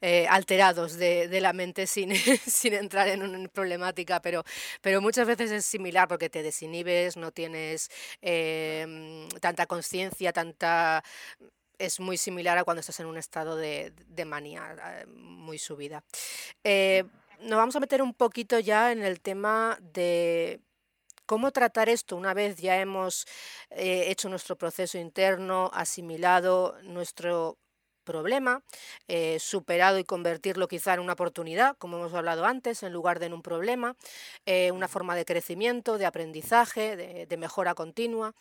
eh, 0.00 0.26
alterados 0.30 0.94
de, 0.96 1.26
de, 1.26 1.40
la 1.40 1.52
mente 1.52 1.88
sin, 1.88 2.14
sin 2.46 2.74
entrar 2.74 3.08
en 3.08 3.22
una 3.22 3.48
problemática, 3.48 4.22
pero, 4.22 4.44
pero 4.80 5.00
muchas 5.00 5.26
veces 5.26 5.50
es 5.50 5.66
similar 5.66 6.06
porque 6.06 6.30
te 6.30 6.44
desinhibes, 6.44 7.16
no 7.16 7.32
tienes 7.32 7.90
em, 8.20 9.28
tanta 9.40 9.66
conciencia, 9.66 10.32
tanta 10.32 11.02
es 11.78 11.98
muy 11.98 12.16
similar 12.16 12.58
a 12.58 12.64
cuando 12.64 12.80
estás 12.80 13.00
en 13.00 13.06
un 13.06 13.18
estado 13.18 13.56
de, 13.56 13.92
de 14.06 14.24
manía 14.24 15.00
eh, 15.00 15.06
muy 15.06 15.58
subida 15.58 16.04
nos 17.42 17.56
vamos 17.58 17.76
a 17.76 17.80
meter 17.80 18.02
un 18.02 18.14
poquito 18.14 18.58
ya 18.58 18.92
en 18.92 19.02
el 19.02 19.20
tema 19.20 19.78
de 19.80 20.60
cómo 21.26 21.50
tratar 21.50 21.88
esto 21.88 22.16
una 22.16 22.34
vez 22.34 22.56
ya 22.56 22.80
hemos 22.80 23.26
eh, 23.70 24.10
hecho 24.10 24.28
nuestro 24.28 24.56
proceso 24.56 24.98
interno, 24.98 25.70
asimilado 25.72 26.76
nuestro 26.82 27.58
problema, 28.04 28.62
eh, 29.06 29.38
superado 29.38 29.98
y 29.98 30.04
convertirlo 30.04 30.66
quizá 30.66 30.94
en 30.94 31.00
una 31.00 31.12
oportunidad, 31.12 31.76
como 31.78 31.98
hemos 31.98 32.14
hablado 32.14 32.44
antes, 32.44 32.82
en 32.82 32.92
lugar 32.92 33.20
de 33.20 33.26
en 33.26 33.32
un 33.32 33.42
problema, 33.42 33.96
eh, 34.44 34.72
una 34.72 34.88
forma 34.88 35.14
de 35.14 35.24
crecimiento, 35.24 35.98
de 35.98 36.06
aprendizaje, 36.06 36.96
de 37.26 37.36
mejora 37.36 37.74
continua. 37.74 38.34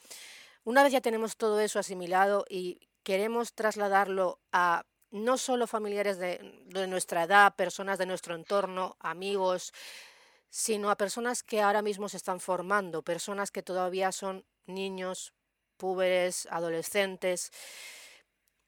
Una 0.64 0.84
vez 0.84 0.92
ya 0.94 1.02
tenemos 1.02 1.38
todo 1.38 1.60
eso 1.60 1.80
asimilado 1.80 2.46
y 2.50 2.80
queremos 3.04 3.54
trasladarlo 3.54 4.40
a 4.52 4.84
no 5.12 5.38
solo 5.38 5.67
familiares 5.67 6.17
de, 6.17 6.39
nuestra 6.88 7.24
edad, 7.24 7.56
personas 7.56 7.97
de 7.97 8.06
nuestro 8.06 8.34
entorno, 8.36 8.95
amigos, 9.00 9.74
sino 10.50 10.89
a 10.89 10.95
personas 10.95 11.43
que 11.43 11.62
ahora 11.62 11.82
mismo 11.82 12.10
se 12.10 12.17
están 12.17 12.39
formando, 12.39 13.04
personas 13.04 13.52
que 13.52 13.62
todavía 13.62 14.12
son 14.12 14.45
niños, 14.65 15.34
púberes, 15.78 16.47
adolescentes. 16.50 17.52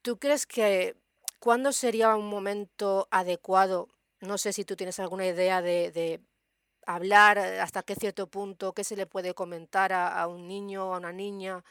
¿Tú 0.02 0.18
crees 0.18 0.46
que 0.46 0.96
cuándo 1.38 1.72
sería 1.72 2.14
un 2.14 2.28
momento 2.28 3.08
adecuado? 3.10 3.88
No 4.20 4.38
sé 4.38 4.52
si 4.52 4.64
tú 4.64 4.76
tienes 4.76 5.00
alguna 5.00 5.26
idea 5.26 5.62
de, 5.62 6.20
hablar, 6.86 7.38
hasta 7.38 7.82
qué 7.82 7.94
cierto 7.94 8.26
punto, 8.26 8.74
qué 8.74 8.84
se 8.84 8.96
le 8.96 9.06
puede 9.06 9.32
comentar 9.32 9.94
a, 9.94 10.20
a 10.20 10.26
un 10.26 10.46
niño 10.46 10.92
a 10.94 10.98
una 10.98 11.12
niña 11.12 11.64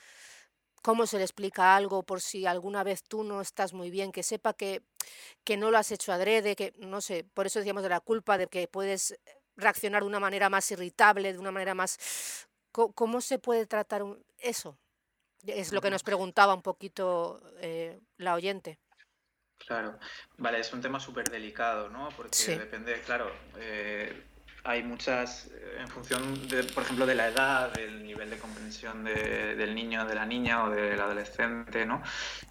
cómo 0.83 1.07
se 1.07 1.17
le 1.17 1.23
explica 1.23 1.75
algo 1.75 2.03
por 2.03 2.21
si 2.21 2.45
alguna 2.45 2.83
vez 2.83 3.03
tú 3.03 3.23
no 3.23 3.41
estás 3.41 3.73
muy 3.73 3.89
bien, 3.89 4.11
que 4.11 4.21
sepa 4.21 4.53
que, 4.53 4.83
que 5.43 5.57
no 5.57 5.71
lo 5.71 5.77
has 5.79 5.91
hecho 5.91 6.11
adrede, 6.11 6.55
que 6.55 6.73
no 6.77 7.01
sé, 7.01 7.23
por 7.33 7.47
eso 7.47 7.59
decíamos 7.59 7.83
de 7.83 7.89
la 7.89 8.01
culpa, 8.01 8.37
de 8.37 8.47
que 8.47 8.67
puedes 8.67 9.17
reaccionar 9.55 10.03
de 10.03 10.09
una 10.09 10.19
manera 10.19 10.49
más 10.49 10.69
irritable, 10.71 11.33
de 11.33 11.39
una 11.39 11.51
manera 11.51 11.73
más... 11.73 12.47
¿Cómo, 12.71 13.21
se 13.21 13.37
puede 13.37 13.67
tratar 13.67 14.03
eso? 14.39 14.77
Es 15.45 15.71
lo 15.71 15.79
que 15.79 15.91
nos 15.91 16.01
preguntaba 16.01 16.55
un 16.55 16.63
poquito 16.63 17.39
eh, 17.57 17.99
la 18.17 18.33
oyente. 18.33 18.79
Claro, 19.59 19.99
vale, 20.37 20.59
es 20.59 20.73
un 20.73 20.81
tema 20.81 20.99
súper 20.99 21.29
delicado, 21.29 21.89
¿no? 21.89 22.09
Porque 22.17 22.57
depende, 22.57 22.99
claro, 23.01 23.31
eh, 23.57 24.23
hay 24.63 24.83
muchas, 24.83 25.47
eh, 25.47 25.77
en 25.79 25.87
función, 25.87 26.47
de, 26.47 26.63
por 26.63 26.83
ejemplo, 26.83 27.05
de 27.05 27.15
la 27.15 27.27
edad, 27.27 27.73
del 27.73 28.03
nivel 28.03 28.29
de 28.29 28.37
comprensión 28.37 29.03
del 29.03 29.75
niño, 29.75 30.05
de 30.05 30.15
la 30.15 30.25
niña 30.25 30.63
o 30.63 30.69
del 30.69 30.99
adolescente, 30.99 31.85
¿no? 31.85 32.01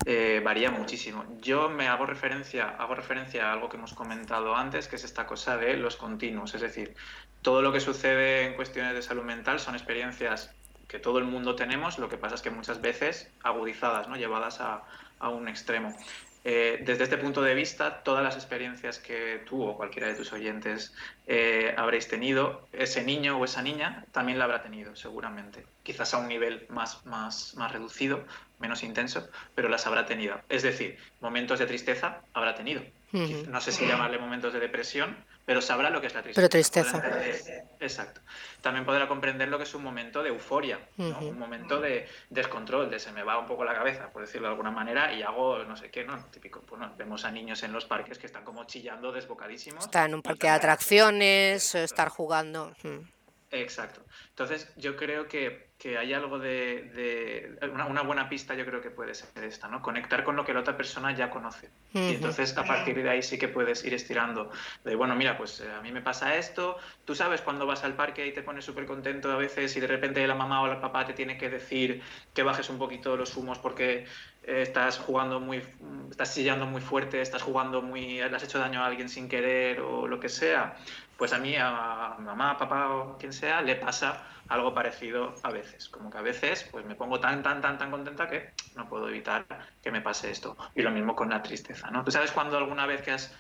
Eh, 0.05 0.41
varía 0.45 0.71
muchísimo. 0.71 1.25
Yo 1.41 1.71
me 1.71 1.89
hago 1.89 2.05
referencia, 2.05 2.71
hago 2.79 2.95
referencia 2.95 3.49
a 3.49 3.53
algo 3.53 3.69
que 3.69 3.77
hemos 3.79 3.95
comentado 3.95 4.55
antes, 4.55 4.89
que 4.89 4.97
es 4.97 5.05
esta 5.05 5.27
cosa 5.27 5.57
de 5.57 5.77
los 5.77 5.97
continuos, 5.97 6.55
es 6.55 6.61
decir, 6.61 6.95
todo 7.41 7.63
lo 7.63 7.73
que 7.73 7.81
sucede 7.81 8.47
en 8.47 8.55
cuestiones 8.55 8.95
de 8.95 9.03
salud 9.03 9.25
mental 9.25 9.59
son 9.59 9.75
experiencias 9.75 10.55
que 10.89 10.99
todo 10.99 11.19
el 11.19 11.25
mundo 11.25 11.57
tenemos, 11.57 11.99
lo 11.99 12.11
que 12.11 12.19
pasa 12.19 12.35
es 12.35 12.43
que 12.43 12.51
muchas 12.51 12.83
veces 12.83 13.31
agudizadas, 13.43 14.09
¿no? 14.09 14.17
llevadas 14.17 14.61
a, 14.61 14.83
a 15.19 15.31
un 15.31 15.49
extremo. 15.49 15.97
Eh, 16.45 16.83
desde 16.85 17.05
este 17.05 17.19
punto 17.19 17.41
de 17.43 17.55
vista, 17.55 18.03
todas 18.03 18.23
las 18.25 18.35
experiencias 18.35 18.99
que 18.99 19.43
tú 19.47 19.63
o 19.63 19.77
cualquiera 19.77 20.09
de 20.09 20.15
tus 20.15 20.33
oyentes 20.33 20.93
eh, 21.27 21.75
habréis 21.77 22.09
tenido, 22.09 22.69
ese 22.73 23.05
niño 23.05 23.39
o 23.39 23.45
esa 23.45 23.63
niña 23.63 24.07
también 24.11 24.39
la 24.39 24.45
habrá 24.45 24.63
tenido, 24.63 24.97
seguramente. 24.97 25.65
Quizás 25.85 26.15
a 26.15 26.19
un 26.19 26.29
nivel 26.29 26.67
más, 26.69 27.07
más, 27.07 27.55
más 27.57 27.73
reducido, 27.73 28.25
menos 28.59 28.83
intenso, 28.83 29.29
pero 29.55 29.69
las 29.69 29.87
habrá 29.87 30.05
tenido. 30.07 30.41
Es 30.49 30.63
decir, 30.63 30.99
momentos 31.21 31.61
de 31.61 31.67
tristeza 31.67 32.23
habrá 32.33 32.55
tenido. 32.55 32.83
No 33.13 33.61
sé 33.61 33.73
si 33.73 33.87
llamarle 33.87 34.19
momentos 34.19 34.53
de 34.53 34.61
depresión, 34.61 35.17
pero 35.45 35.61
sabrá 35.61 35.91
lo 35.91 36.01
que 36.01 36.07
es 36.07 36.15
la 36.15 36.23
tristeza. 36.23 36.41
Pero 36.41 36.49
tristeza. 36.49 37.03
Exacto. 37.79 38.21
También 38.63 38.87
podrá 38.87 39.09
comprender 39.09 39.49
lo 39.49 39.59
que 39.59 39.65
es 39.65 39.75
un 39.75 39.83
momento 39.83 40.23
de 40.23 40.31
euforia, 40.31 40.81
un 40.97 41.39
momento 41.39 41.81
de 41.81 42.09
descontrol, 42.31 42.91
de 42.91 42.99
se 42.99 43.13
me 43.13 43.23
va 43.23 43.39
un 43.39 43.47
poco 43.47 43.65
la 43.65 43.75
cabeza, 43.75 44.11
por 44.11 44.23
decirlo 44.23 44.49
de 44.49 44.53
alguna 44.53 44.71
manera, 44.71 45.13
y 45.13 45.23
hago 45.23 45.65
no 45.65 45.77
sé 45.77 45.91
qué, 45.91 46.05
¿no? 46.05 46.25
Típico, 46.27 46.63
pues 46.63 46.81
vemos 46.97 47.25
a 47.25 47.31
niños 47.31 47.63
en 47.63 47.73
los 47.73 47.85
parques 47.85 48.19
que 48.19 48.27
están 48.27 48.45
como 48.45 48.65
chillando 48.65 49.13
desbocadísimos. 49.13 49.85
Está 49.85 50.07
en 50.07 50.15
un 50.15 50.23
parque 50.23 50.47
de 50.47 50.55
atracciones, 50.55 51.75
estar 51.75 52.09
jugando. 52.09 52.73
Exacto. 53.51 54.03
Entonces, 54.31 54.73
yo 54.77 54.97
creo 54.97 55.29
que 55.29 55.72
que 55.83 55.99
hay 55.99 56.15
algo 56.15 56.39
de, 56.39 57.59
una, 57.75 58.03
buena 58.03 58.29
pista 58.29 58.55
yo 58.55 58.65
creo 58.65 58.81
que 58.81 58.91
puede 58.91 59.17
ser 59.17 59.43
esta, 59.43 59.67
¿no? 59.67 59.83
Conectar 59.83 60.23
con 60.23 60.37
lo 60.37 60.45
que 60.45 60.55
la 60.55 60.61
otra 60.61 60.77
persona 60.77 61.13
ya 61.13 61.29
conoce. 61.29 61.71
Y 61.93 62.15
entonces 62.15 62.57
a 62.57 62.65
partir 62.65 63.03
de 63.03 63.11
ahí 63.11 63.21
sí 63.21 63.37
que 63.37 63.49
puedes 63.49 63.85
ir 63.85 63.93
estirando. 63.93 64.53
De, 64.85 64.95
bueno, 64.95 65.17
mira, 65.17 65.37
pues 65.37 65.59
eh, 65.59 65.69
a 65.77 65.81
mí 65.81 65.91
me 65.91 66.01
pasa 66.01 66.37
esto, 66.37 66.77
tú 67.05 67.17
sabes 67.17 67.41
cuando 67.41 67.67
vas 67.67 67.83
al 67.83 67.95
parque 67.95 68.25
y 68.25 68.33
te 68.33 68.45
pones 68.45 68.65
súper 68.65 68.87
contento 68.87 69.33
a 69.33 69.37
veces 69.37 69.77
y 69.77 69.81
de 69.81 69.89
repente 69.89 70.25
la 70.25 70.37
mamá 70.37 70.63
o 70.63 70.71
el 70.71 70.79
papá 70.79 71.05
te 71.05 71.15
tiene 71.15 71.37
que 71.37 71.51
decir 71.51 72.01
que 72.33 72.45
bajes 72.45 72.71
un 72.71 72.79
poquito 72.79 73.17
los 73.17 73.37
humos 73.37 73.59
porque 73.59 74.07
eh, 74.45 74.63
estás 74.63 75.01
jugando 75.01 75.41
muy, 75.41 75.65
estás 76.13 76.33
chillando 76.33 76.65
muy 76.65 76.81
fuerte, 76.81 77.21
estás 77.21 77.43
jugando 77.43 77.83
muy, 77.83 78.19
le 78.19 78.37
has 78.37 78.45
hecho 78.45 78.61
daño 78.61 78.85
a 78.85 78.87
alguien 78.87 79.09
sin 79.09 79.29
querer 79.29 79.81
o 79.81 80.07
lo 80.07 80.21
que 80.21 80.29
sea. 80.29 80.77
Pues 81.17 81.33
a 81.33 81.39
mí, 81.39 81.57
a 81.57 82.15
mamá, 82.21 82.57
papá 82.57 82.95
o 82.95 83.19
quien 83.19 83.33
sea, 83.33 83.63
le 83.63 83.75
pasa 83.75 84.29
algo 84.49 84.75
parecido 84.75 85.35
a 85.43 85.51
veces. 85.51 85.72
Como 85.91 86.11
que 86.11 86.19
a 86.19 86.23
veces 86.23 86.69
pues 86.71 86.85
me 86.85 86.95
pongo 86.95 87.21
tan, 87.21 87.43
tan, 87.43 87.61
tan, 87.61 87.79
tan 87.79 87.91
contenta 87.91 88.29
que 88.29 88.51
no 88.75 88.89
puedo 88.89 89.09
evitar 89.09 89.47
que 89.83 89.91
me 89.91 90.01
pase 90.01 90.31
esto. 90.31 90.57
Y 90.75 90.83
lo 90.83 90.91
mismo 90.91 91.15
con 91.15 91.31
la 91.31 91.43
tristeza, 91.43 91.91
¿no? 91.91 92.05
¿Tú 92.05 92.11
sabes 92.11 92.33
cuando 92.33 92.57
alguna 92.57 92.87
vez 92.87 93.03
que 93.03 93.13
has 93.13 93.35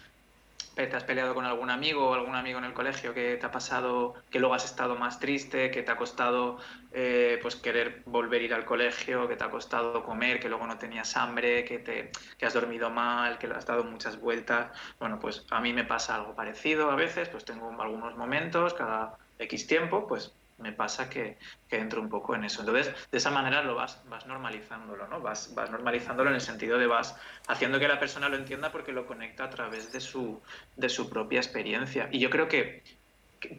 te 0.75 0.97
has 0.97 1.05
peleado 1.05 1.35
con 1.35 1.45
algún 1.45 1.71
amigo 1.71 2.09
o 2.09 2.15
algún 2.15 2.35
amigo 2.35 2.59
en 2.59 2.65
el 2.65 2.73
colegio 2.73 3.13
que 3.13 3.37
te 3.37 3.47
ha 3.47 3.51
pasado, 3.51 4.15
que 4.31 4.39
luego 4.39 4.55
has 4.55 4.65
estado 4.65 4.97
más 4.97 5.21
triste, 5.21 5.71
que 5.71 5.83
te 5.83 5.91
ha 5.91 5.97
costado 5.97 6.59
eh, 6.93 7.39
pues 7.43 7.57
querer 7.57 8.03
volver 8.07 8.41
a 8.41 8.45
ir 8.45 8.55
al 8.55 8.65
colegio, 8.65 9.29
que 9.29 9.37
te 9.37 9.45
ha 9.45 9.51
costado 9.51 10.03
comer, 10.03 10.41
que 10.41 10.49
luego 10.49 10.67
no 10.67 10.79
tenías 10.79 11.17
hambre, 11.17 11.65
que, 11.65 11.79
te, 11.79 12.11
que 12.39 12.47
has 12.47 12.55
dormido 12.55 12.89
mal, 12.91 13.39
que 13.39 13.47
has 13.49 13.67
dado 13.67 13.85
muchas 13.85 14.19
vueltas. 14.19 14.71
Bueno, 14.99 15.19
pues 15.19 15.45
a 15.51 15.61
mí 15.61 15.73
me 15.73 15.85
pasa 15.85 16.15
algo 16.15 16.35
parecido 16.35 16.91
a 16.91 16.97
veces, 16.97 17.29
pues 17.29 17.45
tengo 17.45 17.71
algunos 17.81 18.17
momentos, 18.17 18.73
cada 18.73 19.19
X 19.39 19.67
tiempo, 19.67 20.07
pues 20.07 20.33
me 20.59 20.73
pasa 20.73 21.09
que, 21.09 21.37
que, 21.69 21.79
entro 21.79 22.01
un 22.01 22.09
poco 22.09 22.35
en 22.35 22.45
eso. 22.45 22.61
Entonces, 22.61 22.95
de 23.11 23.19
esa 23.19 23.31
manera 23.31 23.63
lo 23.63 23.75
vas, 23.75 24.01
vas 24.09 24.27
normalizándolo, 24.27 25.07
¿no? 25.09 25.21
Vas, 25.21 25.55
vas 25.55 25.71
normalizándolo 25.71 26.31
en 26.31 26.37
el 26.37 26.41
sentido 26.41 26.79
de 26.79 26.87
vas 26.87 27.17
haciendo 27.49 27.79
que 27.79 27.89
la 27.89 27.99
persona 27.99 28.29
lo 28.29 28.37
entienda 28.37 28.71
porque 28.73 28.93
lo 28.93 29.07
conecta 29.07 29.45
a 29.45 29.51
través 29.51 29.93
de 29.93 30.01
su, 30.01 30.41
de 30.77 30.89
su 30.89 31.09
propia 31.09 31.39
experiencia. 31.39 32.09
Y 32.13 32.19
yo 32.19 32.31
creo 32.31 32.49
que, 32.49 32.83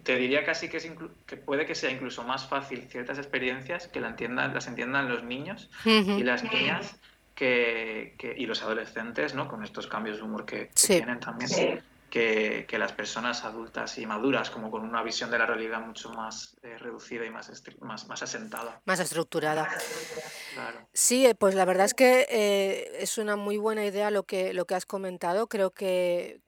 te 0.03 0.15
diría 0.15 0.45
casi 0.45 0.69
que, 0.69 0.77
es 0.77 0.89
que 1.25 1.37
puede 1.37 1.65
que 1.65 1.75
sea 1.75 1.91
incluso 1.91 2.23
más 2.23 2.47
fácil 2.47 2.87
ciertas 2.89 3.17
experiencias 3.17 3.87
que 3.87 3.99
la 3.99 4.09
entiendan, 4.09 4.53
las 4.53 4.67
entiendan 4.67 5.09
los 5.09 5.23
niños 5.23 5.69
y 5.85 6.23
las 6.23 6.43
niñas 6.43 6.95
que, 7.35 8.15
que, 8.17 8.33
y 8.37 8.45
los 8.45 8.61
adolescentes, 8.61 9.33
¿no? 9.33 9.47
Con 9.47 9.63
estos 9.63 9.87
cambios 9.87 10.17
de 10.17 10.23
humor 10.23 10.45
que, 10.45 10.69
tienen 10.87 11.19
también 11.19 11.49
que, 12.13 12.77
las 12.77 12.91
personas 12.91 13.43
adultas 13.43 13.97
y 13.97 14.05
maduras, 14.05 14.51
como 14.51 14.69
con 14.69 14.83
una 14.83 15.01
visión 15.01 15.31
de 15.31 15.39
la 15.39 15.47
realidad 15.47 15.81
mucho 15.81 16.11
más 16.11 16.55
eh, 16.61 16.77
reducida 16.77 17.25
y 17.25 17.31
más, 17.31 17.51
más, 17.81 18.07
más 18.07 18.21
asentada. 18.21 18.81
Más 18.85 18.99
estructurada. 18.99 19.67
Sí, 20.93 21.25
eh, 21.25 21.33
pues 21.33 21.55
la 21.55 21.65
verdad 21.65 21.85
es 21.85 21.95
que 21.95 22.27
eh, 22.29 22.97
es 22.99 23.17
una 23.17 23.35
muy 23.35 23.57
buena 23.57 23.83
idea 23.83 24.11
lo 24.11 24.23
que, 24.23 24.53
lo 24.53 24.65
que 24.65 24.75
has 24.75 24.85
comentado. 24.85 25.47
Creo 25.47 25.71
que, 25.71 26.41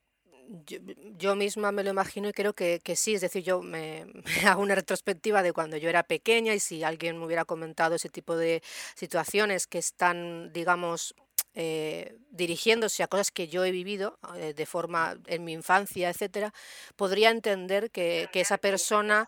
yo, 1.18 1.36
misma 1.36 1.72
me 1.72 1.84
lo 1.84 1.90
imagino 1.90 2.30
y 2.30 2.34
creo 2.34 2.54
que, 2.54 2.80
que 2.84 2.96
sí, 2.96 3.16
es 3.16 3.22
decir, 3.22 3.44
yo 3.44 3.64
me, 3.64 4.06
me, 4.44 4.48
hago 4.48 4.62
una 4.62 4.76
retrospectiva 4.76 5.42
de 5.42 5.52
cuando 5.52 5.78
yo 5.78 5.90
era 5.90 6.04
pequeña 6.04 6.54
y 6.54 6.60
si 6.60 6.84
alguien 6.84 7.18
me 7.18 7.26
hubiera 7.26 7.46
comentado 7.46 7.96
ese 7.96 8.10
tipo 8.10 8.38
de 8.38 8.62
situaciones 8.96 9.66
que 9.66 9.80
están, 9.80 10.54
digamos, 10.54 11.16
eh, 11.58 12.18
dirigiéndose 12.32 13.02
a 13.02 13.08
cosas 13.08 13.32
que 13.32 13.48
yo 13.48 13.64
he 13.64 13.72
vivido 13.72 14.20
eh, 14.36 14.54
de 14.54 14.66
forma 14.66 15.18
en 15.28 15.46
mi 15.46 15.54
infancia, 15.54 16.10
etcétera, 16.10 16.54
podría 16.98 17.30
entender 17.30 17.92
que, 17.92 18.28
que 18.34 18.42
esa 18.42 18.58
persona 18.58 19.28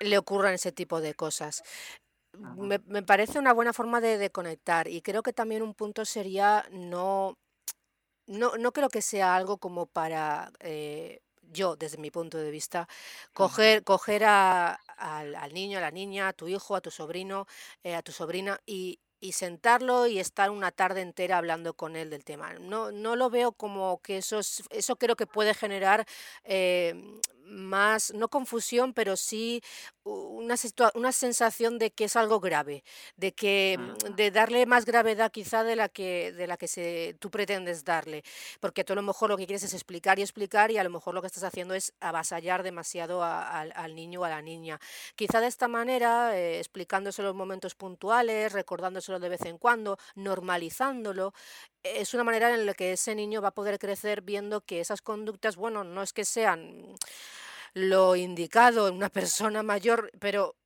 le 0.00 0.18
ocurran 0.18 0.54
ese 0.54 0.72
tipo 0.72 1.00
de 1.00 1.14
cosas. 1.14 1.62
Me, 2.32 2.80
me 2.86 3.04
parece 3.04 3.38
una 3.38 3.52
buena 3.52 3.72
forma 3.72 4.00
de, 4.00 4.18
de, 4.18 4.30
conectar 4.30 4.88
y 4.88 5.00
creo 5.00 5.22
que 5.22 5.32
también 5.32 5.62
un 5.62 5.74
punto 5.74 6.04
sería 6.04 6.66
no, 6.72 7.38
no, 8.26 8.56
no 8.56 8.72
creo 8.72 8.88
que 8.88 9.02
sea 9.02 9.36
algo 9.36 9.58
como 9.58 9.86
para 9.86 10.50
eh, 10.58 11.20
yo, 11.52 11.76
desde 11.76 11.98
mi 11.98 12.10
punto 12.10 12.36
de 12.38 12.50
vista, 12.50 12.88
coger, 13.32 13.84
coger 13.84 14.24
a, 14.24 14.72
al, 14.96 15.36
al 15.36 15.54
niño, 15.54 15.78
a 15.78 15.82
la 15.82 15.92
niña, 15.92 16.26
a 16.26 16.32
tu 16.32 16.48
hijo, 16.48 16.74
a 16.74 16.80
tu 16.80 16.90
sobrino, 16.90 17.46
a 17.84 18.02
tu 18.02 18.10
sobrina 18.10 18.58
y, 18.66 18.98
y 19.24 19.32
sentarlo 19.32 20.06
y 20.06 20.18
estar 20.18 20.50
una 20.50 20.70
tarde 20.70 21.00
entera 21.00 21.38
hablando 21.38 21.72
con 21.72 21.96
él 21.96 22.10
del 22.10 22.24
tema. 22.24 22.52
No, 22.60 22.92
no 22.92 23.16
lo 23.16 23.30
veo 23.30 23.52
como 23.52 24.02
que 24.02 24.18
eso, 24.18 24.40
eso 24.68 24.96
creo 24.96 25.16
que 25.16 25.26
puede 25.26 25.54
generar 25.54 26.04
eh, 26.44 26.94
más, 27.46 28.12
no 28.14 28.28
confusión, 28.28 28.92
pero 28.94 29.16
sí 29.16 29.62
una, 30.04 30.56
una 30.94 31.12
sensación 31.12 31.78
de 31.78 31.90
que 31.90 32.04
es 32.04 32.16
algo 32.16 32.40
grave, 32.40 32.84
de 33.16 33.32
que 33.32 33.78
mm, 33.78 34.14
de 34.14 34.30
darle 34.30 34.66
más 34.66 34.84
gravedad 34.84 35.32
quizá 35.32 35.64
de 35.64 35.76
la 35.76 35.88
que 35.88 36.32
de 36.32 36.46
la 36.46 36.56
que 36.56 36.68
se, 36.68 37.16
tú 37.18 37.30
pretendes 37.30 37.84
darle, 37.84 38.22
porque 38.60 38.84
tú 38.84 38.92
a 38.92 38.96
lo 38.96 39.02
mejor 39.02 39.30
lo 39.30 39.36
que 39.36 39.46
quieres 39.46 39.62
es 39.62 39.74
explicar 39.74 40.18
y 40.18 40.22
explicar 40.22 40.70
y 40.70 40.78
a 40.78 40.84
lo 40.84 40.90
mejor 40.90 41.14
lo 41.14 41.20
que 41.20 41.28
estás 41.28 41.44
haciendo 41.44 41.74
es 41.74 41.92
avasallar 42.00 42.62
demasiado 42.62 43.22
al 43.22 43.94
niño 43.94 44.20
o 44.20 44.24
a 44.24 44.28
la 44.30 44.42
niña. 44.42 44.78
Quizá 45.16 45.40
de 45.40 45.46
esta 45.46 45.68
manera, 45.68 46.36
eh, 46.36 46.58
explicándose 46.58 47.22
los 47.22 47.34
momentos 47.34 47.74
puntuales, 47.74 48.52
recordándoselo 48.52 49.18
de 49.20 49.28
vez 49.28 49.42
en 49.42 49.58
cuando, 49.58 49.98
normalizándolo, 50.14 51.32
es 51.82 52.14
una 52.14 52.24
manera 52.24 52.54
en 52.54 52.66
la 52.66 52.74
que 52.74 52.92
ese 52.92 53.14
niño 53.14 53.42
va 53.42 53.48
a 53.48 53.54
poder 53.54 53.78
crecer 53.78 54.22
viendo 54.22 54.62
que 54.62 54.80
esas 54.80 55.02
conductas, 55.02 55.56
bueno, 55.56 55.84
no 55.84 56.02
es 56.02 56.12
que 56.12 56.24
sean 56.24 56.94
lo 57.74 58.16
indicado 58.16 58.88
en 58.88 58.94
una 58.94 59.10
persona 59.10 59.62
mayor, 59.62 60.10
pero 60.20 60.56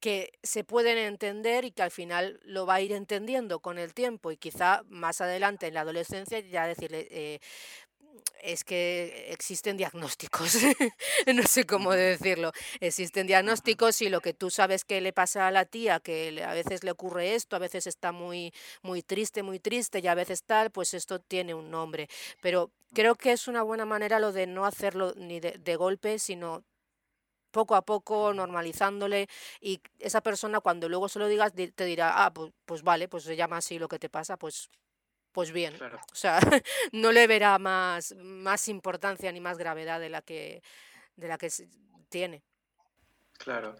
que 0.00 0.32
se 0.42 0.64
pueden 0.64 0.96
entender 0.98 1.64
y 1.64 1.72
que 1.72 1.82
al 1.82 1.90
final 1.90 2.40
lo 2.44 2.64
va 2.66 2.74
a 2.76 2.80
ir 2.80 2.92
entendiendo 2.92 3.60
con 3.60 3.78
el 3.78 3.92
tiempo 3.94 4.30
y 4.30 4.38
quizá 4.38 4.82
más 4.88 5.20
adelante 5.20 5.66
en 5.66 5.74
la 5.74 5.82
adolescencia 5.82 6.40
ya 6.40 6.66
decirle, 6.66 7.06
eh, 7.10 7.40
es 8.42 8.64
que 8.64 9.26
existen 9.30 9.76
diagnósticos, 9.76 10.54
no 11.34 11.42
sé 11.44 11.64
cómo 11.64 11.92
decirlo, 11.92 12.52
existen 12.80 13.26
diagnósticos 13.26 14.02
y 14.02 14.08
lo 14.08 14.20
que 14.20 14.34
tú 14.34 14.50
sabes 14.50 14.84
que 14.84 15.00
le 15.00 15.12
pasa 15.12 15.46
a 15.46 15.50
la 15.50 15.64
tía, 15.64 16.00
que 16.00 16.42
a 16.44 16.54
veces 16.54 16.84
le 16.84 16.90
ocurre 16.90 17.34
esto, 17.34 17.56
a 17.56 17.58
veces 17.58 17.86
está 17.86 18.12
muy, 18.12 18.52
muy 18.82 19.02
triste, 19.02 19.42
muy 19.42 19.58
triste 19.58 20.00
y 20.00 20.06
a 20.06 20.14
veces 20.14 20.44
tal, 20.44 20.70
pues 20.70 20.94
esto 20.94 21.18
tiene 21.18 21.54
un 21.54 21.70
nombre. 21.70 22.08
Pero 22.40 22.70
creo 22.94 23.14
que 23.14 23.32
es 23.32 23.48
una 23.48 23.62
buena 23.62 23.84
manera 23.84 24.18
lo 24.18 24.32
de 24.32 24.46
no 24.46 24.64
hacerlo 24.66 25.12
ni 25.16 25.40
de, 25.40 25.52
de 25.58 25.76
golpe, 25.76 26.18
sino 26.18 26.64
poco 27.50 27.74
a 27.74 27.82
poco 27.82 28.32
normalizándole 28.32 29.28
y 29.60 29.80
esa 29.98 30.20
persona 30.20 30.60
cuando 30.60 30.88
luego 30.88 31.08
se 31.08 31.18
lo 31.18 31.28
digas 31.28 31.52
te 31.52 31.84
dirá, 31.84 32.24
ah, 32.24 32.32
pues, 32.32 32.52
pues 32.64 32.82
vale, 32.82 33.08
pues 33.08 33.24
se 33.24 33.36
llama 33.36 33.58
así 33.58 33.78
lo 33.78 33.88
que 33.88 33.98
te 33.98 34.08
pasa, 34.08 34.36
pues 34.36 34.70
pues 35.32 35.52
bien, 35.52 35.74
o 35.80 36.14
sea, 36.14 36.40
no 36.92 37.12
le 37.12 37.26
verá 37.26 37.58
más, 37.58 38.14
más 38.16 38.68
importancia 38.68 39.30
ni 39.32 39.40
más 39.40 39.58
gravedad 39.58 40.00
de 40.00 40.10
la 40.10 40.22
que, 40.22 40.62
de 41.16 41.28
la 41.28 41.38
que 41.38 41.50
tiene. 42.08 42.42
Claro, 43.40 43.74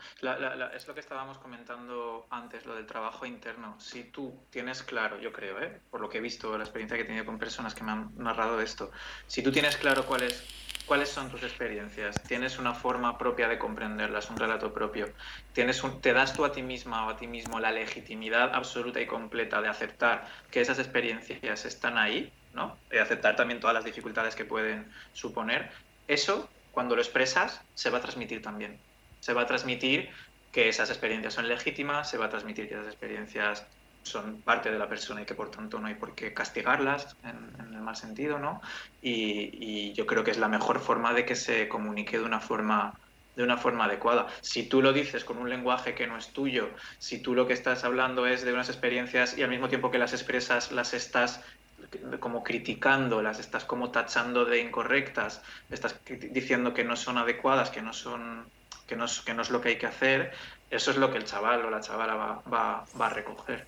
es 0.75 0.89
lo 0.89 0.95
que 0.95 1.01
estábamos 1.01 1.37
comentando 1.37 2.27
antes, 2.31 2.65
lo 2.65 2.75
del 2.75 2.87
trabajo 2.87 3.27
interno. 3.27 3.79
Si 3.79 4.05
tú 4.05 4.47
tienes 4.49 4.83
claro, 4.83 5.21
yo 5.21 5.35
creo, 5.35 5.61
¿eh? 5.61 5.83
por 5.91 6.01
lo 6.01 6.09
que 6.09 6.17
he 6.17 6.21
visto, 6.23 6.57
la 6.57 6.65
experiencia 6.65 6.97
que 6.97 7.03
he 7.03 7.07
tenido 7.07 7.27
con 7.27 7.39
personas 7.39 7.75
que 7.75 7.85
me 7.85 7.93
han 7.93 8.11
narrado 8.17 8.59
esto, 8.63 8.91
si 9.27 9.43
tú 9.43 9.53
tienes 9.53 9.77
claro 9.77 10.07
cuál 10.07 10.23
es 10.23 10.47
¿Cuáles 10.91 11.11
son 11.11 11.31
tus 11.31 11.45
experiencias? 11.45 12.21
¿Tienes 12.27 12.59
una 12.59 12.75
forma 12.75 13.17
propia 13.17 13.47
de 13.47 13.61
comprenderlas, 13.61 14.29
un 14.29 14.41
relato 14.41 14.75
propio? 14.75 15.15
¿Tienes 15.53 15.81
¿Te 16.03 16.13
das 16.13 16.35
tú 16.35 16.45
a 16.45 16.51
ti 16.51 16.63
misma 16.63 17.07
o 17.07 17.11
a 17.11 17.17
ti 17.17 17.29
mismo 17.29 17.61
la 17.61 17.71
legitimidad 17.71 18.53
absoluta 18.53 19.01
y 19.01 19.07
completa 19.07 19.63
de 19.63 19.69
aceptar 19.69 20.27
que 20.51 20.61
esas 20.61 20.81
experiencias 20.81 21.65
están 21.65 21.97
ahí, 21.97 22.33
¿no? 22.51 22.77
Y 22.91 22.99
aceptar 22.99 23.37
también 23.37 23.61
todas 23.61 23.75
las 23.75 23.85
dificultades 23.85 24.35
que 24.35 24.45
pueden 24.45 24.91
suponer? 25.13 25.71
Eso, 26.09 26.51
cuando 26.73 26.97
lo 26.97 27.03
expresas, 27.03 27.65
se 27.73 27.91
va 27.91 27.99
a 27.99 28.03
transmitir 28.03 28.43
también. 28.43 28.83
Se 29.21 29.33
va 29.33 29.43
a 29.43 29.47
transmitir 29.47 30.11
que 30.51 30.69
esas 30.69 30.91
experiencias 30.91 31.35
son 31.35 31.47
legítimas, 31.47 32.11
se 32.11 32.19
va 32.19 32.25
a 32.25 32.31
transmitir 32.31 32.67
que 32.67 32.75
esas 32.75 32.89
experiencias 32.89 33.65
son 34.03 34.41
parte 34.43 34.71
de 34.71 34.79
la 34.79 34.89
persona 34.89 35.23
y 35.23 35.25
que 35.25 35.35
por 35.35 35.51
tanto 35.51 35.79
no 35.79 35.87
hay 35.87 35.95
por 35.95 36.15
qué 36.15 36.33
castigarlas 36.33 37.17
en, 37.23 37.75
el 37.75 37.81
mal 37.83 37.97
sentido, 37.97 38.39
¿no? 38.39 38.61
Y, 39.03 39.93
yo 39.93 40.07
creo 40.07 40.25
que 40.25 40.31
es 40.31 40.39
la 40.39 40.49
mejor 40.49 40.81
forma 40.81 41.13
de 41.13 41.25
que 41.25 41.37
se 41.37 41.69
comunique 41.69 42.19
de 42.19 42.25
una 42.25 42.41
forma 42.41 42.95
de 43.37 43.45
una 43.45 43.57
forma 43.57 43.85
adecuada. 43.85 44.27
Si 44.41 44.65
tú 44.65 44.83
lo 44.83 44.93
dices 44.93 45.25
con 45.25 45.39
un 45.39 45.49
lenguaje 45.49 45.95
que 45.95 46.07
no 46.07 46.19
es 46.19 46.33
tuyo, 46.33 46.71
si 46.99 47.23
tú 47.23 47.35
lo 47.35 47.47
que 47.47 47.55
estás 47.55 47.85
hablando 47.85 48.27
es 48.27 48.45
de 48.45 48.53
unas 48.53 48.69
experiencias 48.69 49.39
y 49.39 49.43
al 49.43 49.51
mismo 49.51 49.69
tiempo 49.69 49.91
que 49.91 49.99
las 49.99 50.13
expresas 50.13 50.73
las 50.73 50.95
estás 50.95 51.41
como 52.19 52.43
criticando, 52.43 53.23
las 53.23 53.39
estás 53.39 53.65
como 53.65 53.91
tachando 53.91 54.45
de 54.45 54.61
incorrectas, 54.61 55.43
estás 55.71 55.99
diciendo 56.05 56.75
que 56.75 56.85
no 56.85 56.97
son 56.97 57.19
adecuadas, 57.19 57.71
que 57.71 57.83
no 57.83 57.93
son 57.93 58.47
que 58.87 58.97
no 58.97 59.05
es, 59.05 59.21
que 59.21 59.35
no 59.35 59.43
es 59.43 59.51
lo 59.51 59.61
que 59.61 59.71
hay 59.71 59.79
que 59.79 59.87
hacer, 59.87 60.33
eso 60.71 60.91
es 60.93 60.97
lo 60.97 61.11
que 61.11 61.19
el 61.19 61.25
chaval 61.25 61.65
o 61.65 61.71
la 61.71 61.81
chavala 61.81 62.15
va, 62.15 62.43
va, 62.53 62.87
va 62.99 63.07
a 63.07 63.11
recoger. 63.11 63.67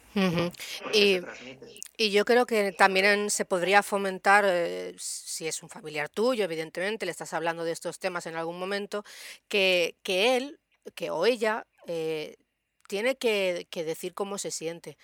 y, 0.92 1.20
y, 1.96 2.10
yo 2.10 2.24
creo 2.24 2.46
que 2.46 2.72
también 2.72 3.28
se 3.30 3.44
podría 3.44 3.82
fomentar, 3.82 4.44
eh, 4.46 4.94
si 4.98 5.48
es 5.48 5.62
un 5.62 5.68
familiar 5.68 6.08
tuyo, 6.08 6.44
evidentemente, 6.44 7.04
le 7.04 7.12
estás 7.12 7.32
hablando 7.34 7.64
de 7.64 7.72
estos 7.72 7.98
temas 7.98 8.26
en 8.26 8.36
algún 8.36 8.58
momento, 8.58 9.04
que, 9.48 9.96
que 10.02 10.36
él 10.36 10.58
que 10.94 11.10
o 11.10 11.26
ella 11.26 11.66
eh, 11.86 12.36
tiene 12.88 13.16
que, 13.16 13.66
que 13.70 13.84
decir 13.84 14.14
cómo 14.14 14.38
se 14.38 14.50
siente 14.50 14.96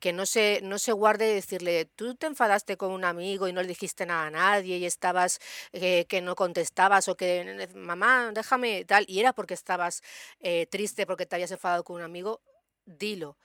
que 0.00 0.12
no 0.12 0.26
se, 0.26 0.60
no 0.62 0.78
se 0.78 0.92
guarde 0.92 1.32
decirle, 1.34 1.86
tú 1.96 2.14
te 2.14 2.26
enfadaste 2.26 2.76
con 2.76 2.92
un 2.92 3.04
amigo 3.04 3.48
y 3.48 3.52
no 3.52 3.62
le 3.62 3.68
dijiste 3.68 4.06
nada 4.06 4.26
a 4.26 4.30
nadie 4.30 4.76
y 4.78 4.84
estabas 4.86 5.40
eh, 5.72 6.04
que 6.06 6.20
no 6.22 6.34
contestabas 6.36 7.08
o 7.08 7.16
que, 7.16 7.68
mamá, 7.74 8.30
déjame 8.34 8.84
tal, 8.84 9.04
y 9.08 9.20
era 9.20 9.32
porque 9.32 9.54
estabas 9.54 10.02
eh, 10.40 10.66
triste 10.66 11.06
porque 11.06 11.26
te 11.26 11.36
habías 11.36 11.50
enfadado 11.52 11.84
con 11.84 11.96
un 11.96 12.02
amigo, 12.02 12.40
dilo, 12.84 13.38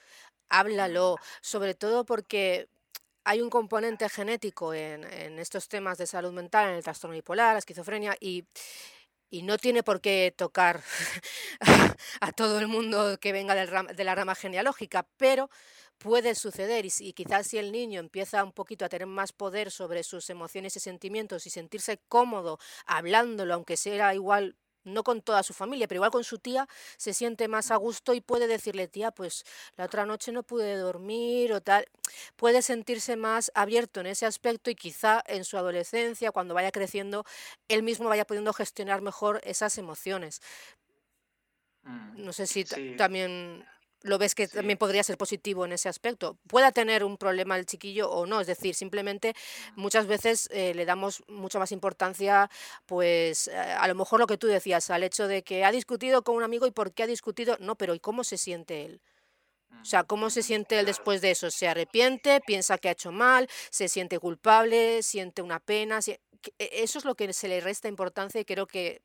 háblalo, 0.49 1.17
sobre 1.41 1.75
todo 1.75 2.05
porque 2.05 2.67
hay 3.25 3.41
un 3.41 3.49
componente 3.49 4.09
genético 4.09 4.73
en, 4.73 5.03
en 5.05 5.39
estos 5.39 5.67
temas 5.69 5.97
de 5.97 6.07
salud 6.07 6.33
mental, 6.33 6.69
en 6.69 6.75
el 6.77 6.83
trastorno 6.83 7.15
bipolar, 7.15 7.53
la 7.53 7.59
esquizofrenia, 7.59 8.15
y 8.19 8.45
y 9.29 9.43
no 9.43 9.57
tiene 9.57 9.83
por 9.83 10.01
qué 10.01 10.33
tocar 10.35 10.81
a 12.21 12.31
todo 12.33 12.59
el 12.59 12.67
mundo 12.67 13.17
que 13.19 13.31
venga 13.31 13.55
del 13.55 13.69
de 13.95 14.03
la 14.03 14.15
rama 14.15 14.35
genealógica, 14.35 15.07
pero 15.17 15.49
puede 16.01 16.33
suceder 16.33 16.85
y, 16.85 17.13
quizás 17.13 17.47
si 17.47 17.57
el 17.59 17.71
niño 17.71 17.99
empieza 17.99 18.43
un 18.43 18.51
poquito 18.51 18.85
a 18.85 18.89
tener 18.89 19.07
más 19.07 19.31
poder 19.31 19.69
sobre 19.69 20.03
sus 20.03 20.29
emociones 20.29 20.75
y 20.75 20.79
sentimientos 20.79 21.45
y 21.45 21.49
sentirse 21.51 21.99
cómodo 22.07 22.57
hablándolo, 22.85 23.53
aunque 23.53 23.77
sea 23.77 24.13
igual 24.15 24.55
no 24.83 25.03
con 25.03 25.21
toda 25.21 25.43
su 25.43 25.53
familia, 25.53 25.87
pero 25.87 25.99
igual 25.99 26.09
con 26.09 26.23
su 26.23 26.39
tía, 26.39 26.67
se 26.97 27.13
siente 27.13 27.47
más 27.47 27.69
a 27.69 27.75
gusto 27.75 28.15
y 28.15 28.21
puede 28.21 28.47
decirle, 28.47 28.87
tía, 28.87 29.11
pues 29.11 29.45
la 29.75 29.85
otra 29.85 30.07
noche 30.07 30.31
no 30.31 30.41
pude 30.41 30.75
dormir 30.75 31.53
o 31.53 31.61
tal. 31.61 31.85
Puede 32.35 32.63
sentirse 32.63 33.15
más 33.15 33.51
abierto 33.53 33.99
en 33.99 34.07
ese 34.07 34.25
aspecto 34.25 34.71
y 34.71 34.75
quizá 34.75 35.21
en 35.27 35.43
su 35.43 35.55
adolescencia, 35.55 36.31
cuando 36.31 36.55
vaya 36.55 36.71
creciendo, 36.71 37.25
él 37.67 37.83
mismo 37.83 38.09
vaya 38.09 38.25
pudiendo 38.25 38.53
gestionar 38.53 39.01
mejor 39.01 39.39
esas 39.43 39.77
emociones. 39.77 40.41
Mm, 41.83 42.25
no 42.25 42.33
sé 42.33 42.47
si 42.47 42.65
también 42.97 43.63
lo 44.03 44.17
ves 44.17 44.35
que 44.35 44.47
también 44.47 44.77
podría 44.77 45.03
ser 45.03 45.17
positivo 45.17 45.65
en 45.65 45.73
ese 45.73 45.89
aspecto. 45.89 46.37
Pueda 46.47 46.71
tener 46.71 47.03
un 47.03 47.17
problema 47.17 47.57
el 47.57 47.65
chiquillo 47.65 48.09
o 48.09 48.25
no, 48.25 48.41
es 48.41 48.47
decir, 48.47 48.75
simplemente 48.75 49.33
muchas 49.75 50.07
veces 50.07 50.49
eh, 50.51 50.73
le 50.73 50.85
damos 50.85 51.23
mucha 51.27 51.59
más 51.59 51.71
importancia, 51.71 52.49
pues 52.85 53.47
eh, 53.47 53.55
a 53.55 53.87
lo 53.87 53.95
mejor 53.95 54.19
lo 54.19 54.27
que 54.27 54.37
tú 54.37 54.47
decías, 54.47 54.89
al 54.89 55.03
hecho 55.03 55.27
de 55.27 55.43
que 55.43 55.63
ha 55.65 55.71
discutido 55.71 56.23
con 56.23 56.35
un 56.35 56.43
amigo 56.43 56.65
y 56.67 56.71
por 56.71 56.93
qué 56.93 57.03
ha 57.03 57.07
discutido, 57.07 57.57
no, 57.59 57.75
pero 57.75 57.95
¿y 57.95 57.99
cómo 57.99 58.23
se 58.23 58.37
siente 58.37 58.85
él? 58.85 59.01
O 59.81 59.85
sea, 59.85 60.03
¿cómo 60.03 60.29
se 60.29 60.43
siente 60.43 60.79
él 60.79 60.85
después 60.85 61.21
de 61.21 61.31
eso? 61.31 61.49
¿Se 61.49 61.67
arrepiente? 61.67 62.41
¿Piensa 62.45 62.77
que 62.77 62.89
ha 62.89 62.91
hecho 62.91 63.11
mal? 63.11 63.47
¿Se 63.71 63.87
siente 63.87 64.19
culpable? 64.19 65.01
¿Siente 65.01 65.41
una 65.41 65.59
pena? 65.59 65.99
E, 66.05 66.19
eso 66.83 66.99
es 66.99 67.05
lo 67.05 67.15
que 67.15 67.31
se 67.33 67.47
le 67.47 67.61
resta 67.61 67.87
importancia 67.87 68.41
y 68.41 68.45
creo 68.45 68.67
que 68.67 69.01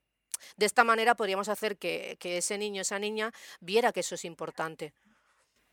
de 0.57 0.67
esta 0.67 0.85
manera 0.85 1.15
podríamos 1.15 1.49
hacer 1.49 1.77
que, 1.77 2.19
ese 2.23 2.59
niño, 2.59 2.83
esa 2.83 2.99
niña, 2.99 3.33
viera 3.61 3.93
que 3.93 4.01
eso 4.01 4.15
es 4.15 4.25
importante. 4.25 4.93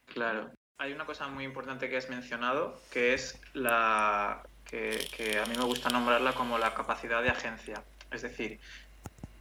Claro. 0.06 0.52
Hay 0.78 0.92
una 0.92 1.06
cosa 1.06 1.28
muy 1.28 1.46
importante 1.46 1.90
que 1.90 1.98
has 1.98 2.10
mencionado, 2.10 2.80
que 2.92 3.14
es 3.14 3.40
la 3.54 4.44
que, 4.66 5.40
a 5.42 5.46
mí 5.46 5.56
me 5.56 5.64
gusta 5.64 5.90
nombrarla 5.90 6.34
como 6.34 6.58
la 6.58 6.74
capacidad 6.74 7.22
de 7.22 7.30
agencia. 7.30 7.84
Es 8.12 8.24
decir, 8.24 8.60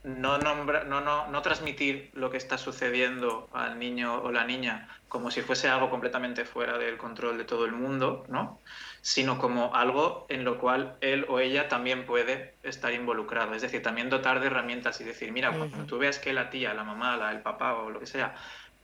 no, 0.05 0.39
nombra, 0.39 0.85
no, 0.85 1.01
no, 1.01 1.29
no 1.29 1.43
transmitir 1.43 2.11
lo 2.15 2.31
que 2.31 2.37
está 2.37 2.59
sucediendo 2.59 3.49
al 3.53 3.79
niño 3.79 4.23
o 4.23 4.31
la 4.31 4.45
niña 4.45 4.89
como 5.13 5.31
si 5.31 5.43
fuese 5.43 5.69
algo 5.69 5.91
completamente 5.91 6.47
fuera 6.47 6.79
del 6.79 6.97
control 6.97 7.37
de 7.37 7.45
todo 7.45 7.67
el 7.67 7.73
mundo, 7.73 8.25
¿no? 8.29 8.61
Sino 9.03 9.37
como 9.37 9.75
algo 9.75 10.27
en 10.29 10.45
lo 10.45 10.59
cual 10.59 10.97
él 11.01 11.27
o 11.29 11.41
ella 11.41 11.69
también 11.69 12.07
puede 12.07 12.55
estar 12.63 12.93
involucrado. 12.93 13.55
Es 13.55 13.63
decir, 13.63 13.83
también 13.83 14.09
dotar 14.09 14.41
de 14.41 14.47
herramientas 14.47 15.01
y 15.01 15.05
decir, 15.05 15.33
mira, 15.33 15.51
cuando 15.51 15.85
tú 15.87 15.99
veas 15.99 16.21
que 16.21 16.33
la 16.33 16.51
tía, 16.51 16.73
la 16.73 16.85
mamá, 16.85 17.17
la, 17.17 17.33
el 17.33 17.41
papá 17.41 17.75
o 17.75 17.91
lo 17.91 17.99
que 17.99 18.07
sea 18.07 18.35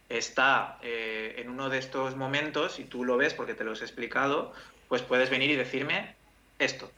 está 0.09 0.79
eh, 0.83 1.37
en 1.39 1.51
uno 1.51 1.69
de 1.69 1.79
estos 1.79 2.17
momentos 2.17 2.81
y 2.81 2.85
tú 2.85 3.05
lo 3.05 3.17
ves 3.17 3.33
porque 3.35 3.55
te 3.55 3.63
lo 3.63 3.73
he 3.73 3.75
explicado, 3.75 4.53
pues 4.89 5.03
puedes 5.03 5.31
venir 5.31 5.51
y 5.51 5.57
decirme 5.57 6.17
esto. 6.59 6.91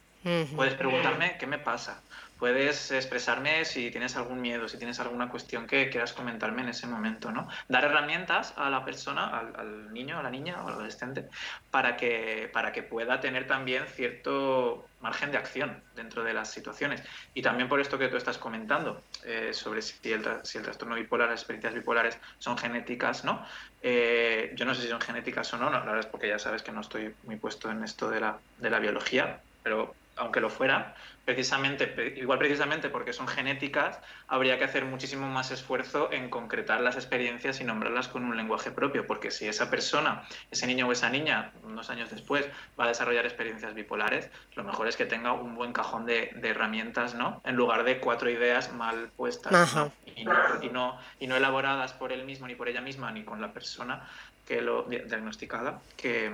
Puedes 0.55 0.75
preguntarme 0.75 1.37
qué 1.39 1.47
me 1.47 1.59
pasa 1.59 2.03
puedes 2.41 2.91
expresarme 2.91 3.67
si 3.67 3.91
tienes 3.91 4.17
algún 4.17 4.41
miedo, 4.41 4.67
si 4.67 4.79
tienes 4.79 4.99
alguna 4.99 5.29
cuestión 5.29 5.67
que 5.67 5.91
quieras 5.91 6.15
comentarme 6.15 6.63
en 6.63 6.71
ese 6.71 6.87
momento, 6.87 7.31
¿no? 7.31 7.47
Dar 7.69 7.85
herramientas 7.85 8.55
a 8.57 8.71
la 8.71 8.83
persona, 8.83 9.27
al, 9.27 9.93
niño, 9.93 10.19
a 10.19 10.23
la 10.23 10.31
niña 10.31 10.63
o 10.65 10.67
al 10.67 10.73
adolescente, 10.73 11.29
para 11.71 11.97
que, 11.99 12.51
para 12.53 12.73
que 12.73 12.83
pueda 12.83 13.21
tener 13.21 13.47
también 13.47 13.87
cierto 13.87 14.89
margen 15.01 15.31
de 15.31 15.37
acción 15.37 15.83
dentro 15.95 16.25
de 16.25 16.33
las 16.33 16.51
situaciones. 16.51 17.03
Y 17.35 17.43
también 17.43 17.69
por 17.69 17.79
esto 17.79 17.99
que 17.99 18.09
tú 18.09 18.17
estás 18.17 18.39
comentando, 18.39 19.03
eh, 19.25 19.51
sobre 19.53 19.83
si 19.83 20.11
el, 20.11 20.25
si 20.43 20.57
el 20.57 20.65
trastorno 20.65 20.95
bipolar, 20.95 21.29
las 21.29 21.41
experiencias 21.41 21.75
bipolares 21.75 22.19
son 22.39 22.57
genéticas, 22.57 23.23
¿no? 23.23 23.45
Eh, 23.83 24.53
yo 24.57 24.65
no 24.65 24.75
sé 24.75 24.83
si 24.83 24.89
son 24.89 25.01
genéticas 25.01 25.53
o 25.53 25.59
no, 25.59 25.67
no, 25.67 25.79
la 25.81 25.85
verdad 25.85 26.01
es 26.01 26.07
porque 26.07 26.29
ya 26.29 26.39
sabes 26.39 26.63
que 26.63 26.73
no 26.73 26.81
estoy 26.81 27.15
muy 27.25 27.37
puesto 27.37 27.71
en 27.71 27.85
esto 27.85 28.09
de 28.09 28.21
la, 28.21 28.39
de 28.59 28.71
la 28.71 28.79
biología, 28.79 29.43
pero 29.63 29.95
aunque 30.21 30.41
lo 30.41 30.51
fuera, 30.51 30.95
precisamente, 31.25 32.15
igual 32.17 32.39
precisamente 32.39 32.91
porque 32.91 33.13
son 33.13 33.27
genéticas, 33.27 33.99
habría 34.29 34.59
que 34.59 34.65
hacer 34.65 34.85
muchísimo 34.85 35.29
más 35.29 35.51
esfuerzo 35.51 36.13
en 36.13 36.29
concretar 36.29 36.81
las 36.83 36.97
experiencias 36.97 37.61
y 37.61 37.65
nombrarlas 37.65 38.09
con 38.09 38.25
un 38.25 38.37
lenguaje 38.37 38.71
propio, 38.71 39.07
porque 39.07 39.31
si 39.31 39.49
esa 39.49 39.71
persona, 39.71 40.23
ese 40.51 40.67
niño 40.67 40.87
o 40.89 40.93
esa 40.93 41.09
niña, 41.09 41.53
unos 41.63 41.89
años 41.89 42.11
después, 42.11 42.47
va 42.79 42.85
a 42.85 42.89
desarrollar 42.89 43.25
experiencias 43.25 43.75
bipolares, 43.75 44.31
lo 44.55 44.65
mejor 44.65 44.89
es 44.89 44.97
que 44.97 45.07
tenga 45.07 45.33
un 45.33 45.55
buen 45.55 45.73
cajón 45.73 46.05
de, 46.05 46.31
herramientas, 46.43 47.15
¿no? 47.15 47.41
En 47.45 47.57
lugar 47.57 47.85
de 47.85 47.99
cuatro 47.99 48.29
ideas 48.29 48.73
mal 48.73 49.09
puestas 49.17 49.75
Y, 50.17 50.25
no, 50.25 50.33
y, 50.61 50.69
no, 50.69 50.99
y 51.19 51.27
no 51.29 51.37
elaboradas 51.37 51.93
por 51.93 52.13
él 52.13 52.25
mismo, 52.25 52.47
ni 52.47 52.55
por 52.55 52.69
ella 52.69 52.81
misma, 52.81 53.11
ni 53.11 53.25
con 53.25 53.41
la 53.41 53.53
persona 53.53 54.07
que 54.47 54.61
lo 54.61 54.83
diagnosticada, 54.83 55.81
que 55.97 56.31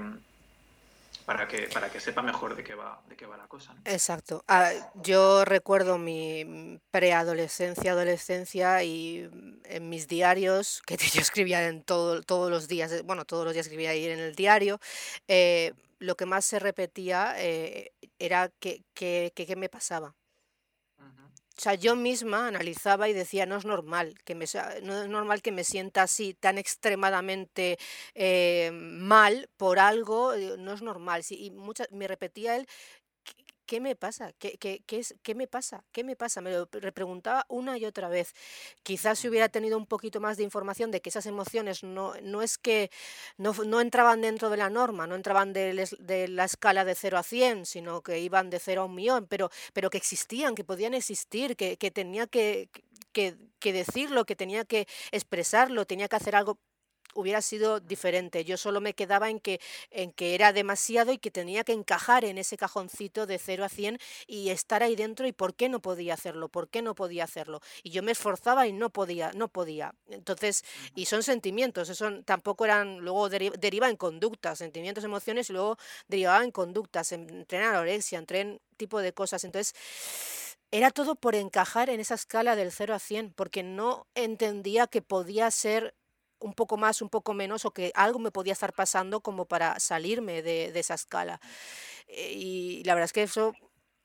para 1.27 1.49
que, 1.49 1.69
para 1.69 1.91
que 1.91 1.99
sepa 1.99 2.23
mejor 2.23 2.55
de 2.55 2.63
qué 2.63 2.77
va, 2.77 3.03
de 3.09 3.17
qué 3.17 3.27
va 3.27 3.37
la 3.37 3.49
cosa. 3.49 3.75
Exacto. 3.85 4.45
Ah, 4.47 4.71
yo 4.95 5.45
recuerdo 5.45 5.99
mi 5.99 6.81
preadolescencia, 6.93 7.93
adolescencia 7.93 8.83
y 8.85 9.29
en 9.65 9.89
mis 9.89 10.07
diarios, 10.07 10.83
que 10.87 10.97
yo 11.13 11.21
escribía 11.21 11.67
en 11.67 11.83
todo, 11.83 12.23
todos 12.23 12.49
los 12.49 12.69
días, 12.69 12.93
eh, 12.93 13.03
bueno, 13.03 13.25
todos 13.25 13.45
los 13.45 13.53
días 13.53 13.67
escribía 13.67 13.91
ahí 13.91 14.07
en 14.07 14.21
el 14.21 14.37
diario, 14.37 14.79
eh, 15.27 15.75
lo 15.99 16.17
que 16.17 16.27
más 16.27 16.45
se 16.45 16.61
repetía 16.61 17.35
eh, 17.39 17.93
era 18.21 18.51
qué 18.61 18.85
que, 18.95 19.33
que, 19.35 19.57
me 19.57 19.69
pasaba. 19.69 20.15
O 21.59 21.61
sea, 21.63 21.75
yo 21.75 21.97
misma 21.97 22.49
analizaba 22.49 23.09
y 23.09 23.15
decía, 23.15 23.47
no 23.47 23.57
es 23.57 23.65
normal 23.65 24.15
que 24.25 24.35
me, 24.35 24.45
no 24.83 25.03
es 25.03 25.09
normal 25.09 25.41
que 25.41 25.53
me 25.53 25.65
sienta 25.65 26.03
así 26.03 26.35
tan 26.35 26.59
extremadamente 26.59 27.79
eh, 28.15 28.71
mal 28.73 29.49
por 29.57 29.79
algo, 29.79 30.35
no 30.59 30.75
es 30.75 30.83
normal. 30.83 31.23
y 31.31 31.51
muchas, 31.51 31.91
me 31.93 32.09
repetía 32.09 32.57
él, 32.57 32.67
¿qué 33.67 33.81
me 33.81 33.97
pasa? 33.97 34.33
¿Qué, 34.39 34.57
qué, 34.59 34.83
qué, 34.87 34.99
es, 34.99 35.15
¿Qué 35.23 35.35
me 35.35 35.47
pasa? 35.47 35.85
¿Qué 35.93 36.05
me 36.05 36.17
pasa? 36.17 36.41
Me 36.41 36.53
lo 36.53 36.69
repreguntaba 36.73 37.45
una 37.49 37.77
y 37.79 37.85
otra 37.85 38.09
vez. 38.09 38.35
Quizás 38.83 39.19
si 39.19 39.29
hubiera 39.29 39.49
tenido 39.49 39.77
un 39.77 39.87
poquito 39.87 40.21
más 40.21 40.37
de 40.37 40.45
información 40.45 40.91
de 40.91 41.01
que 41.01 41.11
esas 41.11 41.27
emociones 41.27 41.83
no, 41.83 42.15
no 42.23 42.43
es 42.43 42.59
que 42.59 42.91
no, 43.37 43.53
no 43.53 43.81
entraban 43.81 44.21
dentro 44.23 44.51
de 44.51 44.57
la 44.57 44.71
norma, 44.71 45.07
no 45.07 45.17
entraban 45.17 45.53
de, 45.53 45.89
de, 45.99 46.29
la 46.29 46.45
escala 46.45 46.85
de 46.85 46.95
0 46.95 47.19
a 47.19 47.23
100, 47.23 47.67
sino 47.67 48.03
que 48.03 48.21
iban 48.21 48.51
de 48.51 48.59
0 48.61 48.83
a 48.83 48.85
un 48.87 48.95
millón, 48.95 49.27
pero, 49.27 49.51
pero 49.73 49.91
que 49.91 49.99
existían, 49.99 50.55
que 50.55 50.65
podían 50.65 50.95
existir, 50.95 51.57
que, 51.57 51.77
que 51.77 51.91
tenía 51.91 52.27
que, 52.27 52.71
que, 53.13 53.37
que 53.59 53.73
decirlo, 53.73 54.25
que 54.25 54.37
tenía 54.37 54.65
que 54.65 54.87
expresarlo, 55.11 55.87
tenía 55.87 56.09
que 56.09 56.17
hacer 56.17 56.37
algo 56.37 56.59
hubiera 57.17 57.43
sido 57.43 57.81
diferente. 57.81 58.45
Yo 58.45 58.57
solo 58.57 58.81
me 58.81 58.95
quedaba 58.95 59.31
en 59.31 59.41
que, 59.41 59.61
en 59.91 60.13
que 60.13 60.35
era 60.35 60.53
demasiado 60.53 61.13
y 61.13 61.19
que 61.19 61.31
tenía 61.31 61.65
que 61.65 61.73
encajar 61.73 62.25
en 62.25 62.39
ese 62.39 62.57
cajoncito 62.57 63.27
de 63.27 63.39
0 63.39 63.65
a 63.65 63.69
100 63.69 63.99
y 64.27 64.51
estar 64.51 64.83
ahí 64.83 64.97
dentro 64.97 65.27
y 65.27 65.33
por 65.33 65.55
qué 65.55 65.69
no 65.69 65.81
podía 65.81 66.15
hacerlo, 66.15 66.49
por 66.49 66.69
qué 66.69 66.83
no 66.83 66.95
podía 66.95 67.25
hacerlo. 67.25 67.61
Y 67.83 67.91
yo 67.91 68.03
me 68.03 68.13
esforzaba 68.13 68.67
y 68.67 68.73
no 68.73 68.91
podía, 68.91 69.33
no 69.33 69.49
podía. 69.49 69.95
Entonces, 70.09 70.65
y 70.95 71.07
son 71.07 71.23
sentimientos, 71.23 71.89
eso 71.89 72.23
tampoco 72.25 72.65
eran, 72.65 72.99
luego 72.99 73.29
deriva 73.29 73.89
en 73.89 73.97
conductas, 73.97 74.59
sentimientos, 74.59 75.05
emociones 75.05 75.51
y 75.51 75.53
luego 75.53 75.79
derivaba 76.09 76.45
en 76.45 76.51
conductas, 76.51 77.13
en, 77.13 77.47
en 77.49 77.61
anorexia, 77.63 78.19
en 78.19 78.61
tipo 78.77 79.01
de 79.01 79.13
cosas. 79.13 79.45
Entonces, 79.45 79.75
era 80.71 80.91
todo 80.91 81.15
por 81.15 81.35
encajar 81.35 81.91
en 81.91 82.01
esa 82.01 82.15
escala 82.15 82.57
del 82.57 82.73
0 82.73 82.95
a 82.95 82.99
100, 82.99 83.33
porque 83.35 83.63
no 83.63 84.07
entendía 84.15 84.87
que 84.87 85.03
podía 85.03 85.51
ser 85.51 85.95
un 86.41 86.55
poco 86.55 86.77
más, 86.77 87.03
un 87.03 87.09
poco 87.09 87.35
menos, 87.35 87.65
o 87.65 87.71
que 87.71 87.93
algo 87.95 88.19
me 88.19 88.31
podía 88.31 88.53
estar 88.53 88.73
pasando 88.73 89.21
como 89.21 89.47
para 89.47 89.79
salirme 89.81 90.43
de, 90.43 90.73
esa 90.79 90.95
escala. 90.95 91.41
Eh, 92.09 92.33
y 92.35 92.85
la 92.85 92.95
verdad 92.95 93.07
es 93.07 93.13
que 93.13 93.23
eso 93.23 93.55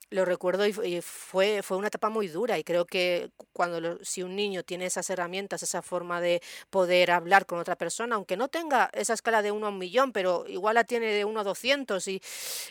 lo 0.10 0.26
recuerdo 0.26 0.66
y, 0.68 1.02
fue, 1.02 1.64
fue 1.64 1.78
una 1.78 1.88
etapa 1.88 2.10
muy 2.10 2.28
dura 2.28 2.60
y 2.60 2.66
creo 2.66 2.86
que 2.86 3.32
cuando 3.54 3.98
si 4.04 4.24
un 4.24 4.36
niño 4.36 4.64
tiene 4.64 4.86
esas 4.86 5.10
herramientas, 5.10 5.64
esa 5.64 5.82
forma 5.82 6.20
de 6.20 6.42
poder 6.70 7.12
hablar 7.12 7.46
con 7.46 7.60
otra 7.60 7.78
persona, 7.78 8.16
aunque 8.16 8.36
no 8.36 8.50
tenga 8.50 8.90
esa 8.94 9.14
escala 9.14 9.42
de 9.42 9.52
uno 9.52 9.68
a 9.68 9.70
un 9.70 9.78
millón, 9.78 10.12
pero 10.12 10.46
igual 10.50 10.76
la 10.76 10.84
tiene 10.84 11.08
de 11.14 11.24
uno 11.24 11.40
a 11.40 11.44
doscientos 11.46 12.10
y, 12.10 12.22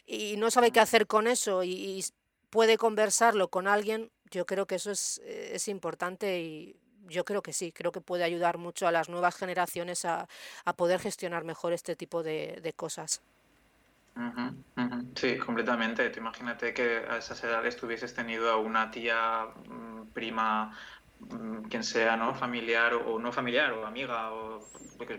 y 0.04 0.36
no 0.36 0.50
sabe 0.50 0.70
qué 0.70 0.80
hacer 0.80 1.06
con 1.06 1.26
eso 1.26 1.64
y, 1.64 2.04
puede 2.50 2.76
conversarlo 2.76 3.48
con 3.48 3.68
alguien, 3.68 4.10
yo 4.30 4.44
creo 4.44 4.66
que 4.66 4.74
eso 4.74 4.90
es, 4.90 5.18
es 5.24 5.68
importante 5.68 6.40
y 6.40 6.76
yo 7.08 7.24
creo 7.24 7.42
que 7.42 7.52
sí, 7.52 7.72
creo 7.72 7.92
que 7.92 8.00
puede 8.00 8.24
ayudar 8.24 8.58
mucho 8.58 8.86
a 8.86 8.92
las 8.92 9.08
nuevas 9.08 9.36
generaciones 9.36 10.04
a, 10.04 10.26
poder 10.76 11.00
gestionar 11.00 11.44
mejor 11.44 11.72
este 11.72 11.96
tipo 11.96 12.22
de, 12.22 12.72
cosas. 12.76 13.22
Sí, 15.14 15.36
completamente. 15.38 16.12
imagínate 16.16 16.72
que 16.72 17.04
a 17.08 17.18
esas 17.18 17.42
edades 17.44 17.76
tuvieses 17.76 18.14
tenido 18.14 18.50
a 18.50 18.56
una 18.56 18.90
tía, 18.90 19.46
mm, 19.66 20.12
prima, 20.12 20.76
mm, 21.20 21.62
quien 21.68 21.84
sea, 21.84 22.16
¿no? 22.16 22.34
Familiar 22.34 22.94
o, 22.94 23.18
no 23.18 23.32
familiar, 23.32 23.72
o 23.72 23.86
amiga, 23.86 24.32
o 24.32 24.66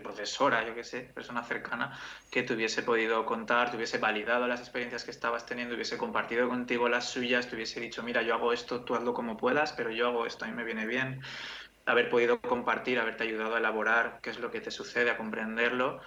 profesora, 0.02 0.66
yo 0.66 0.74
qué 0.74 0.84
sé, 0.84 1.00
persona 1.14 1.42
cercana, 1.42 1.98
que 2.30 2.42
te 2.42 2.54
hubiese 2.54 2.82
podido 2.82 3.24
contar, 3.26 3.70
te 3.70 3.76
hubiese 3.76 3.98
validado 3.98 4.46
las 4.46 4.60
experiencias 4.60 5.04
que 5.04 5.10
estabas 5.10 5.44
teniendo, 5.46 5.74
hubiese 5.74 5.98
compartido 5.98 6.48
contigo 6.48 6.88
las 6.88 7.08
suyas, 7.10 7.48
te 7.48 7.56
hubiese 7.56 7.80
dicho, 7.80 8.02
mira, 8.02 8.22
yo 8.22 8.34
hago 8.34 8.52
esto, 8.52 8.84
tú 8.84 8.94
hazlo 8.94 9.12
como 9.14 9.36
puedas, 9.36 9.72
pero 9.72 9.90
yo 9.90 10.08
hago 10.08 10.26
esto, 10.26 10.44
a 10.44 10.48
mí 10.48 10.54
me 10.54 10.64
viene 10.64 10.86
bien 10.86 11.20
haber 11.86 12.08
podido 12.10 12.40
compartir, 12.40 12.98
haberte 12.98 13.24
ayudado 13.24 13.54
a 13.54 13.58
elaborar 13.58 14.20
qué 14.22 14.30
es 14.30 14.38
lo 14.38 14.50
que 14.50 14.60
te 14.60 14.70
sucede, 14.70 15.10
a 15.10 15.16
comprenderlo, 15.16 16.00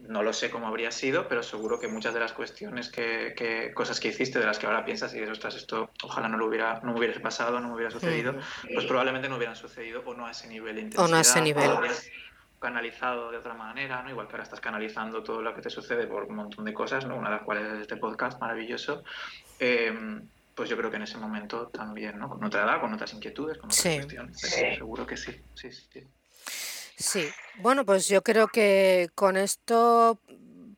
no 0.00 0.22
lo 0.22 0.32
sé 0.32 0.50
cómo 0.50 0.68
habría 0.68 0.90
sido, 0.90 1.28
pero 1.28 1.42
seguro 1.42 1.80
que 1.80 1.88
muchas 1.88 2.14
de 2.14 2.20
las 2.20 2.32
cuestiones 2.32 2.90
que, 2.90 3.72
cosas 3.74 3.98
que 4.00 4.08
hiciste, 4.08 4.38
de 4.38 4.46
las 4.46 4.58
que 4.58 4.66
ahora 4.66 4.84
piensas 4.84 5.12
y 5.12 5.16
dices, 5.16 5.32
ostras, 5.32 5.56
esto 5.56 5.90
ojalá 6.02 6.28
no 6.28 6.38
lo 6.38 6.46
hubiera, 6.46 6.80
no 6.80 6.92
me 6.92 6.98
hubiera 6.98 7.20
pasado, 7.20 7.58
no 7.60 7.68
me 7.68 7.74
hubiera 7.74 7.90
sucedido, 7.90 8.36
pues 8.72 8.86
probablemente 8.86 9.28
no 9.28 9.36
hubieran 9.36 9.56
sucedido 9.56 10.02
o 10.06 10.14
no 10.14 10.26
a 10.26 10.30
ese 10.30 10.48
nivel 10.48 10.76
de 10.76 10.82
intensidad. 10.82 11.06
O 11.06 11.08
no 11.08 11.16
a 11.16 11.20
ese 11.20 11.40
nivel. 11.40 11.70
canalizado 12.60 13.30
de 13.30 13.38
otra 13.38 13.54
manera, 13.54 14.02
¿no? 14.02 14.10
Igual 14.10 14.26
que 14.26 14.32
ahora 14.32 14.44
estás 14.44 14.60
canalizando 14.60 15.22
todo 15.22 15.42
lo 15.42 15.54
que 15.54 15.62
te 15.62 15.70
sucede 15.70 16.06
por 16.06 16.24
un 16.24 16.36
montón 16.36 16.64
de 16.64 16.74
cosas, 16.74 17.06
¿no? 17.06 17.16
Una 17.16 17.30
de 17.30 17.36
las 17.36 17.44
cuales 17.44 17.72
es 17.72 17.80
este 17.80 17.96
podcast 17.96 18.40
maravilloso. 18.40 19.04
Eh, 19.58 20.20
pues 20.58 20.68
yo 20.68 20.76
creo 20.76 20.90
que 20.90 20.96
en 20.96 21.04
ese 21.04 21.18
momento 21.18 21.68
también, 21.68 22.18
¿no? 22.18 22.28
Con 22.28 22.42
otra 22.42 22.64
edad, 22.64 22.80
con 22.80 22.92
otras 22.92 23.14
inquietudes, 23.14 23.58
con 23.58 23.70
otras 23.70 23.94
cuestiones. 23.94 24.40
Seguro 24.40 25.06
que 25.06 25.16
sí, 25.16 25.30
sí, 25.54 25.70
sí. 25.70 26.02
Sí, 26.96 27.28
bueno, 27.60 27.86
pues 27.86 28.08
yo 28.08 28.22
creo 28.24 28.48
que 28.48 29.08
con 29.14 29.36
esto 29.36 30.18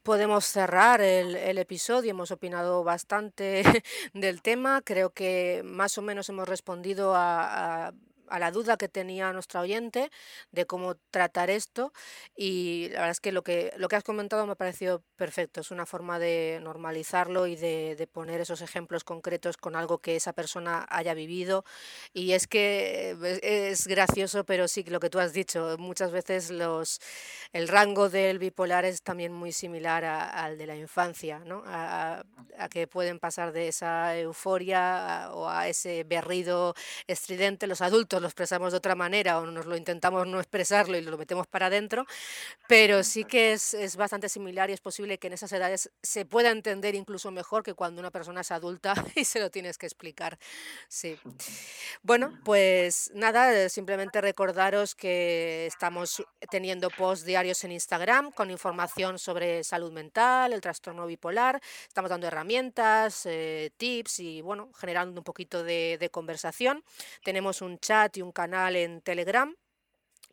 podemos 0.03 0.45
cerrar 0.45 1.01
el, 1.01 1.57
episodio. 1.57 2.11
Hemos 2.11 2.31
opinado 2.31 2.85
bastante 2.85 3.63
del 4.13 4.43
tema. 4.43 4.83
Creo 4.85 5.15
que 5.15 5.63
más 5.65 5.97
o 5.97 6.03
menos 6.03 6.29
hemos 6.29 6.47
respondido 6.47 7.15
a 7.15 7.87
a 7.87 7.93
la 8.39 8.51
duda 8.51 8.77
que 8.77 8.89
tenía 8.89 9.33
nuestra 9.33 9.61
oyente 9.61 10.11
de 10.53 10.67
cómo 10.67 10.95
tratar 11.11 11.51
esto 11.51 11.93
y 12.37 12.89
la 12.91 13.01
verdad 13.01 13.11
es 13.11 13.21
que 13.21 13.33
lo 13.33 13.43
que, 13.43 13.73
lo 13.77 13.89
que 13.89 13.97
has 13.97 14.05
comentado 14.05 14.47
me 14.47 14.53
ha 14.53 14.57
parecido 14.57 15.03
perfecto. 15.17 15.61
Es 15.61 15.71
una 15.71 15.87
forma 15.87 16.19
de 16.19 16.59
normalizarlo 16.63 17.47
y 17.47 17.57
de, 17.57 18.09
poner 18.13 18.41
esos 18.41 18.63
ejemplos 18.63 19.05
concretos 19.05 19.57
con 19.57 19.77
algo 19.77 19.99
que 19.99 20.17
esa 20.17 20.33
persona 20.33 20.87
haya 20.89 21.15
vivido. 21.15 21.65
Y 22.13 22.33
es 22.33 22.47
que 22.47 23.17
es, 23.43 23.87
gracioso, 23.87 24.45
pero 24.45 24.69
sí 24.69 24.83
lo 24.85 25.01
que 25.01 25.11
tú 25.11 25.19
has 25.19 25.33
dicho, 25.33 25.77
muchas 25.79 26.11
veces 26.13 26.51
los, 26.51 27.01
el 27.53 27.69
rango 27.69 28.09
del 28.09 28.39
bipolar 28.39 28.85
es 28.85 29.03
también 29.03 29.33
muy 29.33 29.53
similar 29.53 30.05
al 30.05 30.59
de 30.59 30.67
la 30.67 30.77
infancia, 30.77 31.41
¿no? 31.41 31.63
a, 31.67 32.25
a 32.59 32.69
que 32.69 32.87
pueden 32.87 33.19
pasar 33.19 33.53
de 33.53 33.69
esa 33.69 34.17
euforia 34.19 35.31
o 35.33 35.49
a 35.49 35.69
ese 35.69 36.05
berrido 36.05 36.75
estridente 37.07 37.67
los 37.67 37.81
adultos 37.81 38.20
lo 38.21 38.27
expresamos 38.27 38.73
de 38.73 38.79
otra 38.79 38.95
manera 38.95 39.39
o 39.39 39.47
nos 39.47 39.67
lo 39.67 39.77
intentamos 39.77 40.27
no 40.27 40.39
expresarlo 40.39 40.97
y 40.97 41.03
lo 41.03 41.19
metemos 41.19 41.47
para 41.47 41.67
adentro, 41.67 42.07
pero 42.69 43.03
sí 43.03 43.25
que 43.25 43.53
es, 43.53 43.75
es 43.75 43.97
bastante 43.97 44.29
similar 44.29 44.71
y 44.71 44.73
es 44.73 44.81
posible 44.81 45.19
que 45.19 45.27
en 45.27 45.35
esas 45.35 45.53
edades 45.53 45.91
se 46.03 46.25
pueda 46.25 46.51
entender 46.51 46.95
incluso 46.95 47.31
mejor 47.31 47.63
que 47.63 47.75
cuando 47.75 48.01
una 48.01 48.11
persona 48.11 48.41
es 48.43 48.51
adulta 48.51 48.95
y 49.15 49.25
se 49.25 49.41
lo 49.41 49.51
tienes 49.51 49.79
que 49.79 49.87
explicar. 49.87 50.39
Sí. 50.89 51.19
Bueno, 52.03 52.39
pues 52.45 53.11
nada, 53.15 53.53
eh, 53.55 53.69
simplemente 53.69 54.21
recordaros 54.21 54.95
que 54.95 55.67
estamos 55.67 56.23
teniendo 56.51 56.91
posts 56.91 57.25
diarios 57.25 57.63
en 57.65 57.73
Instagram 57.73 58.31
con 58.33 58.51
información 58.51 59.19
sobre 59.19 59.65
salud 59.65 59.93
mental, 59.93 60.53
el 60.53 60.61
trastorno 60.61 61.07
bipolar, 61.07 61.61
estamos 61.87 62.11
dando 62.11 62.27
herramientas, 62.27 63.27
eh, 63.27 63.71
tips 63.77 64.21
y 64.21 64.41
bueno, 64.43 64.71
generando 64.79 65.21
un 65.21 65.25
poquito 65.25 65.63
de, 65.63 65.97
de 65.99 66.11
conversación. 66.11 66.85
Tenemos 67.25 67.63
un 67.63 67.79
chat 67.79 68.10
y 68.17 68.23
un 68.23 68.33
canal 68.33 68.77
en 68.77 69.01
Telegram 69.01 69.55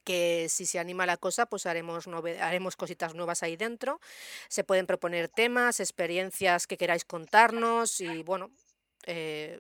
que 0.04 0.48
si 0.50 0.66
se 0.66 0.80
anima 0.80 1.06
la 1.06 1.18
cosa, 1.18 1.48
pues 1.48 1.66
haremos, 1.66 2.08
haremos 2.40 2.78
cositas 2.78 3.14
nuevas 3.14 3.44
ahí 3.44 3.58
dentro. 3.58 4.00
Se 4.48 4.64
pueden 4.64 4.86
proponer 4.86 5.28
temas, 5.28 5.82
experiencias 5.82 6.66
que 6.66 6.78
queráis 6.78 7.04
contarnos 7.04 8.00
y 8.00 8.24
bueno, 8.24 8.50
eh, 9.06 9.60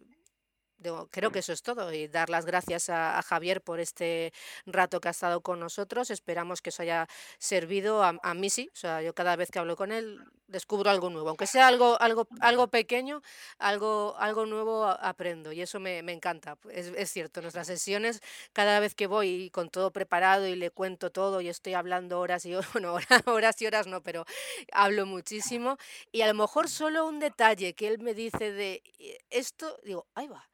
creo 1.11 1.31
que 1.31 1.39
eso 1.39 1.53
es 1.53 1.61
todo 1.63 1.91
y 1.93 2.07
dar 2.07 2.29
las 2.29 2.45
gracias 2.45 2.89
a, 2.89 3.21
Javier 3.21 3.61
por 3.61 3.79
este 3.79 4.33
rato 4.65 5.01
que 5.01 5.07
ha 5.07 5.11
estado 5.11 5.41
con 5.41 5.59
nosotros. 5.59 6.11
Esperamos 6.11 6.61
que 6.61 6.69
os 6.69 6.79
haya 6.79 7.07
servido 7.39 8.03
a, 8.03 8.33
mí 8.33 8.49
sí, 8.49 8.69
o 8.73 8.75
sea, 8.75 9.01
yo 9.01 9.13
cada 9.13 9.35
vez 9.35 9.51
que 9.51 9.59
hablo 9.59 9.75
con 9.75 9.91
él 9.91 10.23
descubro 10.47 10.89
algo 10.89 11.09
nuevo, 11.09 11.27
aunque 11.27 11.45
sea 11.45 11.67
algo, 11.67 11.99
algo, 11.99 12.27
algo 12.39 12.67
pequeño, 12.69 13.21
algo, 13.57 14.15
algo 14.17 14.45
nuevo 14.45 14.85
aprendo 14.85 15.51
y 15.51 15.61
eso 15.61 15.79
me, 15.79 15.99
encanta. 15.99 16.57
Es, 16.71 16.87
es, 16.95 17.11
cierto, 17.11 17.41
nuestras 17.41 17.67
sesiones, 17.67 18.21
cada 18.53 18.79
vez 18.79 18.95
que 18.95 19.07
voy 19.07 19.49
con 19.49 19.69
todo 19.69 19.91
preparado 19.91 20.47
y 20.47 20.55
le 20.55 20.71
cuento 20.71 21.11
todo 21.11 21.41
y 21.41 21.49
estoy 21.49 21.73
hablando 21.73 22.19
horas 22.19 22.45
y 22.45 22.55
horas, 22.55 22.71
bueno, 22.71 22.93
horas 23.25 23.61
y 23.61 23.67
horas 23.67 23.87
no, 23.87 24.01
pero 24.01 24.25
hablo 24.71 25.05
muchísimo 25.05 25.77
y 26.11 26.21
a 26.21 26.27
lo 26.27 26.33
mejor 26.33 26.69
solo 26.69 27.05
un 27.05 27.19
detalle 27.19 27.73
que 27.73 27.87
él 27.87 27.99
me 27.99 28.13
dice 28.13 28.51
de 28.51 28.81
eh, 28.99 29.17
esto, 29.29 29.79
digo, 29.83 30.07
ahí 30.15 30.27
va 30.27 30.47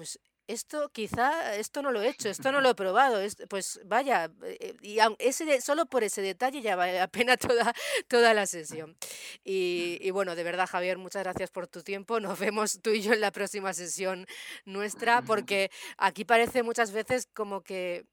pues 0.00 0.18
esto 0.46 0.88
quizá, 0.88 1.56
esto 1.56 1.82
no 1.82 1.92
lo 1.92 2.00
he 2.00 2.08
hecho, 2.08 2.30
esto 2.30 2.50
no 2.52 2.62
lo 2.62 2.70
he 2.70 2.74
probado, 2.74 3.20
pues 3.50 3.78
vaya, 3.84 4.32
eh, 4.44 4.74
y 4.80 4.96
ese, 5.18 5.60
solo 5.60 5.84
por 5.84 6.04
ese 6.04 6.22
detalle 6.22 6.62
ya 6.62 6.74
vale 6.74 6.94
la 6.94 7.06
pena 7.06 7.36
toda, 7.36 7.74
toda 8.08 8.32
la 8.32 8.46
sesión. 8.46 8.96
Y, 9.44 9.98
y, 10.00 10.10
bueno, 10.10 10.34
de 10.36 10.42
verdad 10.42 10.66
Javier, 10.66 10.96
muchas 10.96 11.22
gracias 11.22 11.50
por 11.50 11.66
tu 11.66 11.82
tiempo, 11.82 12.18
nos 12.18 12.38
vemos 12.38 12.80
tú 12.80 12.88
y 12.88 13.02
yo 13.02 13.12
en 13.12 13.20
la 13.20 13.30
próxima 13.30 13.74
sesión 13.74 14.26
nuestra, 14.64 15.20
porque 15.26 15.70
aquí 15.98 16.24
parece 16.24 16.62
muchas 16.62 16.92
veces 16.92 17.28
como 17.34 17.60
que 17.60 18.06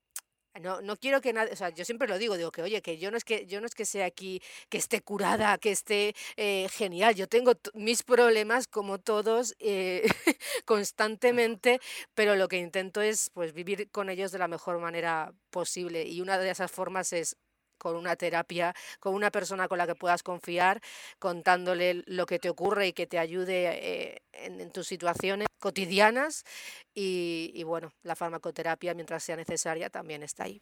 no, 0.59 0.81
no 0.81 0.97
quiero 0.97 1.21
que 1.21 1.33
nadie, 1.33 1.53
o 1.53 1.55
sea, 1.55 1.69
yo 1.69 1.85
siempre 1.85 2.07
lo 2.07 2.17
digo, 2.17 2.37
digo 2.37 2.51
que 2.51 2.61
oye, 2.61 2.81
que 2.81 2.97
yo 2.97 3.11
no 3.11 3.17
es 3.17 3.23
que 3.23 3.45
yo 3.47 3.59
no 3.61 3.67
es 3.67 3.75
que 3.75 3.85
sea 3.85 4.05
aquí, 4.05 4.41
que 4.69 4.77
esté 4.77 5.01
curada, 5.01 5.57
que 5.57 5.71
esté 5.71 6.15
eh, 6.35 6.67
genial, 6.69 7.15
yo 7.15 7.27
tengo 7.27 7.53
mis 7.73 8.03
problemas 8.03 8.67
como 8.67 8.99
todos 8.99 9.55
eh, 9.59 10.07
constantemente, 10.65 11.79
pero 12.13 12.35
lo 12.35 12.47
que 12.47 12.57
intento 12.57 13.01
es 13.01 13.29
pues 13.33 13.53
vivir 13.53 13.89
con 13.91 14.09
ellos 14.09 14.31
de 14.31 14.39
la 14.39 14.47
mejor 14.47 14.79
manera 14.79 15.33
posible 15.49 16.05
y 16.05 16.21
una 16.21 16.37
de 16.37 16.49
esas 16.49 16.71
formas 16.71 17.13
es 17.13 17.37
con 17.77 17.95
una 17.95 18.15
terapia, 18.15 18.73
con 18.99 19.13
una 19.13 19.31
persona 19.31 19.67
con 19.67 19.77
la 19.77 19.87
que 19.87 19.95
puedas 19.95 20.23
confiar, 20.23 20.81
contándole 21.19 22.03
lo 22.05 22.25
que 22.25 22.39
te 22.39 22.49
ocurre 22.49 22.87
y 22.87 22.93
que 22.93 23.07
te 23.07 23.19
ayude 23.19 24.13
eh, 24.13 24.21
en, 24.33 24.71
tus 24.71 24.87
situaciones 24.87 25.47
cotidianas. 25.59 26.43
Y, 26.93 27.63
bueno, 27.63 27.93
la 28.03 28.15
farmacoterapia, 28.15 28.93
mientras 28.93 29.23
sea 29.23 29.35
necesaria, 29.35 29.89
también 29.89 30.23
está 30.23 30.45
ahí. 30.45 30.61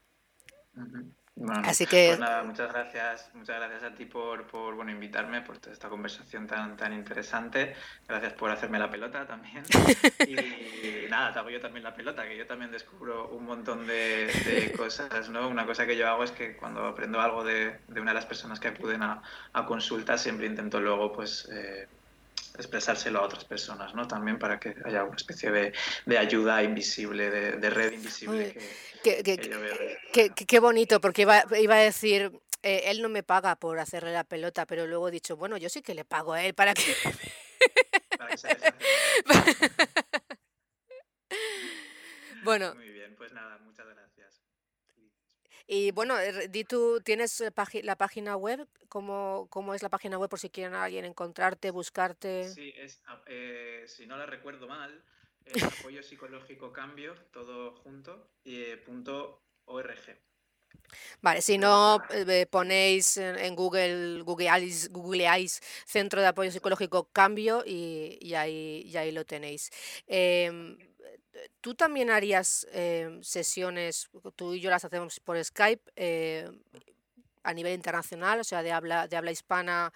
Así 1.65 1.85
que... 1.85 2.07
Pues 2.07 2.19
nada, 2.19 2.43
muchas 2.43 2.71
gracias, 2.71 3.29
muchas 3.33 3.57
gracias 3.57 3.83
a 3.83 3.93
ti 3.93 4.05
por, 4.05 4.47
por 4.47 4.73
bueno, 4.75 4.91
invitarme, 4.91 5.41
por 5.41 5.57
toda 5.57 5.73
esta 5.73 5.89
conversación 5.89 6.47
tan, 6.47 6.77
tan 6.77 6.93
interesante. 6.93 7.75
Gracias 8.07 8.33
por 8.33 8.51
hacerme 8.51 8.79
la 8.79 8.89
pelota 8.89 9.25
también. 9.25 9.63
Y, 10.27 11.09
nada, 11.09 11.33
te 11.33 11.39
hago 11.39 11.49
yo 11.49 11.59
también 11.59 11.83
la 11.83 11.93
pelota, 11.93 12.27
que 12.27 12.37
yo 12.37 12.47
también 12.47 12.71
descubro 12.71 13.29
un 13.29 13.45
montón 13.45 13.85
de, 13.85 14.27
de, 14.27 14.71
cosas, 14.75 15.29
¿no? 15.29 15.47
Una 15.47 15.65
cosa 15.65 15.85
que 15.85 15.97
yo 15.97 16.07
hago 16.07 16.23
es 16.23 16.31
que 16.31 16.55
cuando 16.55 16.85
aprendo 16.85 17.19
algo 17.19 17.43
de, 17.43 17.79
de 17.87 18.01
una 18.01 18.11
de 18.11 18.15
las 18.15 18.25
personas 18.25 18.59
que 18.59 18.69
acuden 18.69 19.03
a, 19.03 19.21
a 19.53 19.65
consulta, 19.65 20.17
siempre 20.17 20.47
intento 20.47 20.79
luego, 20.79 21.11
pues... 21.11 21.49
Eh, 21.51 21.87
expresárselo 22.57 23.19
a 23.19 23.23
otras 23.23 23.45
personas, 23.45 23.93
¿no? 23.95 24.07
También 24.07 24.39
para 24.39 24.59
que 24.59 24.75
haya 24.85 25.03
una 25.03 25.15
especie 25.15 25.51
de, 25.51 25.73
de 26.05 26.17
ayuda 26.17 26.63
invisible, 26.63 27.29
de, 27.29 27.51
de 27.53 27.69
red 27.69 27.93
invisible 27.93 28.55
que, 29.05 30.45
Qué, 30.47 30.59
bonito, 30.59 30.99
porque 30.99 31.23
iba, 31.23 31.43
iba 31.59 31.75
a 31.75 31.79
decir, 31.79 32.31
eh, 32.63 32.83
él 32.85 33.01
no 33.01 33.09
me 33.09 33.23
paga 33.23 33.55
por 33.55 33.79
hacerle 33.79 34.13
la 34.13 34.23
pelota, 34.23 34.65
pero 34.65 34.87
luego 34.87 35.09
he 35.09 35.11
dicho, 35.11 35.37
bueno, 35.37 35.57
yo 35.57 35.69
sí 35.69 35.81
que 35.81 35.93
le 35.93 36.05
pago 36.05 36.33
a 36.33 36.43
él 36.43 36.53
para 36.53 36.73
que... 36.73 36.81
bueno. 42.43 42.75
Muy 42.75 42.89
bien, 42.89 43.15
pues 43.15 43.33
nada, 43.33 43.57
muchas. 43.59 43.74
Y 45.67 45.91
bueno, 45.91 46.19
eh, 46.19 46.47
di 46.47 46.63
tú, 46.63 47.01
¿tienes 47.03 47.41
eh, 47.41 47.51
la 47.83 47.95
página 47.95 48.35
web? 48.37 48.67
¿Cómo, 48.89 49.47
¿Cómo, 49.49 49.73
es 49.73 49.81
la 49.81 49.89
página 49.89 50.17
web 50.17 50.29
por 50.29 50.39
si 50.39 50.49
quieren 50.49 50.75
alguien 50.75 51.05
encontrarte, 51.05 51.71
buscarte? 51.71 52.49
Sí, 52.49 52.73
es, 52.77 53.01
ah, 53.07 53.21
si 53.87 54.05
no 54.05 54.17
la 54.17 54.25
recuerdo 54.25 54.67
mal, 54.67 55.03
apoyo 55.79 56.01
psicológico 56.03 56.71
cambio, 56.71 57.15
todo 57.31 57.75
junto, 57.75 58.31
y 58.43 58.61
eh, 58.61 58.77
punto 58.77 59.43
org. 59.65 60.17
Vale, 61.21 61.41
si 61.41 61.57
no 61.57 62.01
eh, 62.11 62.45
ponéis 62.49 63.17
en, 63.17 63.55
Google, 63.55 64.21
googleáis, 64.21 64.89
googleáis 64.91 65.61
Centro 65.85 66.21
de 66.21 66.27
Apoyo 66.27 66.51
Psicológico 66.51 67.09
Cambio 67.11 67.63
y, 67.65 68.33
ahí, 68.33 68.91
ahí 68.95 69.11
lo 69.11 69.25
tenéis. 69.25 69.71
Em, 70.07 70.77
tú 71.61 71.75
también 71.75 72.09
harías 72.09 72.67
em, 72.71 73.21
sesiones, 73.23 74.09
tú 74.35 74.53
y 74.53 74.61
yo 74.61 74.69
las 74.69 74.85
hacemos 74.85 75.19
por 75.19 75.43
Skype, 75.43 75.91
em, 75.95 76.61
a 77.43 77.53
nivel 77.53 77.73
internacional, 77.73 78.39
o 78.39 78.43
sea, 78.43 78.63
de 78.63 78.71
habla, 78.71 79.07
de 79.07 79.17
habla 79.17 79.31
hispana 79.31 79.93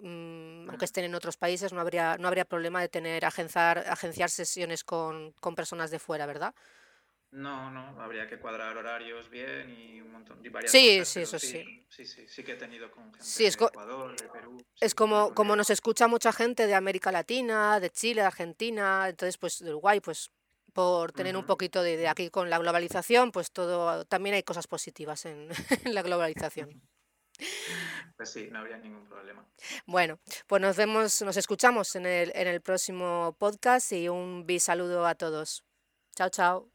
Mm, 0.00 0.68
aunque 0.68 0.84
estén 0.84 1.04
en 1.04 1.14
otros 1.14 1.36
países, 1.36 1.72
no 1.72 1.80
habría, 1.80 2.16
no 2.18 2.28
habría 2.28 2.44
problema 2.44 2.80
de 2.80 2.88
tener 2.88 3.24
agenciar, 3.24 3.78
agenciar 3.78 4.30
sesiones 4.30 4.84
con, 4.84 5.32
con 5.32 5.54
personas 5.54 5.90
de 5.90 5.98
fuera, 5.98 6.26
¿verdad? 6.26 6.54
No, 7.30 7.70
no, 7.70 8.00
habría 8.00 8.26
que 8.26 8.38
cuadrar 8.38 8.76
horarios 8.76 9.30
bien 9.30 9.70
y 9.70 10.00
un 10.00 10.12
montón 10.12 10.42
de 10.42 10.50
varias 10.50 10.72
sí, 10.72 10.98
cosas, 10.98 11.08
sí, 11.08 11.20
eso 11.20 11.38
sí. 11.38 11.86
Sí, 11.88 12.04
sí, 12.04 12.26
sí 12.26 12.42
que 12.42 12.52
he 12.52 12.56
tenido 12.56 12.90
con 12.90 13.04
gente 13.04 13.24
sí, 13.24 13.46
es 13.46 13.56
de 13.56 13.64
Ecuador, 13.64 14.20
de 14.20 14.28
Perú. 14.28 14.64
Es 14.80 14.94
como, 14.94 15.32
como 15.34 15.54
nos 15.56 15.70
escucha 15.70 16.08
mucha 16.08 16.32
gente 16.32 16.66
de 16.66 16.74
América 16.74 17.12
Latina, 17.12 17.78
de 17.78 17.90
Chile, 17.90 18.22
de 18.22 18.26
Argentina, 18.26 19.08
entonces 19.08 19.38
pues 19.38 19.60
de 19.60 19.70
Uruguay, 19.70 20.00
pues 20.00 20.30
por 20.72 21.12
tener 21.12 21.36
un 21.36 21.44
poquito 21.46 21.82
de, 21.82 21.96
de 21.96 22.08
aquí 22.08 22.30
con 22.30 22.50
la 22.50 22.58
globalización, 22.58 23.32
pues 23.32 23.50
todo, 23.52 24.04
también 24.06 24.34
hay 24.34 24.42
cosas 24.42 24.66
positivas 24.66 25.24
en, 25.26 25.48
en 25.84 25.94
la 25.94 26.02
globalización. 26.02 26.82
pues 28.16 28.30
sí, 28.30 28.48
no 28.50 28.60
habría 28.60 28.78
ningún 28.78 29.06
problema. 29.06 29.46
Bueno, 29.86 30.18
pues 30.46 30.62
nos 30.62 30.76
vemos, 30.76 31.22
nos 31.22 31.36
escuchamos 31.36 31.94
en 31.96 32.06
el, 32.06 32.32
en 32.34 32.48
el 32.48 32.60
próximo 32.60 33.36
podcast 33.38 33.92
y 33.92 34.08
un 34.08 34.46
bis 34.46 34.64
saludo 34.64 35.06
a 35.06 35.14
todos. 35.14 35.64
Chao, 36.16 36.28
chao. 36.30 36.71